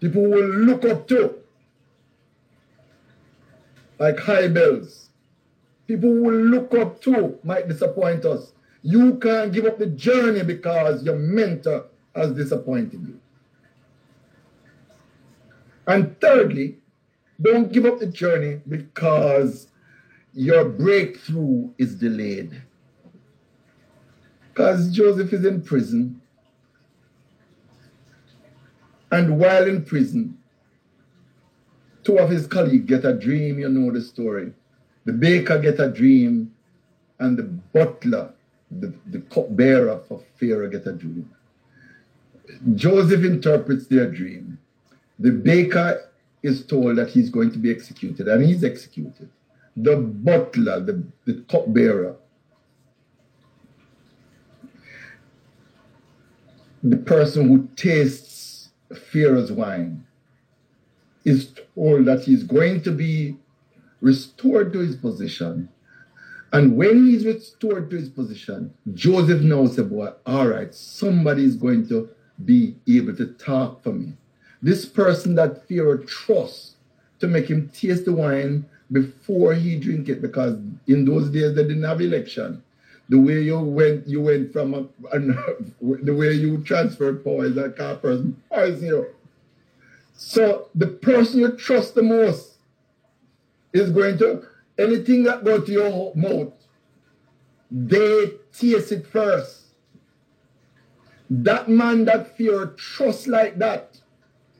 People 0.00 0.22
will 0.22 0.46
look 0.46 0.84
up 0.84 1.06
to, 1.08 1.34
like 3.98 4.16
Hybels. 4.16 5.08
People 5.86 6.10
will 6.10 6.34
look 6.34 6.72
up 6.74 7.02
to 7.02 7.38
might 7.42 7.68
disappoint 7.68 8.24
us. 8.24 8.52
You 8.82 9.16
can't 9.16 9.52
give 9.52 9.66
up 9.66 9.78
the 9.78 9.88
journey 9.88 10.42
because 10.44 11.02
your 11.02 11.16
mentor 11.16 11.86
has 12.14 12.32
disappointed 12.32 13.02
you. 13.02 13.20
And 15.86 16.18
thirdly, 16.20 16.78
don't 17.42 17.72
give 17.72 17.84
up 17.84 17.98
the 17.98 18.06
journey 18.06 18.60
because 18.68 19.66
your 20.32 20.64
breakthrough 20.64 21.70
is 21.76 21.96
delayed. 21.96 22.62
Because 24.52 24.90
Joseph 24.90 25.32
is 25.32 25.44
in 25.44 25.62
prison 25.62 26.20
and 29.10 29.38
while 29.38 29.66
in 29.66 29.84
prison, 29.84 30.38
two 32.04 32.18
of 32.18 32.30
his 32.30 32.46
colleagues 32.46 32.86
get 32.86 33.04
a 33.04 33.12
dream, 33.12 33.58
you 33.58 33.68
know 33.68 33.92
the 33.92 34.00
story. 34.00 34.52
The 35.04 35.12
baker 35.12 35.58
get 35.58 35.80
a 35.80 35.90
dream, 35.90 36.54
and 37.18 37.36
the 37.36 37.42
butler 37.42 38.32
the, 38.70 38.94
the 39.06 39.20
cupbearer 39.20 40.00
for 40.06 40.22
Pharaoh 40.38 40.68
get 40.68 40.86
a 40.86 40.92
dream. 40.92 41.28
Joseph 42.74 43.24
interprets 43.24 43.86
their 43.86 44.10
dream. 44.10 44.58
The 45.18 45.32
baker 45.32 46.10
is 46.42 46.64
told 46.64 46.96
that 46.96 47.08
he's 47.08 47.30
going 47.30 47.50
to 47.52 47.58
be 47.58 47.70
executed, 47.70 48.28
and 48.28 48.44
he's 48.44 48.64
executed. 48.64 49.28
The 49.76 49.96
butler, 49.96 50.80
the, 50.80 51.02
the 51.26 51.44
cupbearer, 51.48 52.16
the 56.82 56.96
person 56.96 57.48
who 57.48 57.68
tastes 57.76 58.70
Pharaoh's 59.12 59.52
wine 59.52 60.06
is 61.24 61.52
told 61.74 62.06
that 62.06 62.24
he's 62.24 62.42
going 62.42 62.82
to 62.82 62.90
be 62.90 63.36
restored 64.00 64.72
to 64.72 64.78
his 64.78 64.96
position. 64.96 65.68
And 66.52 66.76
when 66.76 67.06
he's 67.06 67.26
restored 67.26 67.90
to 67.90 67.96
his 67.96 68.08
position, 68.08 68.74
Joseph 68.94 69.42
knows 69.42 69.78
about, 69.78 70.20
all 70.26 70.48
right, 70.48 70.74
somebody 70.74 71.44
is 71.44 71.54
going 71.54 71.86
to 71.88 72.08
be 72.44 72.74
able 72.88 73.14
to 73.16 73.26
talk 73.34 73.82
for 73.82 73.92
me. 73.92 74.14
This 74.62 74.86
person 74.86 75.34
that 75.36 75.68
Pharaoh 75.68 75.98
trusts 75.98 76.76
to 77.20 77.28
make 77.28 77.48
him 77.48 77.68
taste 77.68 78.06
the 78.06 78.12
wine 78.12 78.64
before 78.90 79.54
he 79.54 79.78
drink 79.78 80.08
it, 80.08 80.20
because 80.20 80.58
in 80.88 81.04
those 81.04 81.30
days 81.30 81.54
they 81.54 81.62
didn't 81.62 81.84
have 81.84 82.00
election. 82.00 82.62
The 83.10 83.18
way 83.18 83.42
you 83.42 83.58
went, 83.58 84.06
you 84.06 84.22
went 84.22 84.52
from 84.52 84.72
a, 84.72 85.18
the 85.18 86.14
way 86.14 86.32
you 86.32 86.62
transferred 86.62 87.24
power 87.24 87.44
is 87.44 87.54
kind 87.54 87.78
of 87.80 88.00
person 88.00 88.40
poison 88.48 88.86
you. 88.86 89.06
So 90.14 90.68
the 90.76 90.86
person 90.86 91.40
you 91.40 91.56
trust 91.56 91.96
the 91.96 92.04
most 92.04 92.58
is 93.72 93.90
going 93.90 94.16
to 94.18 94.46
anything 94.78 95.24
that 95.24 95.44
go 95.44 95.60
to 95.60 95.72
your 95.72 96.14
mouth, 96.14 96.52
they 97.70 98.32
taste 98.52 98.92
it 98.92 99.06
first. 99.08 99.62
That 101.28 101.68
man 101.68 102.04
that 102.04 102.36
fear 102.36 102.66
trust 102.76 103.26
like 103.26 103.58
that 103.58 103.98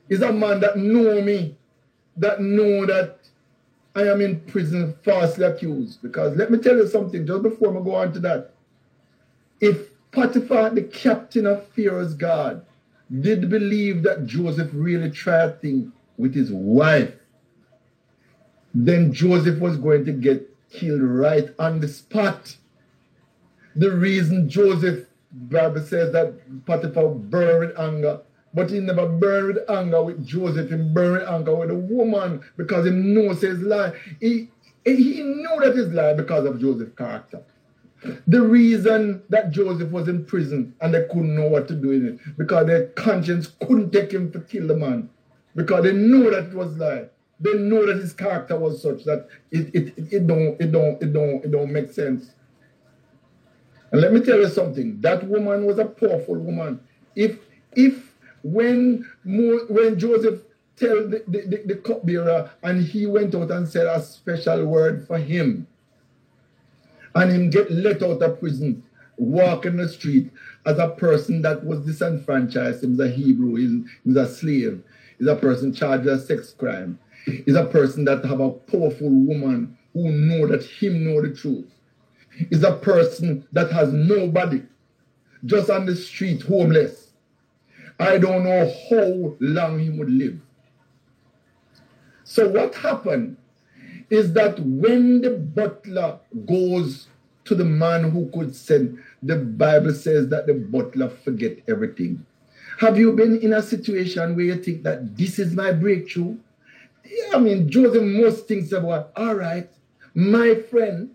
is 0.09 0.23
a 0.23 0.33
man 0.33 0.59
that 0.61 0.77
know 0.77 1.23
me, 1.23 1.57
that 2.17 2.41
know 2.41 2.85
that 2.87 3.20
I 3.95 4.03
am 4.03 4.21
in 4.21 4.41
prison 4.41 4.95
falsely 5.03 5.45
accused. 5.45 6.03
Because 6.03 6.37
let 6.37 6.51
me 6.51 6.59
tell 6.59 6.77
you 6.77 6.87
something, 6.89 7.27
just 7.27 7.43
before 7.43 7.79
I 7.79 7.83
go 7.83 7.95
on 7.95 8.13
to 8.13 8.21
that. 8.21 8.55
If 9.61 9.89
Potiphar, 10.13 10.71
the 10.71 10.83
captain 10.83 11.47
of 11.47 11.67
Pharaoh's 11.69 12.15
guard, 12.15 12.63
did 13.21 13.51
believe 13.51 14.03
that 14.05 14.27
Joseph 14.27 14.71
really 14.73 15.11
tried 15.11 15.61
things 15.61 15.93
with 16.17 16.35
his 16.35 16.53
wife, 16.53 17.15
then 18.73 19.13
Joseph 19.13 19.59
was 19.59 19.77
going 19.77 20.05
to 20.05 20.13
get 20.13 20.49
killed 20.71 21.03
right 21.03 21.49
on 21.59 21.81
the 21.81 21.89
spot. 21.89 22.57
The 23.75 23.91
reason 23.91 24.49
Joseph, 24.49 25.07
Bible 25.33 25.81
says 25.81 26.13
that 26.13 26.35
Potiphar 26.67 27.09
burned 27.15 27.61
with 27.61 27.79
anger, 27.79 28.21
but 28.53 28.71
he 28.71 28.81
never 28.81 29.09
burned 29.09 29.55
with 29.55 29.71
anger 29.71 30.03
with 30.03 30.27
Joseph, 30.27 30.71
he 30.71 30.77
burned 30.77 31.21
with 31.21 31.29
anger 31.29 31.55
with 31.55 31.71
a 31.71 31.75
woman 31.75 32.43
because 32.57 32.85
he 32.85 32.91
knows 32.91 33.41
his 33.41 33.61
lie. 33.61 33.93
He, 34.21 34.49
he 34.85 35.23
knew 35.23 35.61
that 35.61 35.77
his 35.77 35.93
lie 35.93 36.15
because 36.15 36.47
of 36.47 36.61
Joseph's 36.61 36.97
character. 36.97 37.43
The 38.27 38.41
reason 38.41 39.23
that 39.29 39.51
Joseph 39.51 39.91
was 39.91 40.09
in 40.09 40.25
prison 40.25 40.75
and 40.81 40.95
they 40.95 41.05
couldn't 41.09 41.35
know 41.35 41.49
what 41.49 41.69
to 41.69 41.75
do 41.75 41.89
with 41.89 42.05
it 42.05 42.39
because 42.39 42.67
their 42.67 42.87
conscience 42.89 43.49
couldn't 43.61 43.93
take 43.93 44.11
him 44.11 44.33
to 44.33 44.41
kill 44.41 44.67
the 44.67 44.77
man 44.77 45.11
because 45.55 45.85
they 45.85 45.93
knew 45.93 46.31
that 46.31 46.47
it 46.47 46.55
was 46.55 46.77
lie. 46.79 47.05
They 47.41 47.55
knew 47.55 47.87
that 47.87 47.97
his 47.97 48.13
character 48.13 48.59
was 48.59 48.83
such 48.83 49.05
that 49.05 49.29
it, 49.51 49.75
it, 49.75 49.99
it, 49.99 50.13
it 50.13 50.27
don't 50.27 50.61
it 50.61 50.73
don't 50.73 51.03
it 51.03 51.13
don't 51.13 51.45
it 51.45 51.51
don't 51.51 51.73
make 51.73 51.93
sense. 51.93 52.31
And 53.93 54.01
let 54.01 54.13
me 54.13 54.21
tell 54.21 54.39
you 54.39 54.49
something. 54.49 55.01
That 55.01 55.27
woman 55.27 55.67
was 55.67 55.79
a 55.79 55.85
powerful 55.85 56.37
woman. 56.37 56.81
If 57.17 57.39
if 57.75 58.10
when 58.43 59.09
when 59.25 59.99
Joseph 59.99 60.41
tell 60.77 61.09
the, 61.09 61.23
the, 61.29 61.41
the, 61.43 61.63
the 61.67 61.75
cupbearer 61.77 62.51
and 62.63 62.83
he 62.83 63.07
went 63.07 63.35
out 63.35 63.51
and 63.51 63.69
said 63.69 63.87
a 63.87 64.03
special 64.03 64.65
word 64.65 65.07
for 65.07 65.19
him, 65.19 65.67
and 67.15 67.31
him 67.31 67.51
get 67.51 67.71
let 67.71 68.03
out 68.03 68.23
of 68.23 68.41
prison, 68.41 68.83
walk 69.17 69.67
in 69.67 69.77
the 69.77 69.89
street 69.89 70.31
as 70.67 70.79
a 70.79 70.89
person 70.89 71.43
that 71.43 71.65
was 71.65 71.81
disenfranchised. 71.85 72.81
He 72.81 72.87
was 72.87 73.01
a 73.01 73.09
Hebrew, 73.09 73.57
he 73.57 73.85
was 74.05 74.17
a 74.17 74.27
slave, 74.33 74.83
he's 75.19 75.29
a 75.29 75.37
person 75.37 75.73
charged 75.75 76.05
with 76.05 76.15
a 76.15 76.19
sex 76.19 76.55
crime. 76.57 76.99
He's 77.27 77.55
a 77.55 77.67
person 77.67 78.07
that 78.07 78.25
have 78.25 78.41
a 78.41 78.51
powerful 78.51 79.11
woman 79.11 79.77
who 79.93 80.11
know 80.11 80.47
that 80.47 80.65
him 80.65 81.05
know 81.05 81.21
the 81.21 81.35
truth. 81.35 81.67
Is 82.51 82.63
a 82.63 82.73
person 82.73 83.47
that 83.53 83.71
has 83.73 83.93
nobody, 83.93 84.63
just 85.45 85.69
on 85.69 85.85
the 85.85 85.95
street, 85.95 86.43
homeless. 86.43 87.00
I 88.01 88.17
don't 88.19 88.45
know 88.45 88.73
how 88.89 89.37
long 89.41 89.79
he 89.79 89.91
would 89.91 90.11
live. 90.11 90.41
So 92.25 92.49
what 92.49 92.75
happened 92.75 93.37
is 94.09 94.33
that 94.33 94.59
when 94.61 95.21
the 95.21 95.31
butler 95.31 96.19
goes 96.47 97.09
to 97.45 97.55
the 97.55 97.65
man 97.65 98.11
who 98.11 98.31
could 98.33 98.57
send, 98.57 98.99
the 99.23 99.37
Bible 99.37 99.93
says 99.93 100.29
that 100.29 100.47
the 100.47 100.55
butler 100.55 101.11
forget 101.11 101.59
everything. 101.69 102.25
Have 102.79 102.97
you 102.97 103.13
been 103.13 103.39
in 103.41 103.53
a 103.53 103.61
situation 103.61 104.35
where 104.35 104.47
you 104.47 104.57
think 104.57 104.83
that 104.85 105.17
this 105.17 105.39
is 105.39 105.55
my 105.55 105.73
breakthrough? 105.73 106.39
Yeah, 107.05 107.35
I 107.35 107.39
mean, 107.39 107.69
Joseph 107.69 108.03
most 108.03 108.49
thinks 108.49 108.73
about, 108.73 109.13
all 109.17 109.35
right, 109.35 109.69
my 110.15 110.55
friend 110.55 111.11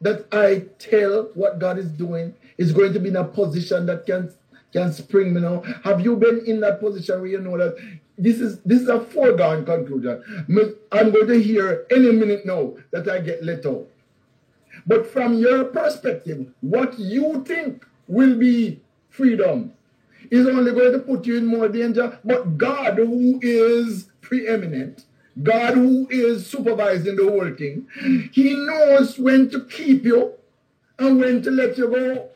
that 0.00 0.26
I 0.30 0.66
tell 0.78 1.30
what 1.34 1.58
God 1.58 1.78
is 1.78 1.90
doing 1.90 2.34
is 2.58 2.72
going 2.72 2.92
to 2.92 3.00
be 3.00 3.08
in 3.08 3.16
a 3.16 3.24
position 3.24 3.86
that 3.86 4.04
can 4.04 4.32
can 4.72 4.92
spring 4.92 5.34
me 5.34 5.40
now. 5.40 5.62
Have 5.84 6.00
you 6.00 6.16
been 6.16 6.44
in 6.46 6.60
that 6.60 6.80
position 6.80 7.20
where 7.20 7.30
you 7.30 7.40
know 7.40 7.56
that 7.56 7.76
this 8.18 8.40
is 8.40 8.60
this 8.62 8.82
is 8.82 8.88
a 8.88 9.00
foregone 9.00 9.64
conclusion. 9.64 10.22
I'm 10.92 11.10
going 11.12 11.28
to 11.28 11.40
hear 11.40 11.86
any 11.90 12.10
minute 12.12 12.44
now 12.44 12.74
that 12.90 13.08
I 13.08 13.20
get 13.20 13.44
let 13.44 13.64
out. 13.64 13.86
But 14.86 15.06
from 15.06 15.34
your 15.34 15.64
perspective, 15.64 16.52
what 16.60 16.98
you 16.98 17.44
think 17.44 17.86
will 18.08 18.36
be 18.36 18.80
freedom 19.08 19.72
is 20.30 20.46
only 20.46 20.72
going 20.72 20.92
to 20.92 20.98
put 20.98 21.26
you 21.26 21.36
in 21.36 21.46
more 21.46 21.68
danger. 21.68 22.18
But 22.24 22.58
God, 22.58 22.96
who 22.96 23.38
is 23.42 24.10
preeminent, 24.20 25.04
God, 25.42 25.74
who 25.74 26.08
is 26.10 26.46
supervising 26.46 27.16
the 27.16 27.30
whole 27.30 27.54
thing, 27.54 27.88
He 28.32 28.54
knows 28.54 29.18
when 29.18 29.48
to 29.50 29.64
keep 29.64 30.04
you 30.04 30.32
and 30.98 31.20
when 31.20 31.42
to 31.42 31.50
let 31.50 31.78
you 31.78 31.88
go. 31.88 32.30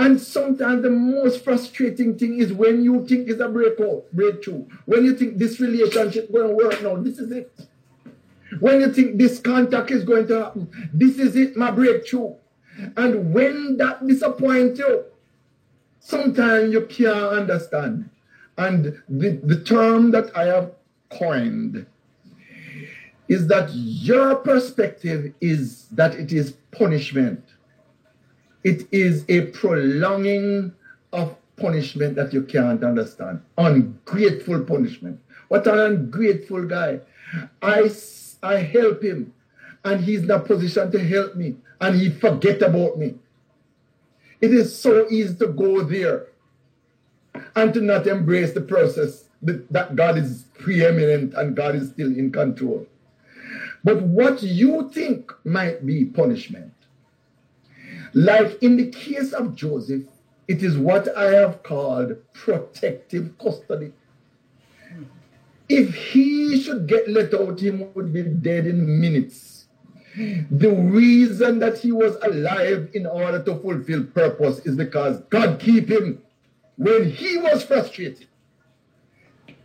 And 0.00 0.18
sometimes 0.18 0.82
the 0.82 0.90
most 0.90 1.44
frustrating 1.44 2.18
thing 2.18 2.38
is 2.38 2.54
when 2.54 2.82
you 2.82 3.06
think 3.06 3.28
it's 3.28 3.38
a 3.38 3.50
breakout, 3.50 4.10
breakthrough. 4.14 4.64
When 4.86 5.04
you 5.04 5.14
think 5.14 5.36
this 5.36 5.60
relationship 5.60 6.32
going 6.32 6.48
to 6.48 6.54
work 6.54 6.82
now, 6.82 6.96
this 6.96 7.18
is 7.18 7.30
it. 7.30 7.52
When 8.60 8.80
you 8.80 8.90
think 8.90 9.18
this 9.18 9.38
contact 9.38 9.90
is 9.90 10.02
going 10.04 10.26
to 10.28 10.44
happen, 10.44 10.90
this 10.94 11.18
is 11.18 11.36
it, 11.36 11.54
my 11.54 11.70
breakthrough. 11.70 12.34
And 12.96 13.34
when 13.34 13.76
that 13.76 14.06
disappoints 14.06 14.78
you, 14.78 15.04
sometimes 15.98 16.72
you 16.72 16.86
can't 16.86 17.34
understand. 17.34 18.08
And 18.56 19.02
the, 19.06 19.38
the 19.44 19.62
term 19.62 20.12
that 20.12 20.34
I 20.34 20.46
have 20.46 20.72
coined 21.10 21.84
is 23.28 23.48
that 23.48 23.68
your 23.74 24.36
perspective 24.36 25.34
is 25.42 25.88
that 25.88 26.14
it 26.14 26.32
is 26.32 26.52
punishment 26.70 27.44
it 28.64 28.86
is 28.92 29.24
a 29.28 29.46
prolonging 29.46 30.72
of 31.12 31.36
punishment 31.56 32.16
that 32.16 32.32
you 32.32 32.42
can't 32.42 32.82
understand. 32.84 33.42
Ungrateful 33.58 34.64
punishment. 34.64 35.20
What 35.48 35.66
an 35.66 35.78
ungrateful 35.78 36.66
guy. 36.66 37.00
I, 37.62 37.90
I 38.42 38.56
help 38.56 39.02
him 39.02 39.32
and 39.84 40.02
he's 40.02 40.22
in 40.22 40.30
a 40.30 40.38
position 40.38 40.90
to 40.92 40.98
help 40.98 41.36
me 41.36 41.56
and 41.80 42.00
he 42.00 42.10
forget 42.10 42.62
about 42.62 42.98
me. 42.98 43.14
It 44.40 44.52
is 44.52 44.76
so 44.76 45.06
easy 45.10 45.34
to 45.36 45.48
go 45.48 45.82
there 45.82 46.26
and 47.56 47.72
to 47.74 47.80
not 47.80 48.06
embrace 48.06 48.52
the 48.52 48.60
process 48.60 49.24
that 49.42 49.96
God 49.96 50.18
is 50.18 50.44
preeminent 50.58 51.34
and 51.34 51.56
God 51.56 51.74
is 51.74 51.90
still 51.90 52.08
in 52.08 52.30
control. 52.30 52.86
But 53.82 54.02
what 54.02 54.42
you 54.42 54.90
think 54.92 55.32
might 55.44 55.84
be 55.86 56.04
punishment 56.04 56.69
like 58.14 58.62
in 58.62 58.76
the 58.76 58.90
case 58.90 59.32
of 59.32 59.54
Joseph, 59.54 60.04
it 60.48 60.62
is 60.62 60.76
what 60.76 61.16
I 61.16 61.32
have 61.32 61.62
called 61.62 62.16
protective 62.32 63.36
custody. 63.38 63.92
If 65.68 65.94
he 65.94 66.60
should 66.60 66.88
get 66.88 67.08
let 67.08 67.32
out, 67.32 67.60
he 67.60 67.70
would 67.70 68.12
be 68.12 68.22
dead 68.22 68.66
in 68.66 69.00
minutes. 69.00 69.66
The 70.16 70.70
reason 70.70 71.60
that 71.60 71.78
he 71.78 71.92
was 71.92 72.16
alive 72.22 72.90
in 72.94 73.06
order 73.06 73.42
to 73.44 73.54
fulfill 73.60 74.04
purpose 74.04 74.58
is 74.66 74.74
because 74.74 75.20
God 75.30 75.60
keep 75.60 75.88
him 75.88 76.20
when 76.76 77.08
he 77.08 77.36
was 77.36 77.62
frustrated. 77.62 78.26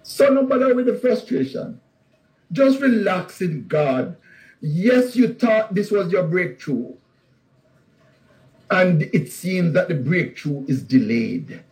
So 0.04 0.30
no 0.30 0.44
matter 0.44 0.76
with 0.76 0.86
the 0.86 0.96
frustration. 0.96 1.82
Just 2.52 2.80
relax 2.80 3.42
in 3.42 3.68
God. 3.68 4.18
Yes, 4.62 5.16
you 5.16 5.34
thought 5.34 5.74
this 5.74 5.90
was 5.90 6.12
your 6.12 6.24
breakthrough. 6.24 6.94
And 8.70 9.04
it 9.04 9.32
seems 9.32 9.74
that 9.74 9.88
the 9.88 9.96
breakthrough 9.96 10.66
is 10.68 10.82
delayed. 10.82 11.64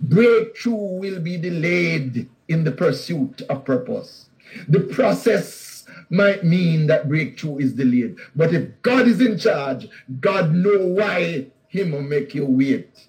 Breakthrough 0.00 0.74
will 0.74 1.20
be 1.20 1.36
delayed 1.36 2.28
in 2.48 2.64
the 2.64 2.72
pursuit 2.72 3.42
of 3.42 3.64
purpose. 3.64 4.26
The 4.68 4.80
process 4.80 5.84
might 6.10 6.44
mean 6.44 6.86
that 6.88 7.08
breakthrough 7.08 7.58
is 7.58 7.72
delayed. 7.72 8.16
But 8.36 8.52
if 8.52 8.82
God 8.82 9.08
is 9.08 9.20
in 9.20 9.38
charge, 9.38 9.88
God 10.20 10.52
know 10.52 10.86
why 10.86 11.46
him 11.68 11.92
will 11.92 12.02
make 12.02 12.34
you 12.34 12.44
wait. 12.44 13.08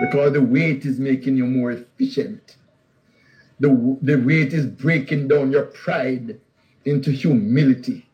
Because 0.00 0.34
the 0.34 0.42
wait 0.42 0.84
is 0.84 0.98
making 0.98 1.36
you 1.36 1.46
more 1.46 1.72
efficient. 1.72 2.56
The, 3.60 3.96
the 4.02 4.16
wait 4.16 4.52
is 4.52 4.66
breaking 4.66 5.28
down 5.28 5.50
your 5.50 5.66
pride 5.66 6.38
into 6.84 7.10
humility. 7.10 8.06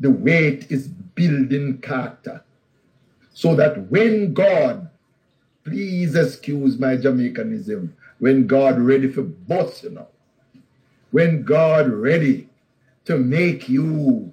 The 0.00 0.10
wait 0.10 0.70
is 0.70 0.88
building 0.88 1.78
character. 1.78 2.42
So 3.32 3.54
that 3.56 3.90
when 3.90 4.32
God, 4.32 4.90
please 5.64 6.14
excuse 6.16 6.78
my 6.78 6.96
Jamaicanism, 6.96 7.92
when 8.18 8.46
God 8.46 8.78
ready 8.78 9.10
for 9.10 9.22
both, 9.22 9.82
you 9.82 9.90
know, 9.90 10.08
when 11.10 11.42
God 11.42 11.88
ready 11.88 12.48
to 13.04 13.18
make 13.18 13.68
you 13.68 14.32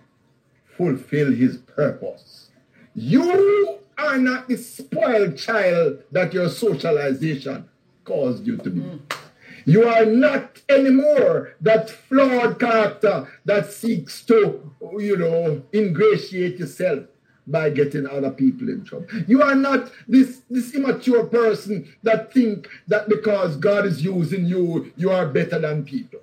fulfill 0.77 1.31
his 1.31 1.57
purpose, 1.57 2.49
you 2.95 3.79
are 3.97 4.17
not 4.17 4.47
the 4.47 4.57
spoiled 4.57 5.37
child 5.37 6.03
that 6.11 6.33
your 6.33 6.49
socialization 6.49 7.67
caused 8.05 8.45
you 8.45 8.57
to 8.57 8.69
be. 8.69 8.81
Mm. 8.81 9.16
You 9.67 9.85
are 9.85 10.05
not 10.05 10.61
anymore 10.69 11.55
that 11.59 11.89
flawed 11.89 12.57
character 12.57 13.27
that 13.43 13.69
seeks 13.69 14.23
to, 14.27 14.73
you 14.97 15.17
know, 15.17 15.61
ingratiate 15.73 16.57
yourself 16.57 17.03
by 17.45 17.71
getting 17.71 18.07
other 18.07 18.31
people 18.31 18.69
in 18.69 18.85
trouble. 18.85 19.07
You 19.27 19.43
are 19.43 19.55
not 19.55 19.91
this, 20.07 20.43
this 20.49 20.73
immature 20.73 21.25
person 21.25 21.93
that 22.03 22.33
think 22.33 22.69
that 22.87 23.09
because 23.09 23.57
God 23.57 23.85
is 23.85 24.01
using 24.01 24.45
you, 24.45 24.93
you 24.95 25.11
are 25.11 25.27
better 25.27 25.59
than 25.59 25.83
people. 25.83 26.21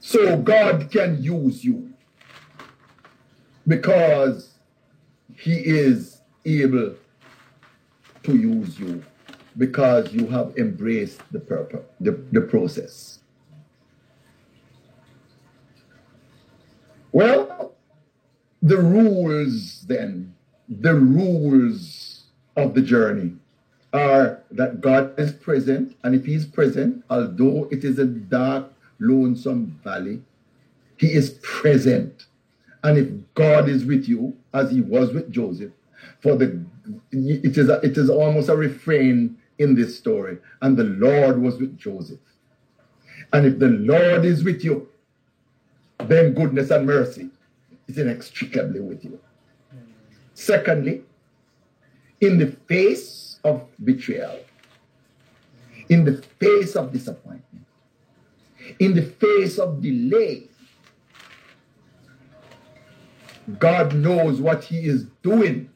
So 0.00 0.36
God 0.36 0.90
can 0.90 1.22
use 1.22 1.64
you 1.64 1.90
because 3.66 4.52
he 5.34 5.54
is 5.54 6.20
able 6.44 6.96
to 8.24 8.36
use 8.36 8.78
you 8.78 9.02
because 9.56 10.12
you 10.12 10.26
have 10.28 10.56
embraced 10.56 11.20
the 11.32 11.40
purpose, 11.40 11.84
the, 12.00 12.12
the 12.32 12.40
process. 12.40 13.18
Well, 17.12 17.74
the 18.62 18.78
rules 18.78 19.82
then, 19.82 20.34
the 20.68 20.94
rules 20.94 22.24
of 22.56 22.74
the 22.74 22.80
journey 22.80 23.34
are 23.92 24.42
that 24.50 24.80
God 24.80 25.18
is 25.18 25.32
present, 25.32 25.96
and 26.02 26.14
if 26.14 26.24
He's 26.24 26.46
present, 26.46 27.04
although 27.10 27.68
it 27.70 27.84
is 27.84 27.98
a 27.98 28.06
dark, 28.06 28.72
lonesome 28.98 29.78
valley, 29.84 30.22
He 30.96 31.12
is 31.12 31.38
present. 31.42 32.26
And 32.82 32.98
if 32.98 33.08
God 33.34 33.68
is 33.68 33.84
with 33.84 34.08
you, 34.08 34.36
as 34.54 34.70
He 34.70 34.80
was 34.80 35.12
with 35.12 35.30
Joseph, 35.30 35.72
for 36.20 36.36
the 36.36 36.64
it 37.12 37.58
is 37.58 37.68
a, 37.68 37.74
it 37.80 37.98
is 37.98 38.08
almost 38.08 38.48
a 38.48 38.56
refrain 38.56 39.36
in 39.62 39.74
this 39.74 39.96
story. 39.96 40.38
And 40.60 40.76
the 40.76 40.84
Lord 40.84 41.40
was 41.40 41.58
with 41.58 41.78
Joseph. 41.78 42.20
And 43.32 43.46
if 43.46 43.58
the 43.58 43.68
Lord 43.68 44.24
is 44.24 44.44
with 44.44 44.64
you, 44.64 44.88
then 45.98 46.34
goodness 46.34 46.70
and 46.70 46.86
mercy 46.86 47.30
is 47.86 47.98
inextricably 47.98 48.80
with 48.80 49.04
you. 49.04 49.18
Secondly, 50.34 51.02
in 52.20 52.38
the 52.38 52.48
face 52.68 53.38
of 53.44 53.66
betrayal, 53.84 54.40
in 55.88 56.04
the 56.04 56.22
face 56.38 56.76
of 56.76 56.92
disappointment, 56.92 57.66
in 58.78 58.94
the 58.94 59.02
face 59.02 59.58
of 59.58 59.82
delay, 59.82 60.48
God 63.58 63.94
knows 63.94 64.40
what 64.40 64.64
He 64.64 64.86
is 64.86 65.04
doing 65.22 65.68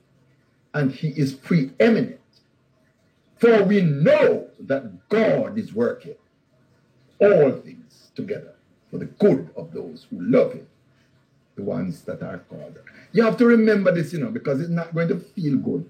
and 0.74 0.90
He 0.90 1.08
is 1.08 1.32
preeminent. 1.32 2.20
For 3.36 3.64
we 3.64 3.82
know 3.82 4.48
that 4.60 5.08
God 5.08 5.58
is 5.58 5.74
working 5.74 6.14
all 7.20 7.52
things 7.52 8.10
together 8.14 8.54
for 8.90 8.98
the 8.98 9.06
good 9.06 9.50
of 9.56 9.72
those 9.72 10.06
who 10.10 10.20
love 10.20 10.54
Him, 10.54 10.66
the 11.54 11.62
ones 11.62 12.02
that 12.02 12.22
are 12.22 12.38
called. 12.38 12.78
You 13.12 13.24
have 13.24 13.36
to 13.38 13.46
remember 13.46 13.92
this, 13.92 14.12
you 14.12 14.20
know, 14.20 14.30
because 14.30 14.60
it's 14.60 14.70
not 14.70 14.94
going 14.94 15.08
to 15.08 15.18
feel 15.18 15.56
good. 15.56 15.88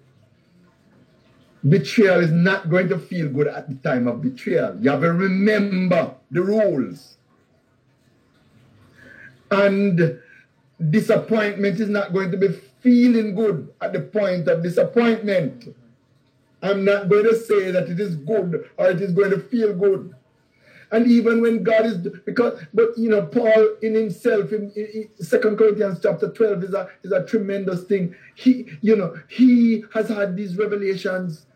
Betrayal 1.68 2.20
is 2.20 2.30
not 2.30 2.70
going 2.70 2.88
to 2.88 2.98
feel 2.98 3.28
good 3.28 3.48
at 3.48 3.68
the 3.68 3.74
time 3.76 4.06
of 4.06 4.22
betrayal. 4.22 4.76
You 4.80 4.90
have 4.90 5.00
to 5.00 5.12
remember 5.12 6.14
the 6.30 6.42
rules. 6.42 7.16
And 9.50 10.20
disappointment 10.90 11.80
is 11.80 11.88
not 11.88 12.12
going 12.12 12.30
to 12.30 12.36
be 12.36 12.48
feeling 12.80 13.34
good 13.34 13.72
at 13.80 13.92
the 13.92 14.00
point 14.00 14.46
of 14.48 14.62
disappointment. 14.62 15.74
I'm 16.62 16.84
not 16.84 17.08
going 17.08 17.24
to 17.24 17.36
say 17.36 17.70
that 17.70 17.88
it 17.88 18.00
is 18.00 18.16
good 18.16 18.70
or 18.76 18.90
it 18.90 19.00
is 19.00 19.12
going 19.12 19.30
to 19.30 19.40
feel 19.40 19.74
good. 19.74 20.14
And 20.90 21.06
even 21.10 21.42
when 21.42 21.64
God 21.64 21.84
is 21.84 21.98
because 22.24 22.62
but 22.72 22.96
you 22.96 23.08
know 23.10 23.22
Paul 23.22 23.76
in 23.82 23.94
himself 23.94 24.52
in, 24.52 24.72
Second 25.18 25.58
Corinthians 25.58 25.98
chapter 26.00 26.30
12 26.30 26.64
is 26.64 26.74
a 26.74 26.88
is 27.02 27.12
a 27.12 27.26
tremendous 27.26 27.84
thing. 27.84 28.14
He 28.36 28.66
you 28.82 28.94
know 28.94 29.16
he 29.28 29.84
has 29.92 30.08
had 30.08 30.36
these 30.36 30.56
revelations 30.56 31.46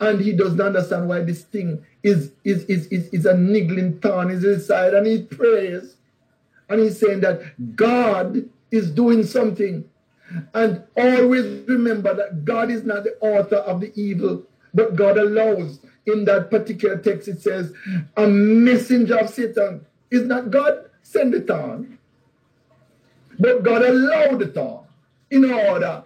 and 0.00 0.20
he 0.20 0.32
doesn't 0.32 0.60
understand 0.60 1.08
why 1.08 1.20
this 1.22 1.42
thing 1.44 1.84
is 2.02 2.32
is 2.44 2.64
is 2.64 2.86
is, 2.86 3.08
is 3.08 3.26
a 3.26 3.36
niggling 3.36 4.00
thorn 4.00 4.30
in 4.30 4.60
side 4.60 4.94
and 4.94 5.06
he 5.06 5.22
prays 5.22 5.96
and 6.68 6.80
he's 6.80 6.98
saying 6.98 7.20
that 7.20 7.76
God 7.76 8.48
is 8.70 8.90
doing 8.90 9.24
something 9.24 9.88
and 10.54 10.82
always 10.96 11.68
remember 11.68 12.14
that 12.14 12.44
God 12.44 12.70
is 12.70 12.84
not 12.84 13.04
the 13.04 13.16
author 13.20 13.56
of 13.56 13.80
the 13.80 13.92
evil 13.94 14.46
but 14.74 14.96
God 14.96 15.18
allows 15.18 15.80
in 16.06 16.24
that 16.24 16.50
particular 16.50 16.98
text, 16.98 17.28
it 17.28 17.40
says, 17.40 17.72
a 18.16 18.26
messenger 18.26 19.18
of 19.18 19.30
Satan. 19.30 19.86
Is 20.10 20.26
not 20.26 20.50
God 20.50 20.90
send 21.02 21.34
it 21.34 21.48
on, 21.50 21.98
but 23.38 23.62
God 23.62 23.82
allowed 23.82 24.42
it 24.42 24.56
on 24.56 24.84
in 25.30 25.44
order 25.44 26.02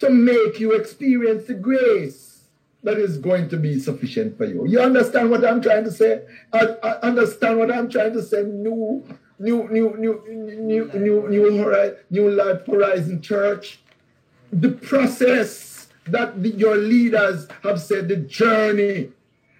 to 0.00 0.10
make 0.10 0.58
you 0.58 0.72
experience 0.72 1.46
the 1.46 1.54
grace 1.54 2.42
that 2.82 2.98
is 2.98 3.16
going 3.18 3.48
to 3.48 3.56
be 3.56 3.78
sufficient 3.78 4.36
for 4.36 4.44
you. 4.44 4.66
You 4.66 4.80
understand 4.80 5.30
what 5.30 5.44
I'm 5.44 5.62
trying 5.62 5.84
to 5.84 5.90
say? 5.90 6.22
I, 6.52 6.66
I 6.82 6.90
understand 7.00 7.58
what 7.58 7.72
I'm 7.72 7.88
trying 7.88 8.12
to 8.12 8.22
say. 8.22 8.42
New, 8.42 9.04
new, 9.38 9.68
new, 9.68 9.96
new, 9.96 10.22
new, 10.26 10.90
new, 10.92 11.28
new, 11.28 11.96
new 12.10 12.30
life 12.30 12.66
horizon 12.66 13.22
church. 13.22 13.80
The 14.52 14.70
process 14.72 15.73
that 16.06 16.42
the, 16.42 16.50
your 16.50 16.76
leaders 16.76 17.48
have 17.62 17.80
said 17.80 18.08
the 18.08 18.16
journey. 18.16 19.10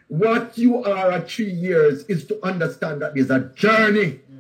What 0.09 0.59
you 0.59 0.85
are 0.85 1.11
at 1.11 1.31
three 1.31 1.51
years 1.51 2.05
is 2.05 2.27
to 2.27 2.45
understand 2.45 3.01
that 3.03 3.15
there's 3.15 3.31
a 3.31 3.51
journey. 3.55 4.21
Mm-hmm. 4.31 4.39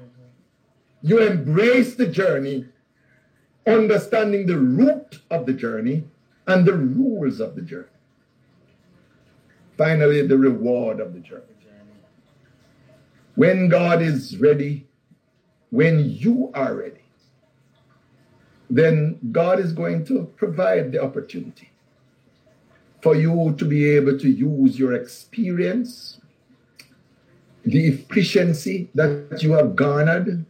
You 1.02 1.26
embrace 1.26 1.94
the 1.94 2.06
journey, 2.06 2.66
understanding 3.66 4.46
the 4.46 4.58
route 4.58 5.20
of 5.30 5.46
the 5.46 5.54
journey 5.54 6.04
and 6.46 6.66
the 6.66 6.74
rules 6.74 7.40
of 7.40 7.56
the 7.56 7.62
journey. 7.62 7.88
Finally, 9.78 10.26
the 10.26 10.38
reward 10.38 11.00
of 11.00 11.14
the 11.14 11.20
journey. 11.20 11.42
When 13.34 13.68
God 13.68 14.00
is 14.00 14.38
ready, 14.38 14.86
when 15.70 16.08
you 16.08 16.52
are 16.54 16.76
ready, 16.76 17.00
then 18.70 19.18
God 19.32 19.58
is 19.58 19.72
going 19.72 20.04
to 20.06 20.32
provide 20.36 20.92
the 20.92 21.02
opportunity 21.02 21.70
for 23.04 23.14
you 23.14 23.54
to 23.58 23.66
be 23.66 23.90
able 23.90 24.18
to 24.18 24.30
use 24.30 24.78
your 24.78 24.94
experience, 24.94 26.18
the 27.62 27.86
efficiency 27.88 28.88
that 28.94 29.42
you 29.42 29.52
have 29.52 29.76
garnered, 29.76 30.46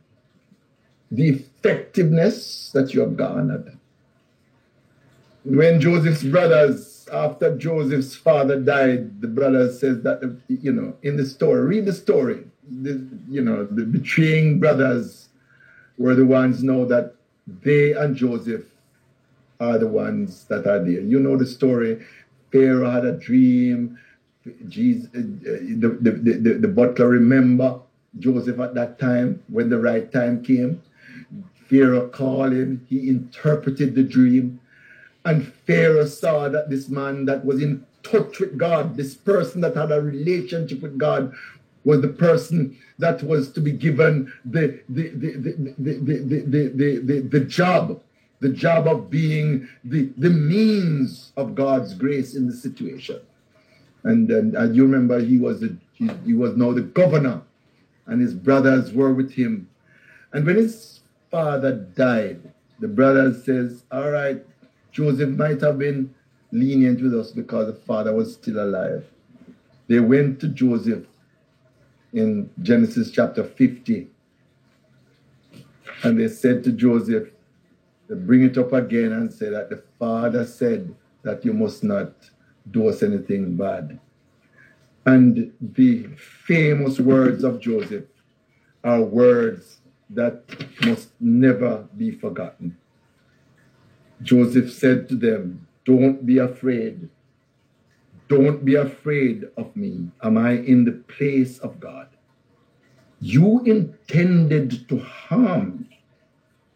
the 1.11 1.31
effectiveness 1.31 2.71
that 2.73 2.95
you 2.95 3.01
have 3.01 3.17
garnered. 3.17 3.77
When 5.45 5.81
Joseph's 5.81 6.23
brothers, 6.23 7.09
after 7.13 7.59
Joseph's 7.59 8.15
father 8.15 8.61
died, 8.61 9.21
the 9.21 9.27
brothers 9.27 9.81
says 9.81 10.03
that, 10.03 10.23
you 10.47 10.71
know, 10.71 10.95
in 11.03 11.17
the 11.17 11.27
story, 11.27 11.61
read 11.63 11.87
the 11.87 11.93
story, 11.93 12.45
the, 12.71 13.05
you 13.29 13.43
know, 13.43 13.65
the 13.65 13.85
betraying 13.85 14.61
brothers 14.61 15.29
were 15.99 16.15
the 16.15 16.25
ones 16.25 16.63
know 16.63 16.85
that 16.85 17.17
they 17.49 17.95
and 17.95 18.15
Joseph 18.15 18.63
are 19.61 19.79
the 19.79 19.89
ones 19.89 20.45
that 20.45 20.67
are 20.67 20.79
there. 20.79 21.01
You 21.01 21.19
know 21.21 21.37
the 21.37 21.47
story. 21.47 22.05
Pharaoh 22.55 22.89
had 22.89 23.05
a 23.05 23.13
dream. 23.13 23.99
Jesus, 24.69 25.09
uh, 25.09 25.23
the, 25.83 25.99
the, 26.01 26.11
the, 26.13 26.53
the 26.61 26.69
butler 26.69 27.09
remember 27.09 27.81
Joseph 28.21 28.61
at 28.61 28.75
that 28.75 29.01
time 29.01 29.43
when 29.49 29.69
the 29.69 29.79
right 29.79 30.13
time 30.13 30.41
came. 30.45 30.81
Pharaoh 31.69 32.09
called 32.09 32.53
him, 32.53 32.87
he 32.89 33.09
interpreted 33.09 33.97
the 33.97 34.05
dream, 34.05 34.61
and 35.25 35.53
Pharaoh 35.67 36.05
saw 36.05 36.49
that 36.49 36.71
this 36.71 36.89
man 36.89 37.25
that 37.25 37.45
was 37.45 37.61
in 37.61 37.85
touch 38.05 38.39
with 38.39 38.57
God, 38.57 38.97
this 38.97 39.15
person 39.15 39.61
that 39.63 39.75
had 39.75 39.91
a 39.91 40.01
relationship 40.01 40.81
with 40.83 40.97
God, 40.97 41.35
was 41.85 42.03
the 42.03 42.09
person 42.09 42.79
that 42.99 43.23
was 43.25 43.51
to 43.53 43.61
be 43.61 43.73
given 43.73 44.33
the 44.45 44.81
the 44.89 45.09
the 45.09 45.33
the 45.33 45.53
the, 45.79 45.93
the, 45.99 46.39
the, 46.45 46.69
the, 46.69 46.99
the, 46.99 47.21
the 47.21 47.41
job 47.41 48.01
the 48.45 48.51
job 48.51 48.87
of 48.87 49.09
being 49.09 49.67
the, 49.85 50.13
the 50.19 50.29
means 50.29 51.33
of 51.35 51.55
God's 51.55 51.95
grace 51.95 52.35
in 52.35 52.47
the 52.47 52.53
situation. 52.53 53.19
And, 54.03 54.31
and, 54.31 54.55
and 54.55 54.77
you 54.77 54.83
remember 54.83 55.19
he 55.19 55.39
was 55.39 55.61
the, 55.61 55.75
he, 55.95 56.11
he 56.27 56.35
was 56.35 56.55
now 56.55 56.75
the 56.75 56.83
governor, 56.83 57.41
and 58.05 58.21
his 58.21 58.35
brothers 58.35 58.93
were 58.93 59.15
with 59.15 59.33
him. 59.33 59.71
And 60.35 60.45
when 60.45 60.57
his 60.57 61.01
father 61.31 61.73
died, 61.73 62.53
the 62.81 62.89
brother 62.89 63.33
says, 63.33 63.83
All 63.91 64.11
right, 64.11 64.45
Joseph 64.93 65.31
might 65.31 65.63
have 65.63 65.79
been 65.79 66.15
lenient 66.53 67.01
with 67.01 67.19
us 67.19 67.31
because 67.31 67.69
the 67.69 67.81
father 67.81 68.13
was 68.13 68.35
still 68.35 68.63
alive. 68.63 69.07
They 69.89 70.01
went 70.01 70.39
to 70.41 70.49
Joseph 70.49 71.07
in 72.13 72.51
Genesis 72.61 73.11
chapter 73.11 73.43
50. 73.43 74.07
And 76.03 76.21
they 76.21 76.29
said 76.29 76.63
to 76.65 76.73
Joseph, 76.73 77.29
they 78.15 78.21
bring 78.21 78.45
it 78.45 78.59
up 78.59 78.73
again 78.73 79.13
and 79.13 79.33
say 79.33 79.51
that 79.51 79.71
the 79.71 79.83
father 79.99 80.45
said 80.45 80.95
that 81.23 81.45
you 81.45 81.53
must 81.53 81.83
not 81.83 82.13
do 82.71 82.89
us 82.89 83.03
anything 83.03 83.57
bad. 83.57 83.99
And 85.07 85.53
the 85.61 86.05
famous 86.17 86.99
words 86.99 87.45
of 87.45 87.61
Joseph 87.61 88.05
are 88.83 89.03
words 89.03 89.81
that 90.11 90.45
must 90.87 91.11
never 91.21 91.89
be 91.97 92.11
forgotten. 92.11 92.77
Joseph 94.23 94.73
said 94.73 95.09
to 95.09 95.17
them, 95.17 95.67
Don't 95.85 96.25
be 96.25 96.39
afraid. 96.39 97.09
Don't 98.29 98.65
be 98.65 98.75
afraid 98.77 99.45
of 99.57 99.75
me. 99.77 100.09
Am 100.23 100.39
I 100.39 100.53
in 100.53 100.85
the 100.85 100.93
place 100.93 101.59
of 101.59 101.81
God? 101.81 102.09
You 103.21 103.63
intended 103.65 104.89
to 104.89 104.99
harm 105.01 105.87
me, 105.91 106.01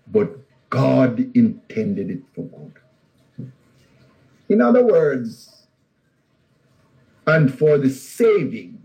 but 0.07 0.39
God 0.71 1.19
intended 1.35 2.11
it 2.11 2.23
for 2.35 2.45
good. 2.45 3.53
In 4.49 4.61
other 4.61 4.85
words, 4.85 5.67
and 7.27 7.57
for 7.57 7.77
the 7.77 7.91
saving 7.91 8.79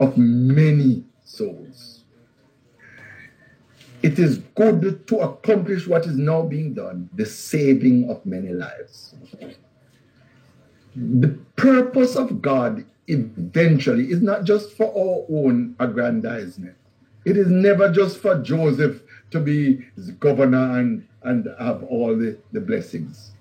of 0.00 0.16
many 0.18 1.04
souls. 1.24 2.04
It 4.02 4.18
is 4.18 4.38
good 4.56 5.06
to 5.06 5.20
accomplish 5.20 5.86
what 5.86 6.06
is 6.06 6.16
now 6.16 6.42
being 6.42 6.74
done, 6.74 7.08
the 7.14 7.24
saving 7.24 8.10
of 8.10 8.26
many 8.26 8.52
lives. 8.52 9.14
The 10.94 11.28
purpose 11.56 12.16
of 12.16 12.42
God 12.42 12.84
eventually 13.06 14.10
is 14.10 14.20
not 14.20 14.44
just 14.44 14.76
for 14.76 14.86
our 14.86 15.24
own 15.30 15.74
aggrandizement. 15.78 16.76
It 17.24 17.36
is 17.36 17.48
never 17.48 17.90
just 17.90 18.18
for 18.18 18.42
Joseph 18.42 19.01
to 19.32 19.40
be 19.40 19.84
governor 20.20 20.78
and, 20.78 21.06
and 21.22 21.48
have 21.58 21.82
all 21.84 22.16
the, 22.16 22.38
the 22.52 22.60
blessings. 22.60 23.32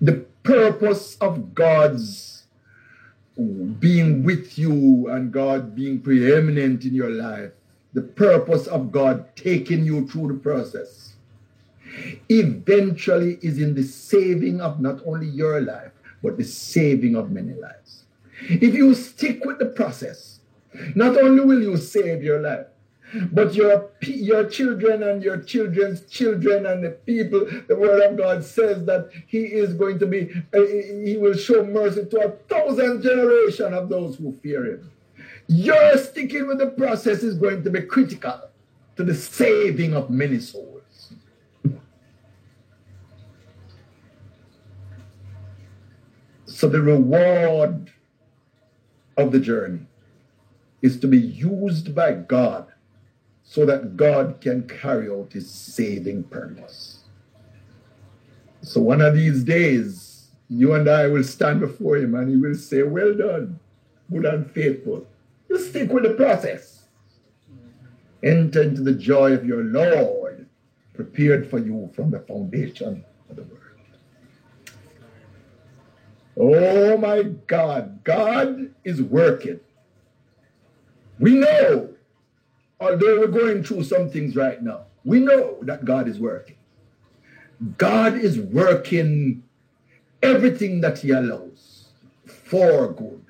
The 0.00 0.24
purpose 0.42 1.16
of 1.20 1.54
God's 1.54 2.44
being 3.78 4.22
with 4.22 4.58
you 4.58 5.08
and 5.08 5.32
God 5.32 5.74
being 5.74 6.00
preeminent 6.00 6.84
in 6.84 6.94
your 6.94 7.10
life, 7.10 7.50
the 7.92 8.02
purpose 8.02 8.66
of 8.66 8.92
God 8.92 9.34
taking 9.36 9.84
you 9.84 10.06
through 10.06 10.28
the 10.28 10.34
process, 10.34 11.14
eventually 12.28 13.38
is 13.42 13.58
in 13.58 13.74
the 13.74 13.82
saving 13.82 14.60
of 14.60 14.80
not 14.80 15.00
only 15.06 15.26
your 15.26 15.60
life, 15.60 15.92
but 16.22 16.36
the 16.36 16.44
saving 16.44 17.14
of 17.16 17.30
many 17.30 17.54
lives. 17.54 18.04
If 18.48 18.74
you 18.74 18.94
stick 18.94 19.44
with 19.44 19.58
the 19.58 19.66
process, 19.66 20.40
not 20.94 21.16
only 21.16 21.44
will 21.44 21.62
you 21.62 21.76
save 21.76 22.22
your 22.22 22.40
life, 22.40 22.66
but 23.32 23.54
your 23.54 23.90
your 24.02 24.48
children 24.48 25.02
and 25.02 25.22
your 25.22 25.40
children's 25.40 26.02
children 26.06 26.66
and 26.66 26.82
the 26.82 26.90
people 26.90 27.46
the 27.68 27.76
word 27.76 28.00
of 28.02 28.16
god 28.16 28.44
says 28.44 28.84
that 28.84 29.10
he 29.26 29.44
is 29.44 29.74
going 29.74 29.98
to 29.98 30.06
be 30.06 30.30
uh, 30.54 30.60
he 31.04 31.16
will 31.18 31.34
show 31.34 31.64
mercy 31.64 32.04
to 32.06 32.18
a 32.18 32.30
thousand 32.48 33.02
generation 33.02 33.72
of 33.74 33.88
those 33.88 34.16
who 34.16 34.36
fear 34.42 34.64
him. 34.64 34.90
Your 35.46 35.98
sticking 35.98 36.46
with 36.46 36.58
the 36.58 36.68
process 36.68 37.22
is 37.22 37.36
going 37.36 37.62
to 37.64 37.70
be 37.70 37.82
critical 37.82 38.40
to 38.96 39.04
the 39.04 39.14
saving 39.14 39.94
of 39.94 40.10
many 40.10 40.38
souls. 40.38 41.12
So 46.46 46.68
the 46.68 46.80
reward 46.80 47.92
of 49.16 49.32
the 49.32 49.40
journey 49.40 49.86
is 50.80 50.98
to 51.00 51.08
be 51.08 51.18
used 51.18 51.94
by 51.94 52.12
god 52.12 52.73
so 53.44 53.64
that 53.66 53.96
God 53.96 54.40
can 54.40 54.66
carry 54.66 55.08
out 55.08 55.32
his 55.32 55.48
saving 55.48 56.24
purpose. 56.24 57.00
So 58.62 58.80
one 58.80 59.02
of 59.02 59.14
these 59.14 59.44
days, 59.44 60.28
you 60.48 60.72
and 60.72 60.88
I 60.88 61.06
will 61.06 61.22
stand 61.22 61.60
before 61.60 61.96
him 61.96 62.14
and 62.14 62.30
he 62.30 62.36
will 62.36 62.54
say, 62.54 62.82
Well 62.82 63.14
done, 63.14 63.60
good 64.10 64.24
and 64.24 64.50
faithful. 64.50 65.06
You 65.48 65.58
stick 65.58 65.90
with 65.92 66.04
the 66.04 66.14
process. 66.14 66.86
Enter 68.22 68.62
into 68.62 68.82
the 68.82 68.94
joy 68.94 69.32
of 69.32 69.44
your 69.44 69.62
Lord, 69.62 70.46
prepared 70.94 71.48
for 71.48 71.58
you 71.58 71.90
from 71.94 72.10
the 72.10 72.20
foundation 72.20 73.04
of 73.28 73.36
the 73.36 73.42
world. 73.42 73.60
Oh 76.36 76.96
my 76.96 77.22
God, 77.22 78.02
God 78.02 78.74
is 78.82 79.02
working. 79.02 79.60
We 81.20 81.34
know 81.34 81.93
although 82.80 83.20
we're 83.20 83.26
going 83.26 83.62
through 83.62 83.84
some 83.84 84.10
things 84.10 84.36
right 84.36 84.62
now, 84.62 84.84
we 85.04 85.20
know 85.20 85.58
that 85.62 85.84
God 85.84 86.08
is 86.08 86.18
working. 86.18 86.56
God 87.78 88.14
is 88.14 88.38
working 88.38 89.42
everything 90.22 90.80
that 90.80 90.98
He 90.98 91.10
allows 91.10 91.88
for 92.26 92.92
good, 92.92 93.24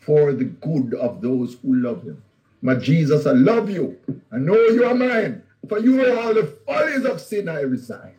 for 0.00 0.32
the 0.32 0.44
good 0.44 0.94
of 0.94 1.20
those 1.20 1.56
who 1.62 1.76
love 1.76 2.02
Him. 2.02 2.22
My 2.60 2.74
Jesus, 2.76 3.26
I 3.26 3.32
love 3.32 3.70
you. 3.70 3.98
I 4.32 4.38
know 4.38 4.54
you 4.54 4.84
are 4.84 4.94
mine. 4.94 5.42
For 5.68 5.78
you 5.78 6.04
are 6.04 6.18
all 6.18 6.34
the 6.34 6.46
follies 6.66 7.04
of 7.04 7.20
sin 7.20 7.48
I 7.48 7.60
resign. 7.60 8.14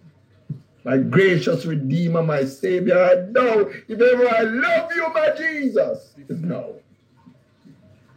My 0.83 0.97
gracious 0.97 1.65
Redeemer, 1.65 2.23
my 2.23 2.43
Savior, 2.43 3.01
I 3.01 3.31
know 3.31 3.71
if 3.87 4.01
ever 4.01 4.27
I 4.27 4.41
love 4.41 4.91
you, 4.93 5.13
my 5.13 5.33
Jesus, 5.37 6.13
is 6.27 6.41
now. 6.41 6.65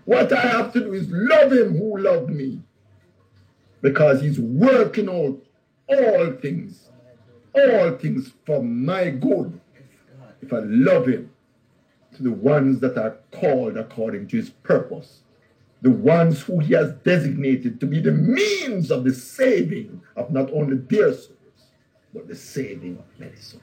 What 0.07 0.33
I 0.33 0.41
have 0.41 0.73
to 0.73 0.81
do 0.81 0.95
is 0.95 1.09
love 1.11 1.53
him 1.53 1.77
who 1.77 1.99
loved 1.99 2.31
me. 2.31 2.63
Because 3.83 4.23
he's 4.23 4.39
working 4.39 5.09
out 5.09 5.43
all 5.89 6.33
things, 6.41 6.89
all 7.53 7.91
things 7.97 8.33
for 8.47 8.63
my 8.63 9.11
good. 9.11 9.61
If 10.41 10.53
I 10.53 10.61
love 10.61 11.07
him, 11.07 11.31
to 12.15 12.23
the 12.23 12.33
ones 12.33 12.81
that 12.81 12.97
are 12.97 13.19
called 13.33 13.77
according 13.77 14.29
to 14.29 14.37
his 14.37 14.51
purpose, 14.51 15.23
the 15.83 15.91
ones 15.91 16.41
who 16.43 16.61
he 16.61 16.73
has 16.75 16.93
designated 17.05 17.81
to 17.81 17.87
be 17.87 18.01
the 18.01 18.13
means 18.13 18.91
of 18.93 19.05
the 19.05 19.13
saving 19.13 20.01
of 20.15 20.31
not 20.31 20.51
only 20.53 20.77
their 20.77 21.13
souls, 21.13 21.37
but 22.15 22.29
the 22.29 22.35
saving 22.35 22.97
of 22.97 23.05
many 23.19 23.37
souls. 23.37 23.63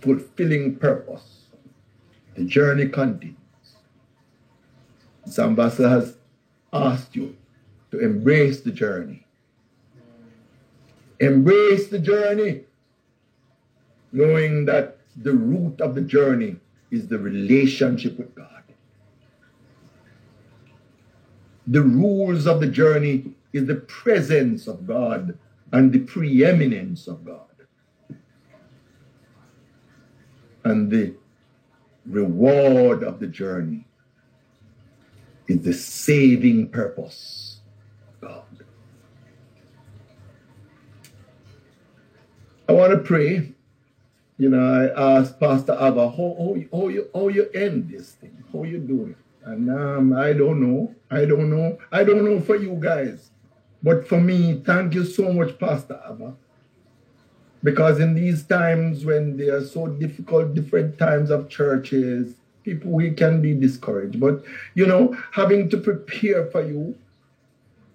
Fulfilling 0.00 0.76
purpose. 0.76 1.44
The 2.34 2.44
journey 2.44 2.88
continues. 2.88 3.36
Sambasa 5.26 5.88
has 5.88 6.16
asked 6.72 7.14
you 7.14 7.36
to 7.90 7.98
embrace 7.98 8.60
the 8.60 8.72
journey. 8.72 9.26
Embrace 11.20 11.88
the 11.88 11.98
journey, 11.98 12.64
knowing 14.10 14.64
that 14.64 14.98
the 15.16 15.32
root 15.32 15.80
of 15.80 15.94
the 15.94 16.00
journey 16.00 16.56
is 16.90 17.06
the 17.06 17.18
relationship 17.18 18.18
with 18.18 18.34
God. 18.34 18.48
The 21.66 21.82
rules 21.82 22.46
of 22.46 22.60
the 22.60 22.66
journey 22.66 23.34
is 23.52 23.66
the 23.66 23.76
presence 23.76 24.66
of 24.66 24.86
God 24.86 25.38
and 25.70 25.92
the 25.92 26.00
preeminence 26.00 27.06
of 27.06 27.24
God. 27.24 27.38
And 30.64 30.90
the 30.90 31.14
reward 32.06 33.02
of 33.04 33.20
the 33.20 33.26
journey 33.28 33.86
is 35.52 35.64
the 35.64 35.72
saving 35.72 36.68
purpose 36.68 37.60
of 38.08 38.28
God. 38.28 38.64
I 42.68 42.72
want 42.72 42.92
to 42.92 42.98
pray. 42.98 43.52
You 44.38 44.48
know, 44.48 44.58
I 44.58 45.18
asked 45.18 45.38
Pastor 45.38 45.74
Ava, 45.74 46.08
how, 46.08 46.34
how, 46.38 46.56
how, 46.72 46.88
you, 46.88 47.08
how 47.14 47.28
you 47.28 47.48
end 47.50 47.90
this 47.90 48.12
thing? 48.12 48.42
How 48.52 48.64
you 48.64 48.78
doing? 48.78 49.14
And 49.44 49.70
um, 49.70 50.12
I 50.14 50.32
don't 50.32 50.60
know. 50.60 50.94
I 51.10 51.24
don't 51.26 51.50
know. 51.50 51.78
I 51.92 52.02
don't 52.02 52.24
know 52.24 52.40
for 52.40 52.56
you 52.56 52.74
guys. 52.80 53.30
But 53.82 54.08
for 54.08 54.20
me, 54.20 54.62
thank 54.64 54.94
you 54.94 55.04
so 55.04 55.32
much, 55.32 55.58
Pastor 55.58 56.00
Ava. 56.08 56.34
Because 57.62 58.00
in 58.00 58.14
these 58.14 58.42
times 58.44 59.04
when 59.04 59.36
they 59.36 59.48
are 59.48 59.64
so 59.64 59.86
difficult, 59.86 60.54
different 60.54 60.98
times 60.98 61.30
of 61.30 61.48
churches, 61.48 62.34
people 62.64 62.90
we 62.90 63.10
can 63.10 63.40
be 63.40 63.54
discouraged. 63.54 64.20
But 64.20 64.44
you 64.74 64.86
know, 64.86 65.16
having 65.32 65.68
to 65.70 65.76
prepare 65.76 66.50
for 66.50 66.62
you 66.62 66.96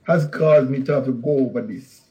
has 0.04 0.28
caused 0.28 0.70
me 0.70 0.84
to 0.84 0.94
have 0.94 1.06
to 1.06 1.12
go 1.12 1.38
over 1.40 1.62
this. 1.62 2.02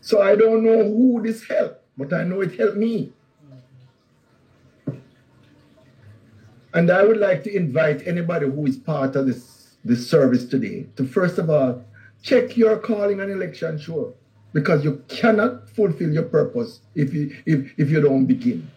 So 0.00 0.22
I 0.22 0.36
don't 0.36 0.62
know 0.62 0.84
who 0.84 1.20
this 1.22 1.44
helped, 1.48 1.82
but 1.96 2.12
I 2.12 2.22
know 2.22 2.40
it 2.40 2.56
helped 2.56 2.76
me. 2.76 3.12
And 6.72 6.90
I 6.90 7.02
would 7.02 7.16
like 7.16 7.42
to 7.44 7.56
invite 7.56 8.06
anybody 8.06 8.46
who 8.46 8.66
is 8.66 8.76
part 8.76 9.16
of 9.16 9.26
this, 9.26 9.76
this 9.84 10.08
service 10.08 10.44
today 10.44 10.86
to 10.96 11.06
first 11.06 11.38
of 11.38 11.48
all 11.48 11.82
check 12.22 12.56
your 12.56 12.76
calling 12.76 13.20
and 13.20 13.32
election 13.32 13.78
sure 13.78 14.12
because 14.52 14.84
you 14.84 15.02
cannot 15.08 15.68
fulfill 15.70 16.12
your 16.12 16.24
purpose 16.24 16.80
if 16.94 17.12
you 17.14 17.34
if, 17.46 17.72
if 17.78 17.90
you 17.90 18.00
don't 18.00 18.26
begin. 18.26 18.70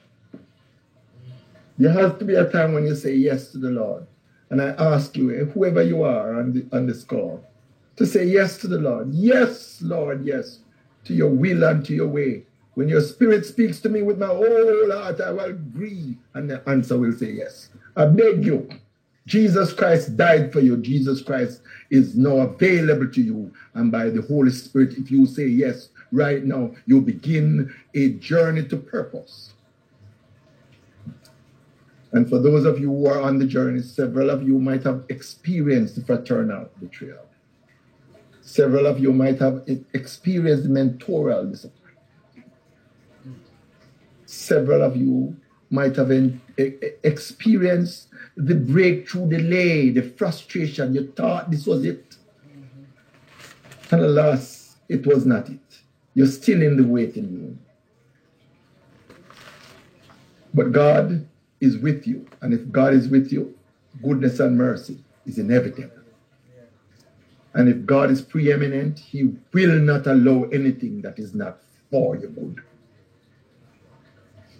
There 1.80 1.93
has 1.93 2.19
to 2.19 2.26
be 2.26 2.35
a 2.35 2.49
time 2.49 2.73
when 2.73 2.85
you 2.85 2.93
say 2.93 3.15
yes 3.15 3.53
to 3.53 3.57
the 3.57 3.69
Lord. 3.69 4.06
And 4.49 4.61
I 4.61 4.72
ask 4.77 5.15
you, 5.15 5.31
eh, 5.31 5.45
whoever 5.45 5.81
you 5.81 6.03
are 6.03 6.35
on, 6.38 6.51
the, 6.51 6.65
on 6.76 6.85
this 6.85 7.06
call, 7.06 7.41
to 7.95 8.06
say 8.06 8.26
yes 8.26 8.57
to 8.60 8.68
the 8.68 8.77
Lord. 8.77 9.14
Yes, 9.14 9.81
Lord, 9.81 10.26
yes, 10.26 10.60
to 11.06 11.14
your 11.14 11.30
will 11.30 11.64
and 11.64 11.85
to 11.85 11.93
your 11.93 12.07
way. 12.07 12.43
When 12.73 12.89
your 12.89 12.99
spirit 12.99 13.45
speaks 13.45 13.80
to 13.81 13.89
me 13.89 14.01
with 14.01 14.19
my 14.19 14.27
whole 14.27 14.91
heart, 14.91 15.22
I 15.22 15.31
will 15.31 15.45
agree. 15.45 16.18
And 16.34 16.49
the 16.49 16.68
answer 16.68 16.97
will 16.97 17.14
say 17.14 17.31
yes. 17.31 17.69
I 17.95 18.07
beg 18.07 18.45
you. 18.45 18.68
Jesus 19.26 19.72
Christ 19.72 20.18
died 20.18 20.51
for 20.51 20.60
you. 20.60 20.76
Jesus 20.77 21.22
Christ 21.22 21.61
is 21.91 22.18
now 22.18 22.39
available 22.39 23.07
to 23.07 23.22
you. 23.22 23.53
And 23.73 23.89
by 23.89 24.10
the 24.10 24.23
Holy 24.23 24.51
Spirit, 24.51 24.97
if 24.97 25.10
you 25.11 25.26
say 25.26 25.47
yes 25.47 25.89
right 26.11 26.43
now, 26.43 26.72
you 26.88 26.99
begin 26.99 27.73
a 27.93 28.10
journey 28.14 28.65
to 28.68 28.76
purpose. 28.76 29.53
And 32.11 32.27
for 32.27 32.40
those 32.40 32.65
of 32.65 32.80
you 32.80 32.88
who 32.88 33.06
are 33.07 33.22
on 33.22 33.38
the 33.38 33.45
journey, 33.45 33.81
several 33.81 34.30
of 34.30 34.41
you 34.41 34.57
might 34.60 34.84
have 34.84 35.03
experienced 35.10 35.95
the 35.95 36.02
fraternal 36.03 36.69
betrayal. 36.80 37.27
Several 38.41 38.88
of 38.88 38.99
you 38.99 39.14
might 39.14 39.38
have 39.40 39.64
experienced 39.94 40.65
mentorial 40.65 41.45
disappointment. 41.45 41.98
Several 44.26 44.81
of 44.81 44.98
you 44.98 45.38
might 45.69 45.95
have 45.98 46.11
experienced 47.03 48.07
the 48.36 48.56
breakthrough 48.56 49.30
delay, 49.30 49.91
the 49.91 50.02
frustration. 50.02 50.95
You 50.95 51.14
thought 51.15 51.52
this 51.52 51.68
was 51.68 51.86
it. 51.86 52.15
And 53.91 54.02
alas, 54.02 54.77
it 54.88 55.06
was 55.06 55.27
not 55.27 55.48
it. 55.49 55.60
You're 56.15 56.26
still 56.26 56.64
in 56.64 56.76
the 56.76 56.88
waiting 56.88 57.31
room. 57.31 57.60
But 60.56 60.72
God 60.72 61.28
is 61.61 61.77
with 61.77 62.07
you. 62.07 62.27
And 62.41 62.53
if 62.53 62.72
God 62.72 62.94
is 62.94 63.07
with 63.07 63.31
you, 63.31 63.57
goodness 64.02 64.40
and 64.40 64.57
mercy 64.57 65.03
is 65.26 65.38
inevitable. 65.38 65.91
And 67.53 67.68
if 67.68 67.86
God 67.86 68.11
is 68.11 68.22
preeminent, 68.22 68.99
He 68.99 69.36
will 69.53 69.80
not 69.80 70.07
allow 70.07 70.44
anything 70.45 71.02
that 71.02 71.18
is 71.19 71.34
not 71.34 71.60
for 71.90 72.15
your 72.15 72.30
good. 72.30 72.61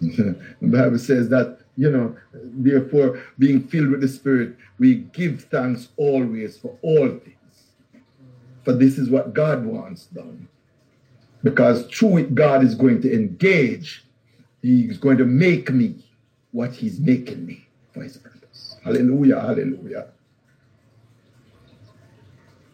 the 0.00 0.36
Bible 0.62 0.98
says 0.98 1.28
that, 1.28 1.58
you 1.76 1.90
know, 1.90 2.16
therefore, 2.32 3.22
being 3.38 3.66
filled 3.68 3.90
with 3.90 4.00
the 4.00 4.08
Spirit, 4.08 4.56
we 4.78 4.94
give 4.94 5.44
thanks 5.44 5.88
always 5.96 6.56
for 6.56 6.76
all 6.82 7.08
things. 7.08 7.36
For 8.64 8.72
this 8.72 8.98
is 8.98 9.08
what 9.08 9.34
God 9.34 9.64
wants 9.64 10.06
done. 10.06 10.48
Because 11.42 11.86
through 11.86 12.18
it, 12.18 12.34
God 12.34 12.64
is 12.64 12.74
going 12.74 13.00
to 13.02 13.12
engage, 13.12 14.04
He's 14.62 14.98
going 14.98 15.18
to 15.18 15.24
make 15.24 15.70
me 15.70 16.04
what 16.52 16.72
He's 16.72 17.00
making 17.00 17.46
me 17.46 17.66
for 17.92 18.02
His 18.02 18.16
purpose. 18.16 18.76
Hallelujah, 18.84 19.40
hallelujah. 19.40 20.08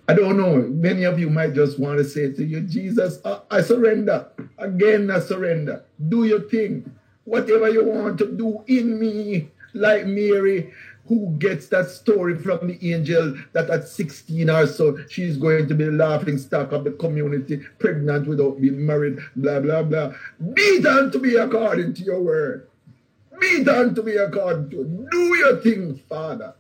I 0.09 0.15
don't 0.15 0.37
know. 0.37 0.57
Many 0.57 1.05
of 1.05 1.19
you 1.19 1.29
might 1.31 1.55
just 1.55 1.81
want 1.81 1.99
to 1.99 2.05
say 2.05 2.33
to 2.33 2.45
you, 2.45 2.61
Jesus, 2.61 3.19
I, 3.25 3.41
I 3.51 3.61
surrender. 3.61 4.29
Again, 4.59 5.11
I 5.11 5.19
surrender. 5.19 5.85
Do 6.09 6.25
your 6.25 6.43
thing. 6.43 6.95
Whatever 7.25 7.69
you 7.69 7.85
want 7.85 8.19
to 8.19 8.31
do 8.31 8.63
in 8.69 9.01
me, 9.01 9.51
like 9.75 10.07
Mary, 10.07 10.73
who 11.09 11.35
gets 11.39 11.69
that 11.69 11.89
story 11.89 12.37
from 12.37 12.69
the 12.69 12.93
angel 12.93 13.37
that 13.53 13.69
at 13.71 13.89
16 13.89 14.49
or 14.49 14.67
so 14.67 14.99
she's 15.09 15.37
going 15.37 15.69
to 15.69 15.75
be 15.75 15.85
the 15.85 15.93
laughing 15.93 16.39
stock 16.39 16.73
of 16.73 16.85
the 16.85 16.93
community, 16.93 17.59
pregnant 17.79 18.29
without 18.29 18.61
being 18.61 18.85
married, 18.85 19.19
blah, 19.37 19.61
blah, 19.61 19.83
blah. 19.83 20.13
Be 20.55 20.81
done 20.81 21.11
to 21.13 21.19
be 21.19 21.37
according 21.37 21.95
to 21.95 22.03
your 22.03 22.23
word. 22.23 22.69
Be 23.41 23.65
done 23.65 23.95
to 23.95 24.03
be 24.03 24.17
according 24.17 24.71
to. 24.71 25.09
Do 25.11 25.37
your 25.37 25.61
thing, 25.61 26.01
Father, 26.09 26.55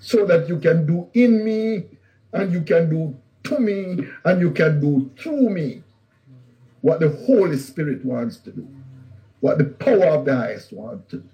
so 0.00 0.24
that 0.26 0.48
you 0.48 0.58
can 0.58 0.86
do 0.86 1.08
in 1.14 1.44
me 1.44 1.84
and 2.32 2.52
you 2.52 2.62
can 2.62 2.88
do 2.88 3.16
to 3.44 3.58
me 3.58 4.06
and 4.24 4.40
you 4.40 4.50
can 4.50 4.80
do 4.80 5.10
through 5.18 5.50
me 5.50 5.82
what 6.80 7.00
the 7.00 7.08
Holy 7.26 7.56
Spirit 7.56 8.04
wants 8.04 8.38
to 8.38 8.52
do, 8.52 8.66
what 9.40 9.58
the 9.58 9.64
power 9.64 10.06
of 10.06 10.24
the 10.24 10.36
highest 10.36 10.72
wants 10.72 11.10
to 11.10 11.18
do. 11.18 11.28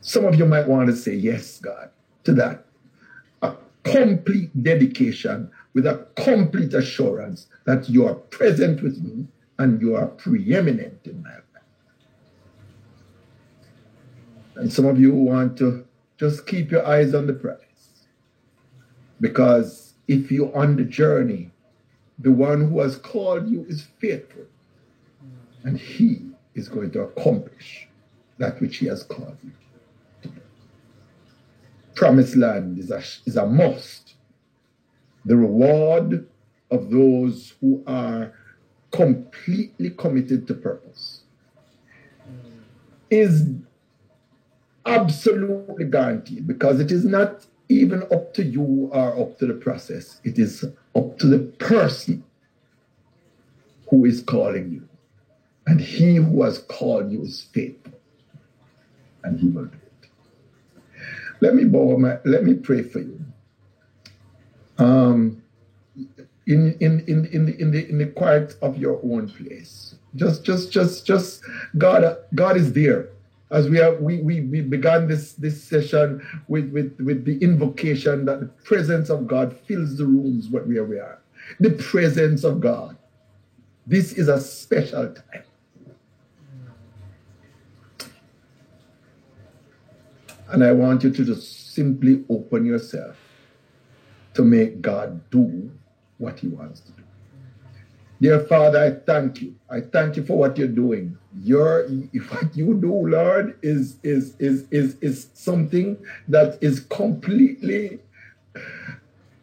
Some 0.00 0.26
of 0.26 0.34
you 0.34 0.44
might 0.44 0.68
want 0.68 0.88
to 0.88 0.96
say 0.96 1.14
yes, 1.14 1.58
God, 1.58 1.90
to 2.24 2.32
that. 2.34 2.66
A 3.40 3.54
complete 3.84 4.50
dedication 4.62 5.50
with 5.72 5.86
a 5.86 6.06
complete 6.16 6.74
assurance 6.74 7.46
that 7.64 7.88
you 7.88 8.06
are 8.06 8.14
present 8.14 8.82
with 8.82 9.02
me 9.02 9.26
and 9.58 9.80
you 9.80 9.94
are 9.94 10.06
preeminent 10.06 11.06
in 11.06 11.22
my 11.22 11.30
life. 11.30 11.44
And 14.56 14.72
some 14.72 14.86
of 14.86 15.00
you 15.00 15.12
want 15.12 15.56
to 15.58 15.84
just 16.16 16.46
keep 16.46 16.70
your 16.70 16.86
eyes 16.86 17.14
on 17.14 17.26
the 17.26 17.32
prize. 17.32 17.58
Because 19.20 19.94
if 20.08 20.30
you're 20.30 20.56
on 20.56 20.76
the 20.76 20.84
journey, 20.84 21.50
the 22.18 22.30
one 22.30 22.68
who 22.68 22.80
has 22.80 22.96
called 22.96 23.48
you 23.48 23.64
is 23.68 23.86
faithful. 23.98 24.44
And 25.64 25.78
he 25.78 26.30
is 26.54 26.68
going 26.68 26.90
to 26.92 27.02
accomplish 27.02 27.88
that 28.38 28.60
which 28.60 28.76
he 28.78 28.86
has 28.86 29.02
called 29.02 29.36
you. 29.42 30.32
Promised 31.94 32.36
land 32.36 32.78
is 32.78 32.90
a, 32.90 33.02
is 33.24 33.36
a 33.36 33.46
must. 33.46 34.14
The 35.24 35.36
reward 35.36 36.28
of 36.70 36.90
those 36.90 37.54
who 37.60 37.82
are 37.86 38.32
completely 38.94 39.90
committed 39.90 40.46
to 40.46 40.54
purpose 40.54 41.22
is 43.10 43.48
absolutely 44.86 45.86
guaranteed 45.86 46.46
because 46.46 46.78
it 46.78 46.92
is 46.92 47.04
not 47.04 47.44
even 47.68 48.04
up 48.12 48.32
to 48.34 48.44
you 48.44 48.88
or 48.92 49.20
up 49.20 49.38
to 49.38 49.46
the 49.46 49.54
process. 49.54 50.20
It 50.22 50.38
is 50.38 50.64
up 50.94 51.18
to 51.18 51.26
the 51.26 51.40
person 51.58 52.22
who 53.90 54.04
is 54.04 54.22
calling 54.22 54.70
you. 54.70 54.88
And 55.66 55.80
he 55.80 56.16
who 56.16 56.42
has 56.42 56.58
called 56.58 57.10
you 57.10 57.22
is 57.22 57.48
faithful. 57.52 57.98
And 59.24 59.40
he 59.40 59.48
will 59.48 59.64
do 59.64 59.78
it. 60.02 60.08
Let 61.40 61.54
me 61.54 61.64
bow 61.64 61.98
my 61.98 62.18
let 62.24 62.44
me 62.44 62.54
pray 62.54 62.82
for 62.82 63.00
you. 63.00 63.18
Um 64.78 65.43
in 66.46 66.76
in 66.80 67.00
in 67.06 67.26
in 67.26 67.46
the 67.46 67.60
in 67.60 67.70
the 67.70 67.88
in 67.88 67.98
the 67.98 68.06
quiet 68.06 68.56
of 68.60 68.76
your 68.76 69.00
own 69.02 69.28
place. 69.28 69.94
Just 70.16 70.44
just 70.44 70.70
just 70.72 71.06
just 71.06 71.42
God 71.78 72.18
God 72.34 72.56
is 72.56 72.72
there. 72.72 73.08
As 73.50 73.68
we 73.68 73.78
have 73.78 74.00
we 74.00 74.20
we, 74.20 74.40
we 74.40 74.60
began 74.60 75.06
this 75.06 75.32
this 75.34 75.62
session 75.62 76.26
with, 76.48 76.70
with 76.72 76.98
with 77.00 77.24
the 77.24 77.38
invocation 77.38 78.24
that 78.26 78.40
the 78.40 78.46
presence 78.64 79.10
of 79.10 79.26
God 79.26 79.56
fills 79.66 79.96
the 79.96 80.04
rooms 80.04 80.48
where 80.48 80.64
we 80.64 80.78
are. 80.78 81.20
The 81.60 81.70
presence 81.70 82.44
of 82.44 82.60
God. 82.60 82.96
This 83.86 84.12
is 84.14 84.28
a 84.28 84.40
special 84.40 85.14
time. 85.14 85.44
And 90.48 90.64
I 90.64 90.72
want 90.72 91.04
you 91.04 91.10
to 91.10 91.24
just 91.24 91.74
simply 91.74 92.24
open 92.28 92.64
yourself 92.64 93.16
to 94.34 94.42
make 94.42 94.80
God 94.80 95.20
do 95.30 95.70
what 96.24 96.40
he 96.40 96.48
wants 96.48 96.80
to 96.80 96.92
do. 96.92 97.02
Dear 98.20 98.40
Father, 98.40 98.78
I 98.78 98.90
thank 99.04 99.42
you. 99.42 99.54
I 99.68 99.80
thank 99.80 100.16
you 100.16 100.24
for 100.24 100.38
what 100.38 100.56
you're 100.56 100.66
doing. 100.66 101.18
Your 101.42 101.86
what 102.30 102.56
you 102.56 102.74
do, 102.74 102.94
Lord, 103.08 103.58
is 103.62 103.96
is 104.02 104.34
is 104.38 104.66
is 104.70 104.96
is 105.02 105.28
something 105.34 105.98
that 106.28 106.58
is 106.62 106.80
completely, 106.80 108.00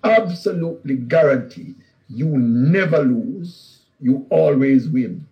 absolutely 0.03 0.95
guaranteed. 0.95 1.75
You 2.09 2.25
never 2.25 2.99
lose. 2.99 3.81
You 3.99 4.25
always 4.31 4.89
win. 4.89 5.27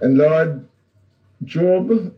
And 0.00 0.18
Lord, 0.18 0.68
Job 1.44 2.12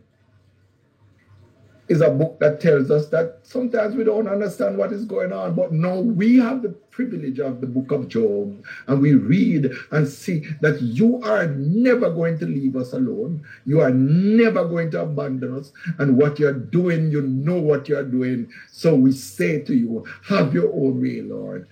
is 1.91 1.99
a 1.99 2.09
book 2.09 2.39
that 2.39 2.61
tells 2.61 2.89
us 2.89 3.09
that 3.09 3.39
sometimes 3.43 3.95
we 3.95 4.05
don't 4.05 4.29
understand 4.29 4.77
what 4.77 4.93
is 4.93 5.03
going 5.03 5.33
on, 5.33 5.53
but 5.53 5.73
no, 5.73 5.99
we 5.99 6.37
have 6.37 6.61
the 6.61 6.69
privilege 6.69 7.37
of 7.39 7.59
the 7.59 7.67
book 7.67 7.91
of 7.91 8.07
Job 8.07 8.63
and 8.87 9.01
we 9.01 9.13
read 9.13 9.69
and 9.91 10.07
see 10.07 10.45
that 10.61 10.81
you 10.81 11.21
are 11.21 11.47
never 11.47 12.09
going 12.09 12.39
to 12.39 12.45
leave 12.45 12.77
us 12.77 12.93
alone. 12.93 13.43
You 13.65 13.81
are 13.81 13.91
never 13.91 14.63
going 14.63 14.91
to 14.91 15.01
abandon 15.01 15.57
us. 15.57 15.73
And 15.99 16.17
what 16.17 16.39
you're 16.39 16.53
doing, 16.53 17.11
you 17.11 17.23
know 17.23 17.59
what 17.59 17.89
you're 17.89 18.05
doing. 18.05 18.49
So 18.71 18.95
we 18.95 19.11
say 19.11 19.61
to 19.63 19.75
you, 19.75 20.05
have 20.29 20.53
your 20.53 20.71
own 20.73 21.01
way, 21.01 21.21
Lord. 21.21 21.67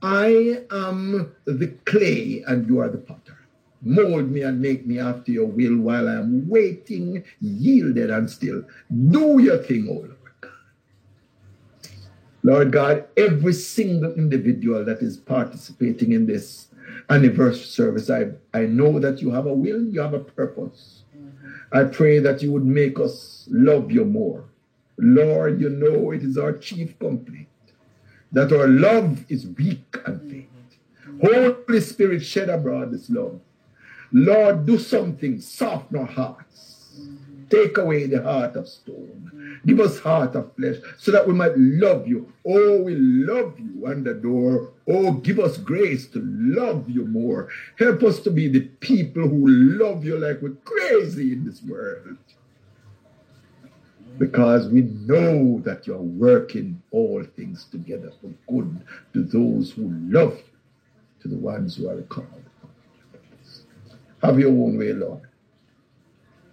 I 0.00 0.62
am 0.70 1.34
the 1.44 1.68
clay 1.84 2.42
and 2.46 2.66
you 2.66 2.80
are 2.80 2.88
the 2.88 2.98
potter. 2.98 3.36
Mold 3.84 4.30
me 4.30 4.42
and 4.42 4.60
make 4.60 4.86
me 4.86 5.00
after 5.00 5.32
your 5.32 5.46
will 5.46 5.76
while 5.76 6.08
I 6.08 6.14
am 6.14 6.48
waiting, 6.48 7.24
yielded 7.40 8.10
and 8.10 8.30
still. 8.30 8.64
Do 9.10 9.40
your 9.40 9.58
thing, 9.58 9.88
O 9.88 9.94
Lord 9.94 10.16
God. 10.40 10.50
Lord 12.44 12.72
God, 12.72 13.04
every 13.16 13.52
single 13.52 14.12
individual 14.14 14.84
that 14.84 15.02
is 15.02 15.16
participating 15.16 16.12
in 16.12 16.26
this 16.26 16.68
anniversary 17.10 17.64
service, 17.64 18.08
I, 18.08 18.30
I 18.54 18.66
know 18.66 19.00
that 19.00 19.20
you 19.20 19.30
have 19.32 19.46
a 19.46 19.52
will, 19.52 19.82
you 19.84 20.00
have 20.00 20.14
a 20.14 20.20
purpose. 20.20 21.02
Mm-hmm. 21.16 21.76
I 21.76 21.84
pray 21.84 22.20
that 22.20 22.40
you 22.40 22.52
would 22.52 22.64
make 22.64 23.00
us 23.00 23.48
love 23.50 23.90
you 23.90 24.04
more. 24.04 24.44
Lord, 24.98 25.60
you 25.60 25.70
know 25.70 26.12
it 26.12 26.22
is 26.22 26.38
our 26.38 26.56
chief 26.56 26.96
complaint 27.00 27.48
that 28.30 28.52
our 28.52 28.66
love 28.66 29.24
is 29.28 29.46
weak 29.46 29.96
and 30.06 30.20
faint. 30.30 30.48
Mm-hmm. 31.06 31.64
Holy 31.66 31.80
Spirit, 31.80 32.24
shed 32.24 32.48
abroad 32.48 32.92
this 32.92 33.10
love 33.10 33.40
Lord, 34.12 34.66
do 34.66 34.78
something, 34.78 35.40
soften 35.40 35.98
our 35.98 36.06
hearts. 36.06 36.90
Take 37.48 37.78
away 37.78 38.06
the 38.06 38.22
heart 38.22 38.56
of 38.56 38.68
stone. 38.68 39.60
Give 39.66 39.78
us 39.80 40.00
heart 40.00 40.34
of 40.34 40.54
flesh 40.56 40.76
so 40.98 41.12
that 41.12 41.26
we 41.26 41.34
might 41.34 41.56
love 41.56 42.08
you. 42.08 42.32
Oh, 42.46 42.82
we 42.82 42.94
love 42.96 43.58
you 43.58 43.86
and 43.86 44.06
adore. 44.06 44.70
Oh, 44.88 45.12
give 45.12 45.38
us 45.38 45.56
grace 45.56 46.08
to 46.08 46.22
love 46.24 46.88
you 46.88 47.06
more. 47.06 47.48
Help 47.78 48.02
us 48.02 48.20
to 48.20 48.30
be 48.30 48.48
the 48.48 48.62
people 48.80 49.28
who 49.28 49.46
love 49.46 50.04
you 50.04 50.18
like 50.18 50.42
we're 50.42 50.56
crazy 50.64 51.32
in 51.32 51.44
this 51.44 51.62
world. 51.62 52.16
Because 54.18 54.68
we 54.68 54.82
know 54.82 55.60
that 55.60 55.86
you're 55.86 55.98
working 55.98 56.82
all 56.90 57.24
things 57.36 57.64
together 57.64 58.12
for 58.20 58.32
good 58.50 58.80
to 59.14 59.22
those 59.22 59.70
who 59.72 59.88
love 60.10 60.36
you, 60.36 60.58
to 61.20 61.28
the 61.28 61.36
ones 61.36 61.76
who 61.76 61.88
are 61.88 62.02
called. 62.02 62.41
Have 64.22 64.38
your 64.38 64.50
own 64.50 64.78
way, 64.78 64.92
Lord. 64.92 65.28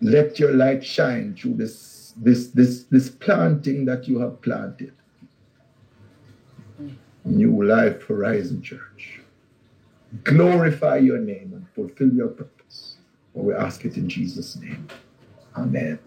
Let 0.02 0.40
your 0.40 0.54
light 0.54 0.84
shine 0.84 1.36
through 1.36 1.56
this, 1.56 2.14
this, 2.18 2.48
this, 2.48 2.84
this 2.86 3.10
planting 3.10 3.86
that 3.86 4.08
you 4.08 4.20
have 4.20 4.42
planted. 4.42 4.94
New 7.26 7.64
Life 7.64 8.04
Horizon 8.04 8.62
Church. 8.62 9.20
Glorify 10.24 10.98
your 10.98 11.20
name 11.20 11.52
and 11.54 11.68
fulfill 11.76 12.12
your 12.12 12.30
purpose. 12.30 12.96
For 13.34 13.44
we 13.44 13.54
ask 13.54 13.86
it 13.86 13.98
in 13.98 14.10
Jesus' 14.10 14.56
name. 14.56 14.88
Amen. 15.56 16.00